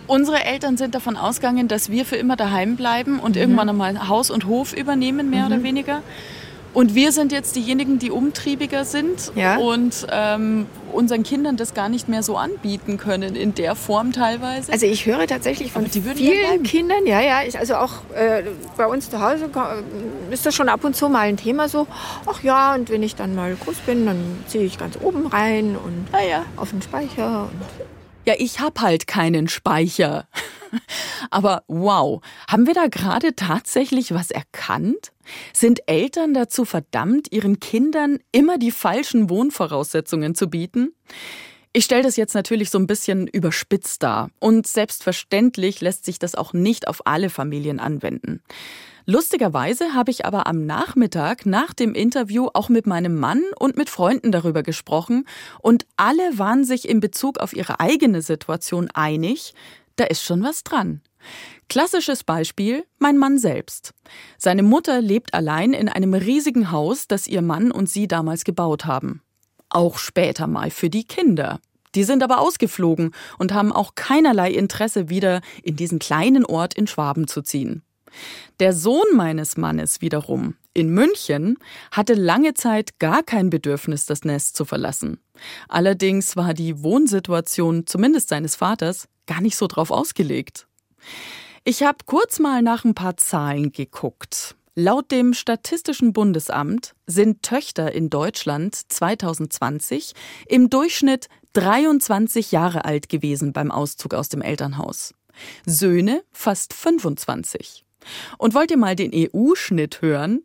unsere 0.08 0.44
Eltern 0.44 0.78
sind 0.78 0.94
davon 0.94 1.18
ausgegangen, 1.18 1.68
dass 1.68 1.90
wir 1.90 2.06
für 2.06 2.16
immer 2.16 2.36
daheim 2.36 2.76
bleiben 2.76 3.14
Mhm. 3.14 3.20
und 3.22 3.38
irgendwann 3.38 3.70
einmal 3.70 4.08
Haus 4.08 4.30
und 4.30 4.46
Hof 4.46 4.74
übernehmen, 4.74 5.30
mehr 5.30 5.46
oder 5.48 5.64
weniger. 5.64 6.02
Und 6.76 6.94
wir 6.94 7.12
sind 7.12 7.32
jetzt 7.32 7.56
diejenigen, 7.56 7.98
die 8.00 8.12
umtriebiger 8.12 8.86
sind 8.86 9.32
Ja. 9.34 9.58
und 9.58 10.06
ähm, 10.12 10.68
unseren 10.92 11.24
Kindern 11.24 11.56
das 11.58 11.74
gar 11.74 11.90
nicht 11.90 12.08
mehr 12.10 12.22
so 12.22 12.36
anbieten 12.38 12.98
können, 12.98 13.36
in 13.36 13.56
der 13.56 13.76
Form 13.76 14.12
teilweise. 14.12 14.72
Also 14.72 14.86
ich 14.86 15.06
höre 15.06 15.26
tatsächlich 15.26 15.72
von 15.72 15.86
ja 15.86 15.90
vielen. 15.90 16.64
Kindern, 16.64 17.06
ja, 17.08 17.22
ja, 17.22 17.44
ich, 17.44 17.58
also 17.58 17.76
auch 17.76 17.94
äh, 18.14 18.44
bei 18.78 18.86
uns 18.86 19.10
zu 19.10 19.22
Hause 19.22 19.48
ko- 19.48 19.62
ist 20.32 20.46
das 20.46 20.54
schon 20.54 20.68
ab 20.70 20.84
und 20.84 20.96
zu 20.98 21.08
mal 21.10 21.22
ein 21.22 21.38
Thema 21.38 21.70
so, 21.70 21.88
ach 22.28 22.44
ja, 22.44 22.76
und 22.76 22.90
wenn 22.90 23.04
ich 23.04 23.16
dann 23.16 23.36
mal 23.36 23.56
groß 23.56 23.78
bin, 23.86 24.06
dann 24.06 24.44
ziehe 24.48 24.66
ich 24.66 24.78
ganz 24.78 24.98
oben 25.02 25.28
rein 25.28 25.78
und 25.78 26.08
Ah 26.12 26.24
ja. 26.30 26.46
auf 26.58 26.72
den 26.72 26.82
Speicher. 26.82 27.50
Ja, 28.26 28.34
ich 28.38 28.60
hab 28.60 28.82
halt 28.82 29.08
keinen 29.08 29.48
Speicher. 29.48 30.28
Aber 31.32 31.64
wow, 31.68 32.22
haben 32.50 32.68
wir 32.68 32.74
da 32.74 32.88
gerade 32.88 33.34
tatsächlich 33.36 34.14
was 34.14 34.30
erkannt? 34.32 35.12
Sind 35.54 35.82
Eltern 35.88 36.34
dazu 36.34 36.66
verdammt, 36.66 37.32
ihren 37.32 37.60
Kindern 37.60 38.20
immer 38.32 38.58
die 38.58 38.72
falschen 38.72 39.30
Wohnvoraussetzungen 39.30 40.36
zu 40.36 40.50
bieten? 40.50 40.94
Ich 41.74 41.84
stelle 41.84 42.04
das 42.04 42.16
jetzt 42.16 42.36
natürlich 42.36 42.70
so 42.70 42.80
ein 42.80 42.88
bisschen 42.88 43.28
überspitzt 43.28 44.02
dar. 44.02 44.30
Und 44.40 44.66
selbstverständlich 44.66 45.82
lässt 45.82 46.06
sich 46.06 46.20
das 46.20 46.34
auch 46.34 46.54
nicht 46.54 46.88
auf 46.88 47.06
alle 47.06 47.30
Familien 47.30 47.82
anwenden. 47.82 48.42
Lustigerweise 49.06 49.94
habe 49.94 50.10
ich 50.10 50.26
aber 50.26 50.48
am 50.48 50.66
Nachmittag 50.66 51.46
nach 51.46 51.74
dem 51.74 51.94
Interview 51.94 52.48
auch 52.54 52.70
mit 52.70 52.88
meinem 52.88 53.20
Mann 53.20 53.44
und 53.60 53.78
mit 53.78 53.90
Freunden 53.90 54.32
darüber 54.32 54.64
gesprochen 54.64 55.26
und 55.62 55.86
alle 55.96 56.40
waren 56.40 56.64
sich 56.64 56.90
in 56.90 57.02
Bezug 57.02 57.38
auf 57.38 57.54
ihre 57.54 57.80
eigene 57.80 58.24
Situation 58.24 58.90
einig, 58.94 59.54
da 59.96 60.06
ist 60.06 60.24
schon 60.24 60.42
was 60.42 60.64
dran. 60.64 61.02
Klassisches 61.68 62.24
Beispiel, 62.24 62.86
mein 63.00 63.18
Mann 63.18 63.38
selbst. 63.38 63.94
Seine 64.38 64.64
Mutter 64.64 65.02
lebt 65.02 65.34
allein 65.34 65.74
in 65.74 65.90
einem 65.90 66.14
riesigen 66.14 66.72
Haus, 66.72 67.08
das 67.08 67.28
ihr 67.28 67.42
Mann 67.42 67.72
und 67.72 67.90
sie 67.90 68.08
damals 68.08 68.44
gebaut 68.44 68.86
haben. 68.86 69.22
Auch 69.70 69.98
später 69.98 70.48
mal 70.48 70.70
für 70.70 70.90
die 70.90 71.06
Kinder. 71.06 71.60
Die 71.96 72.04
sind 72.04 72.24
aber 72.24 72.40
ausgeflogen 72.40 73.12
und 73.40 73.54
haben 73.54 73.72
auch 73.72 73.96
keinerlei 73.96 74.52
Interesse, 74.52 75.10
wieder 75.10 75.42
in 75.64 75.76
diesen 75.76 76.00
kleinen 76.00 76.46
Ort 76.46 76.74
in 76.74 76.88
Schwaben 76.88 77.28
zu 77.28 77.42
ziehen. 77.42 77.82
Der 78.60 78.74
Sohn 78.74 79.08
meines 79.16 79.58
Mannes 79.58 80.02
wiederum 80.02 80.56
in 80.74 80.90
München 80.90 81.58
hatte 81.92 82.14
lange 82.14 82.54
Zeit 82.54 83.00
gar 83.00 83.24
kein 83.24 83.50
Bedürfnis, 83.50 84.06
das 84.06 84.24
Nest 84.24 84.56
zu 84.58 84.66
verlassen. 84.66 85.20
Allerdings 85.70 86.36
war 86.36 86.54
die 86.54 86.84
Wohnsituation, 86.84 87.88
zumindest 87.88 88.30
seines 88.30 88.58
Vaters, 88.58 89.08
gar 89.26 89.42
nicht 89.42 89.56
so 89.56 89.68
drauf 89.68 89.90
ausgelegt. 89.90 90.68
Ich 91.68 91.82
habe 91.82 91.98
kurz 92.06 92.38
mal 92.38 92.62
nach 92.62 92.86
ein 92.86 92.94
paar 92.94 93.18
Zahlen 93.18 93.72
geguckt. 93.72 94.56
Laut 94.76 95.10
dem 95.10 95.34
Statistischen 95.34 96.14
Bundesamt 96.14 96.94
sind 97.08 97.42
Töchter 97.42 97.92
in 97.92 98.12
Deutschland 98.12 98.76
2020 98.76 100.14
im 100.48 100.70
Durchschnitt 100.70 101.28
23 101.54 102.52
Jahre 102.52 102.86
alt 102.86 103.10
gewesen 103.10 103.52
beim 103.52 103.72
Auszug 103.72 104.14
aus 104.14 104.30
dem 104.30 104.44
Elternhaus. 104.44 105.16
Söhne 105.66 106.24
fast 106.32 106.72
25. 106.72 107.84
Und 108.38 108.54
wollt 108.54 108.70
ihr 108.70 108.78
mal 108.78 108.96
den 108.96 109.10
EU-Schnitt 109.12 110.04
hören? 110.04 110.44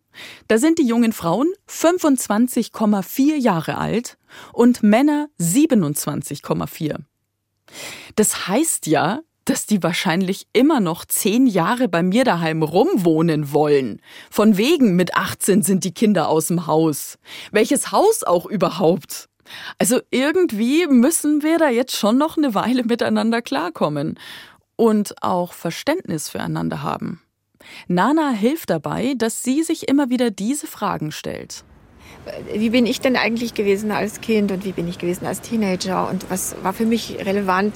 Da 0.49 0.57
sind 0.57 0.79
die 0.79 0.87
jungen 0.87 1.13
Frauen 1.13 1.53
25,4 1.69 3.37
Jahre 3.37 3.77
alt 3.77 4.17
und 4.55 4.83
Männer 4.83 5.29
27,4. 5.39 6.97
Das 8.17 8.49
heißt 8.49 8.87
ja, 8.87 9.21
dass 9.51 9.67
die 9.67 9.83
wahrscheinlich 9.83 10.47
immer 10.53 10.79
noch 10.79 11.05
zehn 11.05 11.49
Jahre 11.49 11.89
bei 11.89 12.05
mir 12.05 12.23
daheim 12.23 12.63
rumwohnen 12.63 13.53
wollen. 13.53 14.01
Von 14.31 14.57
wegen 14.57 14.95
mit 14.95 15.17
18 15.17 15.63
sind 15.63 15.83
die 15.83 15.93
Kinder 15.93 16.29
aus 16.29 16.47
dem 16.47 16.69
Haus. 16.69 17.19
Welches 17.51 17.91
Haus 17.91 18.23
auch 18.23 18.47
überhaupt? 18.47 19.29
Also 19.77 19.99
irgendwie 20.13 20.87
müssen 20.87 21.43
wir 21.43 21.59
da 21.59 21.69
jetzt 21.69 21.97
schon 21.97 22.17
noch 22.17 22.37
eine 22.37 22.55
Weile 22.55 22.85
miteinander 22.85 23.43
klarkommen 23.43 24.21
und 24.77 25.21
auch 25.21 25.53
Verständnis 25.53 26.29
füreinander 26.29 26.85
haben. 26.85 27.21
Nana 27.89 28.31
hilft 28.31 28.71
dabei, 28.71 29.15
dass 29.17 29.43
sie 29.43 29.65
sich 29.65 29.89
immer 29.89 30.11
wieder 30.11 30.31
diese 30.31 30.69
Fragen 30.69 31.11
stellt. 31.11 31.65
Wie 32.55 32.71
bin 32.71 32.87
ich 32.87 33.01
denn 33.01 33.17
eigentlich 33.17 33.55
gewesen 33.55 33.91
als 33.91 34.21
Kind 34.21 34.53
und 34.53 34.65
wie 34.65 34.73
bin 34.73 34.87
ich 34.89 34.99
gewesen 34.99 35.27
als 35.27 35.41
Teenager 35.41 36.09
und 36.09 36.31
was 36.31 36.55
war 36.63 36.73
für 36.73 36.85
mich 36.85 37.17
relevant 37.25 37.75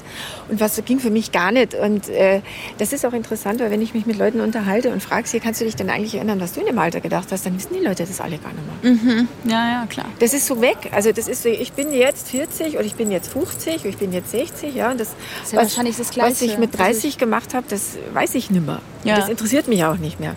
und 0.48 0.60
was 0.60 0.82
ging 0.84 0.98
für 1.00 1.10
mich 1.10 1.32
gar 1.32 1.50
nicht. 1.50 1.74
Und 1.74 2.08
äh, 2.08 2.40
das 2.78 2.92
ist 2.92 3.06
auch 3.06 3.12
interessant, 3.12 3.60
weil 3.60 3.70
wenn 3.70 3.82
ich 3.82 3.94
mich 3.94 4.06
mit 4.06 4.18
Leuten 4.18 4.40
unterhalte 4.40 4.92
und 4.92 5.02
frage 5.02 5.26
sie, 5.28 5.40
kannst 5.40 5.60
du 5.60 5.64
dich 5.64 5.76
denn 5.76 5.90
eigentlich 5.90 6.14
erinnern, 6.14 6.40
was 6.40 6.52
du 6.52 6.60
in 6.60 6.66
dem 6.66 6.78
Alter 6.78 7.00
gedacht 7.00 7.28
hast, 7.30 7.46
dann 7.46 7.56
wissen 7.56 7.74
die 7.78 7.84
Leute 7.84 8.04
das 8.04 8.20
alle 8.20 8.38
gar 8.38 8.52
nicht 8.52 8.82
mehr. 8.82 8.92
Mhm. 8.92 9.28
Ja, 9.44 9.80
ja, 9.80 9.86
klar. 9.86 10.06
Das 10.18 10.34
ist 10.34 10.46
so 10.46 10.60
weg. 10.60 10.90
Also 10.92 11.12
das 11.12 11.28
ist 11.28 11.42
so, 11.42 11.48
ich 11.48 11.72
bin 11.72 11.92
jetzt 11.92 12.28
40 12.28 12.74
oder 12.74 12.84
ich 12.84 12.94
bin 12.94 13.10
jetzt 13.10 13.32
50 13.32 13.80
oder 13.80 13.88
ich 13.88 13.96
bin 13.96 14.12
jetzt 14.12 14.30
60, 14.30 14.74
ja. 14.74 14.90
Und 14.90 15.00
das, 15.00 15.08
ist 15.42 15.52
ja 15.52 15.58
wahrscheinlich 15.58 15.96
das 15.96 16.16
was 16.16 16.42
ich 16.42 16.48
Gleiche. 16.48 16.60
mit 16.60 16.78
30 16.78 17.18
gemacht 17.18 17.54
habe, 17.54 17.66
das 17.68 17.96
weiß 18.12 18.34
ich 18.34 18.50
nicht 18.50 18.64
mehr. 18.64 18.80
Ja. 19.04 19.16
Das 19.16 19.28
interessiert 19.28 19.68
mich 19.68 19.84
auch 19.84 19.96
nicht 19.96 20.20
mehr. 20.20 20.34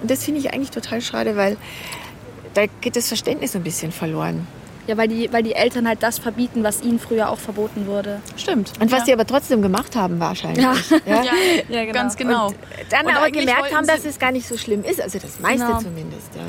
Und 0.00 0.10
das 0.10 0.24
finde 0.24 0.40
ich 0.40 0.52
eigentlich 0.52 0.70
total 0.70 1.00
schade, 1.00 1.36
weil 1.36 1.56
da 2.54 2.66
geht 2.80 2.96
das 2.96 3.08
Verständnis 3.08 3.54
ein 3.56 3.62
bisschen 3.62 3.92
verloren. 3.92 4.46
Ja, 4.86 4.96
weil 4.96 5.08
die, 5.08 5.32
weil 5.32 5.42
die 5.42 5.52
Eltern 5.52 5.86
halt 5.86 6.02
das 6.02 6.18
verbieten, 6.18 6.64
was 6.64 6.82
ihnen 6.82 6.98
früher 6.98 7.28
auch 7.30 7.38
verboten 7.38 7.86
wurde. 7.86 8.20
Stimmt. 8.36 8.72
Und 8.80 8.90
was 8.90 9.00
ja. 9.00 9.04
die 9.06 9.12
aber 9.12 9.26
trotzdem 9.26 9.62
gemacht 9.62 9.94
haben 9.94 10.18
wahrscheinlich. 10.18 10.64
Ja. 10.64 10.74
Ja. 11.06 11.22
ja, 11.22 11.32
Ja, 11.68 11.80
genau. 11.82 11.92
ganz 11.92 12.16
genau. 12.16 12.46
Und 12.48 12.56
dann 12.90 13.06
Und 13.06 13.12
aber 13.12 13.24
eigentlich 13.26 13.40
gemerkt 13.46 13.62
wollten 13.62 13.76
haben, 13.76 13.86
dass 13.86 14.02
sie- 14.02 14.08
es 14.08 14.18
gar 14.18 14.32
nicht 14.32 14.48
so 14.48 14.56
schlimm 14.56 14.82
ist. 14.82 15.00
Also 15.00 15.18
das 15.18 15.38
meiste 15.38 15.66
Genau. 15.66 15.78
zumindest. 15.78 16.34
Ja. 16.34 16.40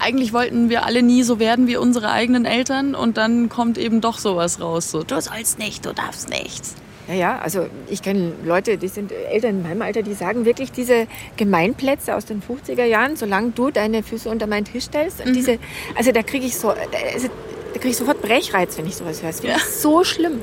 Eigentlich 0.00 0.32
wollten 0.32 0.70
wir 0.70 0.84
alle 0.86 1.02
nie 1.02 1.22
so 1.22 1.38
werden 1.38 1.68
wie 1.68 1.76
unsere 1.76 2.10
eigenen 2.10 2.46
Eltern 2.46 2.94
und 2.96 3.16
dann 3.16 3.48
kommt 3.48 3.78
eben 3.78 4.00
doch 4.00 4.18
sowas 4.18 4.60
raus. 4.60 4.90
So, 4.90 5.04
du 5.04 5.20
sollst 5.20 5.58
nicht, 5.60 5.86
du 5.86 5.92
darfst 5.92 6.28
nichts. 6.30 6.74
Ja, 7.08 7.14
ja, 7.14 7.38
also 7.38 7.66
ich 7.88 8.00
kenne 8.00 8.32
Leute, 8.44 8.78
die 8.78 8.88
sind 8.88 9.12
Eltern 9.12 9.56
in 9.56 9.62
meinem 9.62 9.82
Alter, 9.82 10.02
die 10.02 10.14
sagen 10.14 10.46
wirklich 10.46 10.72
diese 10.72 11.06
Gemeinplätze 11.36 12.14
aus 12.14 12.24
den 12.24 12.42
50er 12.42 12.84
Jahren, 12.84 13.16
solange 13.16 13.50
du 13.50 13.70
deine 13.70 14.02
Füße 14.02 14.28
unter 14.28 14.46
meinen 14.46 14.64
Tisch 14.64 14.84
stellst. 14.84 15.20
Und 15.24 15.34
diese, 15.34 15.58
also 15.96 16.12
da 16.12 16.22
kriege 16.22 16.46
ich 16.46 16.56
so, 16.56 16.70
also, 16.70 17.28
da 17.72 17.78
kriege 17.78 17.90
ich 17.90 17.96
sofort 17.96 18.22
Brechreiz, 18.22 18.78
wenn 18.78 18.86
ich 18.86 18.96
sowas 18.96 19.22
höre. 19.22 19.28
Das 19.30 19.40
finde 19.40 19.56
Ja. 19.56 19.62
so 19.64 20.02
schlimm. 20.04 20.40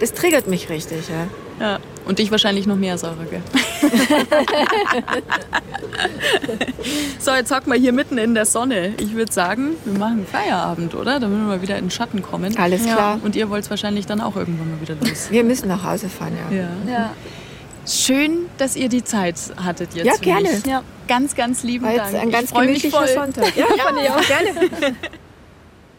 Das 0.00 0.12
triggert 0.12 0.48
mich 0.48 0.68
richtig, 0.68 1.08
ja. 1.08 1.28
Ja. 1.64 1.78
Und 2.06 2.18
dich 2.18 2.30
wahrscheinlich 2.30 2.66
noch 2.66 2.76
mehr, 2.76 2.98
Sarah, 2.98 3.24
gell? 3.30 3.40
so, 7.18 7.32
jetzt 7.32 7.50
hocken 7.54 7.72
wir 7.72 7.78
hier 7.78 7.92
mitten 7.92 8.18
in 8.18 8.34
der 8.34 8.44
Sonne. 8.44 8.94
Ich 8.98 9.14
würde 9.14 9.32
sagen, 9.32 9.70
wir 9.84 9.98
machen 9.98 10.26
Feierabend, 10.30 10.94
oder? 10.94 11.18
Damit 11.18 11.38
wir 11.38 11.46
mal 11.46 11.62
wieder 11.62 11.78
in 11.78 11.86
den 11.86 11.90
Schatten 11.90 12.22
kommen. 12.22 12.56
Alles 12.58 12.82
klar. 12.84 13.18
Und 13.22 13.36
ihr 13.36 13.48
wollt 13.48 13.68
wahrscheinlich 13.70 14.06
dann 14.06 14.20
auch 14.20 14.36
irgendwann 14.36 14.70
mal 14.70 14.80
wieder 14.80 14.96
los. 14.96 15.28
Wir 15.30 15.44
müssen 15.44 15.68
nach 15.68 15.82
Hause 15.84 16.08
fahren, 16.08 16.32
ja. 16.50 16.56
Ja. 16.56 16.68
Ja. 16.90 17.10
Schön, 17.86 18.46
dass 18.58 18.76
ihr 18.76 18.88
die 18.88 19.04
Zeit 19.04 19.36
hattet 19.62 19.94
jetzt. 19.94 20.06
Ja, 20.06 20.14
für 20.14 20.20
gerne. 20.20 20.50
Mich. 20.50 20.66
Ja. 20.66 20.82
Ganz, 21.06 21.34
ganz 21.34 21.62
lieben 21.62 21.84
War 21.84 21.94
Dank. 21.94 22.14
ein 22.14 22.30
ganz 22.30 22.50
ich 22.50 22.56
gemütlicher 22.56 22.98
voll. 22.98 23.08
Sonntag. 23.08 23.56
Ja, 23.56 23.66
fand 23.66 23.98
ich 24.02 24.10
auch 24.10 24.26
gerne. 24.26 24.96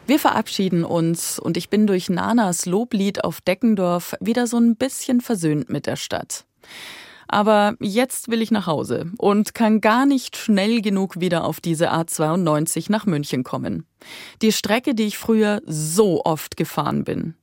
Wir 0.08 0.20
verabschieden 0.20 0.84
uns 0.84 1.39
und 1.39 1.58
ich 1.58 1.70
bin 1.70 1.88
durch 1.88 2.10
Nanas 2.10 2.68
Loblied 2.68 3.24
auf 3.24 3.41
Deckendorf 3.41 4.14
wieder 4.20 4.45
so 4.45 4.58
ein 4.58 4.76
bisschen 4.76 5.20
versöhnt 5.20 5.70
mit 5.70 5.88
der 5.88 5.95
Stadt. 5.95 6.45
Aber 7.28 7.76
jetzt 7.80 8.30
will 8.30 8.43
ich 8.43 8.51
nach 8.51 8.68
Hause 8.68 9.12
und 9.18 9.56
kann 9.56 9.82
gar 9.82 10.06
nicht 10.06 10.38
schnell 10.38 10.82
genug 10.82 11.20
wieder 11.20 11.43
auf 11.43 11.60
diese 11.60 11.91
A92 11.91 12.91
nach 12.91 13.08
München 13.08 13.43
kommen. 13.43 13.88
Die 14.43 14.51
Strecke, 14.51 14.93
die 14.93 15.06
ich 15.06 15.18
früher 15.18 15.64
so 15.66 16.24
oft 16.24 16.56
gefahren 16.56 17.03
bin. 17.03 17.34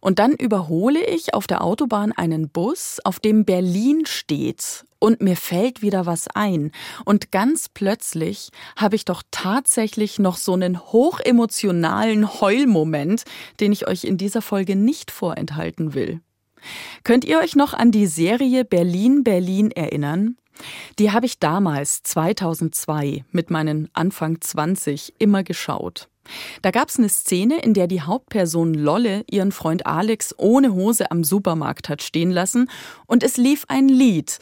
Und 0.00 0.18
dann 0.18 0.32
überhole 0.32 1.04
ich 1.04 1.34
auf 1.34 1.46
der 1.46 1.62
Autobahn 1.62 2.12
einen 2.12 2.48
Bus, 2.48 2.98
auf 3.04 3.20
dem 3.20 3.44
Berlin 3.44 4.06
steht. 4.06 4.84
Und 4.98 5.20
mir 5.20 5.36
fällt 5.36 5.82
wieder 5.82 6.06
was 6.06 6.28
ein. 6.28 6.70
Und 7.04 7.32
ganz 7.32 7.68
plötzlich 7.68 8.50
habe 8.76 8.94
ich 8.94 9.04
doch 9.04 9.22
tatsächlich 9.30 10.18
noch 10.18 10.36
so 10.36 10.52
einen 10.52 10.80
hochemotionalen 10.80 12.40
Heulmoment, 12.40 13.24
den 13.58 13.72
ich 13.72 13.88
euch 13.88 14.04
in 14.04 14.16
dieser 14.16 14.42
Folge 14.42 14.76
nicht 14.76 15.10
vorenthalten 15.10 15.94
will. 15.94 16.20
Könnt 17.02 17.24
ihr 17.24 17.38
euch 17.38 17.56
noch 17.56 17.74
an 17.74 17.90
die 17.90 18.06
Serie 18.06 18.64
Berlin 18.64 19.24
Berlin 19.24 19.70
erinnern? 19.72 20.36
Die 20.98 21.10
habe 21.10 21.26
ich 21.26 21.38
damals, 21.38 22.02
2002, 22.02 23.24
mit 23.30 23.50
meinen 23.50 23.88
Anfang 23.94 24.40
20 24.40 25.14
immer 25.18 25.42
geschaut. 25.42 26.08
Da 26.62 26.70
gab's 26.70 26.98
eine 26.98 27.08
Szene, 27.08 27.60
in 27.60 27.74
der 27.74 27.86
die 27.86 28.02
Hauptperson 28.02 28.74
Lolle 28.74 29.24
ihren 29.30 29.52
Freund 29.52 29.86
Alex 29.86 30.34
ohne 30.38 30.72
Hose 30.72 31.10
am 31.10 31.24
Supermarkt 31.24 31.88
hat 31.88 32.02
stehen 32.02 32.30
lassen 32.30 32.70
und 33.06 33.22
es 33.22 33.36
lief 33.36 33.64
ein 33.68 33.88
Lied, 33.88 34.38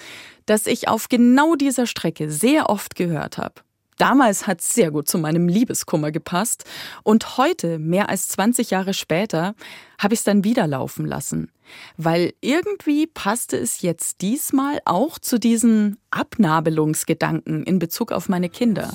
das 0.47 0.67
ich 0.67 0.89
auf 0.89 1.09
genau 1.09 1.55
dieser 1.55 1.87
Strecke 1.87 2.31
sehr 2.31 2.69
oft 2.71 2.95
gehört 2.95 3.39
habe. 3.39 3.63
Damals 4.01 4.47
hat's 4.47 4.73
sehr 4.73 4.91
gut 4.91 5.09
zu 5.09 5.19
meinem 5.19 5.47
Liebeskummer 5.47 6.11
gepasst 6.11 6.65
und 7.03 7.37
heute, 7.37 7.79
mehr 7.79 8.09
als 8.09 8.29
20 8.29 8.71
Jahre 8.71 8.95
später, 8.95 9.55
habe 9.99 10.15
ich 10.15 10.21
es 10.21 10.25
dann 10.25 10.43
wieder 10.43 10.67
laufen 10.67 11.05
lassen. 11.05 11.53
Weil 11.99 12.33
irgendwie 12.41 13.07
passte 13.07 13.59
es 13.59 13.83
jetzt 13.83 14.23
diesmal 14.23 14.81
auch 14.87 15.19
zu 15.19 15.39
diesen 15.39 15.99
Abnabelungsgedanken 16.11 17.63
in 17.65 17.79
Bezug 17.79 18.11
auf 18.11 18.31
meine 18.31 18.49
Kinder. 18.49 18.91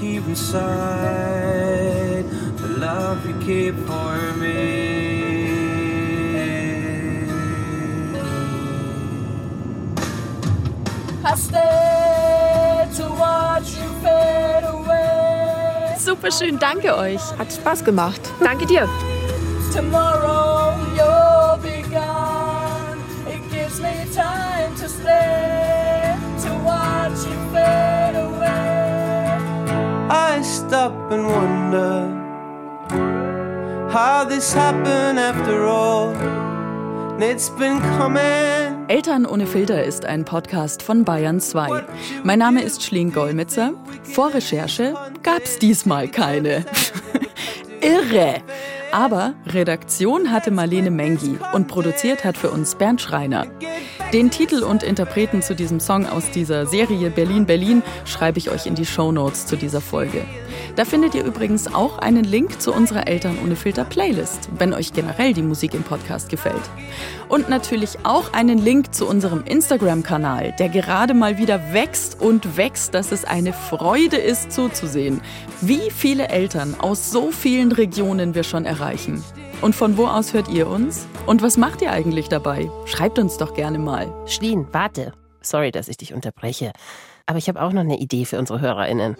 The 0.00 0.06
love 0.06 0.14
keep 0.14 0.28
inside, 0.28 0.64
the 2.56 2.68
love 2.78 3.26
you 3.28 3.34
keep 3.44 3.74
for 3.86 4.16
me. 4.38 4.46
I 11.22 11.34
stay 11.36 12.88
to 12.96 13.08
watch 13.10 13.76
you 13.76 13.88
fade 14.02 14.64
away. 14.64 15.96
Super 15.98 16.32
schön, 16.32 16.58
danke 16.58 16.96
euch. 16.96 17.20
Hat 17.38 17.52
Spaß 17.52 17.84
gemacht. 17.84 18.22
Danke 18.42 18.64
dir. 18.64 18.88
Tomorrow 19.74 20.76
you'll 20.96 21.58
be 21.62 21.82
gone. 21.90 22.98
It 23.26 23.42
gives 23.50 23.78
me 23.82 24.06
time 24.14 24.74
to 24.76 24.88
stay 24.88 25.59
I 30.12 30.42
stop 30.42 30.92
and 31.12 31.24
wonder 31.24 32.08
how 33.92 34.24
this 34.24 34.52
happened 34.52 35.20
after 35.20 35.64
all. 35.64 36.16
It's 37.22 37.48
been 37.50 37.78
coming. 37.96 38.86
Eltern 38.88 39.24
ohne 39.24 39.46
Filter 39.46 39.84
ist 39.84 40.04
ein 40.04 40.24
Podcast 40.24 40.82
von 40.82 41.04
Bayern 41.04 41.38
2. 41.38 41.84
Mein 42.24 42.40
Name 42.40 42.60
ist 42.60 42.82
Schleen 42.82 43.12
Golmitzer. 43.12 43.72
Vor 44.02 44.34
Recherche 44.34 44.94
gab's 45.22 45.60
diesmal 45.60 46.08
keine. 46.08 46.64
Irre! 47.80 48.42
Aber 48.92 49.34
Redaktion 49.46 50.32
hatte 50.32 50.50
Marlene 50.50 50.90
Mengi 50.90 51.38
und 51.52 51.68
produziert 51.68 52.24
hat 52.24 52.36
für 52.36 52.50
uns 52.50 52.74
Bernd 52.74 53.00
Schreiner. 53.00 53.46
Den 54.12 54.30
Titel 54.30 54.64
und 54.64 54.82
Interpreten 54.82 55.42
zu 55.42 55.54
diesem 55.54 55.78
Song 55.78 56.06
aus 56.06 56.30
dieser 56.32 56.66
Serie 56.66 57.10
Berlin 57.10 57.46
Berlin 57.46 57.84
schreibe 58.04 58.38
ich 58.38 58.50
euch 58.50 58.66
in 58.66 58.74
die 58.74 58.86
Shownotes 58.86 59.46
zu 59.46 59.54
dieser 59.54 59.80
Folge. 59.80 60.24
Da 60.74 60.84
findet 60.84 61.14
ihr 61.14 61.24
übrigens 61.24 61.72
auch 61.72 61.98
einen 61.98 62.24
Link 62.24 62.60
zu 62.60 62.72
unserer 62.72 63.06
Eltern 63.06 63.38
ohne 63.44 63.54
Filter 63.54 63.84
Playlist, 63.84 64.48
wenn 64.58 64.74
euch 64.74 64.92
generell 64.92 65.34
die 65.34 65.42
Musik 65.42 65.74
im 65.74 65.84
Podcast 65.84 66.28
gefällt. 66.28 66.62
Und 67.30 67.48
natürlich 67.48 67.96
auch 68.02 68.32
einen 68.32 68.58
Link 68.58 68.92
zu 68.92 69.06
unserem 69.06 69.44
Instagram-Kanal, 69.44 70.52
der 70.58 70.68
gerade 70.68 71.14
mal 71.14 71.38
wieder 71.38 71.72
wächst 71.72 72.20
und 72.20 72.56
wächst, 72.56 72.92
dass 72.92 73.12
es 73.12 73.24
eine 73.24 73.52
Freude 73.52 74.16
ist 74.16 74.50
zuzusehen, 74.50 75.20
wie 75.60 75.92
viele 75.92 76.28
Eltern 76.28 76.74
aus 76.80 77.12
so 77.12 77.30
vielen 77.30 77.70
Regionen 77.70 78.34
wir 78.34 78.42
schon 78.42 78.66
erreichen. 78.66 79.22
Und 79.62 79.76
von 79.76 79.96
wo 79.96 80.06
aus 80.06 80.32
hört 80.32 80.48
ihr 80.48 80.66
uns? 80.66 81.06
Und 81.24 81.40
was 81.40 81.56
macht 81.56 81.82
ihr 81.82 81.92
eigentlich 81.92 82.28
dabei? 82.28 82.68
Schreibt 82.86 83.20
uns 83.20 83.36
doch 83.36 83.54
gerne 83.54 83.78
mal. 83.78 84.12
Schlien, 84.26 84.66
warte. 84.72 85.12
Sorry, 85.40 85.70
dass 85.70 85.86
ich 85.86 85.98
dich 85.98 86.12
unterbreche. 86.12 86.72
Aber 87.26 87.38
ich 87.38 87.48
habe 87.48 87.62
auch 87.62 87.72
noch 87.72 87.82
eine 87.82 88.00
Idee 88.00 88.24
für 88.24 88.40
unsere 88.40 88.60
HörerInnen. 88.60 89.16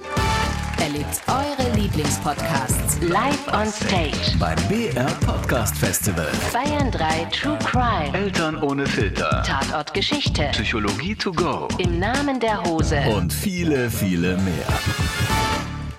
Erlebt 0.80 1.20
eure 1.28 1.76
Lieblingspodcasts 1.76 3.00
live 3.02 3.48
on 3.52 3.66
stage. 3.66 4.38
Beim 4.38 4.56
BR 4.66 5.04
Podcast 5.26 5.76
Festival. 5.76 6.26
Bayern 6.54 6.90
3 6.90 7.26
True 7.26 7.58
Crime. 7.58 8.14
Eltern 8.14 8.62
ohne 8.62 8.86
Filter. 8.86 9.42
Tatort 9.46 9.92
Geschichte. 9.92 10.48
Psychologie 10.52 11.14
to 11.14 11.32
go. 11.32 11.68
Im 11.76 11.98
Namen 11.98 12.40
der 12.40 12.62
Hose. 12.64 12.98
Und 13.14 13.30
viele, 13.30 13.90
viele 13.90 14.38
mehr. 14.38 14.66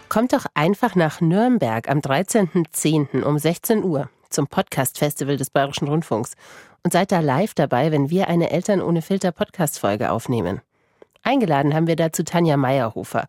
Kommt 0.10 0.34
doch 0.34 0.46
einfach 0.56 0.96
nach 0.96 1.22
Nürnberg 1.22 1.88
am 1.88 2.00
13.10. 2.00 3.22
um 3.22 3.38
16 3.38 3.84
Uhr 3.84 4.10
zum 4.30 4.48
Podcast 4.48 4.98
Festival 4.98 5.38
des 5.38 5.52
Bayerischen 5.52 5.90
Rundfunks 5.90 6.34
und 6.84 6.92
seid 6.92 7.12
da 7.12 7.20
live 7.20 7.54
dabei, 7.54 7.92
wenn 7.92 8.10
wir 8.10 8.30
eine 8.30 8.50
Eltern 8.50 8.82
ohne 8.82 9.04
Filter 9.04 9.32
Podcast 9.32 9.80
Folge 9.80 10.12
aufnehmen. 10.12 10.62
Eingeladen 11.22 11.76
haben 11.76 11.86
wir 11.86 11.96
dazu 11.96 12.24
Tanja 12.24 12.58
Meyerhofer, 12.58 13.28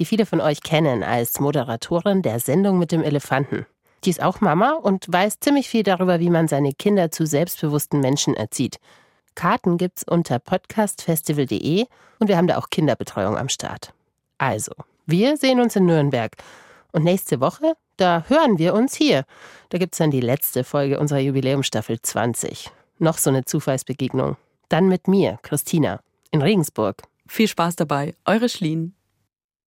die 0.00 0.06
viele 0.06 0.24
von 0.24 0.40
euch 0.40 0.62
kennen 0.62 1.04
als 1.04 1.40
Moderatorin 1.40 2.22
der 2.22 2.40
Sendung 2.40 2.78
mit 2.78 2.90
dem 2.90 3.02
Elefanten. 3.02 3.66
Die 4.04 4.10
ist 4.10 4.22
auch 4.22 4.40
Mama 4.40 4.72
und 4.72 5.04
weiß 5.12 5.40
ziemlich 5.40 5.68
viel 5.68 5.82
darüber, 5.82 6.20
wie 6.20 6.30
man 6.30 6.48
seine 6.48 6.72
Kinder 6.72 7.10
zu 7.10 7.26
selbstbewussten 7.26 8.00
Menschen 8.00 8.34
erzieht. 8.34 8.78
Karten 9.34 9.76
gibt's 9.76 10.02
unter 10.02 10.38
podcastfestival.de 10.38 11.84
und 12.18 12.28
wir 12.28 12.38
haben 12.38 12.46
da 12.46 12.56
auch 12.56 12.70
Kinderbetreuung 12.70 13.36
am 13.36 13.50
Start. 13.50 13.92
Also, 14.38 14.72
wir 15.04 15.36
sehen 15.36 15.60
uns 15.60 15.76
in 15.76 15.84
Nürnberg. 15.84 16.34
Und 16.92 17.04
nächste 17.04 17.40
Woche, 17.40 17.74
da 17.98 18.24
hören 18.26 18.58
wir 18.58 18.72
uns 18.72 18.94
hier. 18.94 19.24
Da 19.68 19.76
gibt's 19.76 19.98
dann 19.98 20.10
die 20.10 20.22
letzte 20.22 20.64
Folge 20.64 20.98
unserer 20.98 21.20
Jubiläumsstaffel 21.20 22.00
20. 22.00 22.70
Noch 22.98 23.18
so 23.18 23.28
eine 23.28 23.44
Zufallsbegegnung. 23.44 24.38
Dann 24.70 24.88
mit 24.88 25.08
mir, 25.08 25.38
Christina, 25.42 26.00
in 26.30 26.40
Regensburg. 26.40 27.02
Viel 27.26 27.48
Spaß 27.48 27.76
dabei, 27.76 28.14
eure 28.24 28.48
Schlien. 28.48 28.94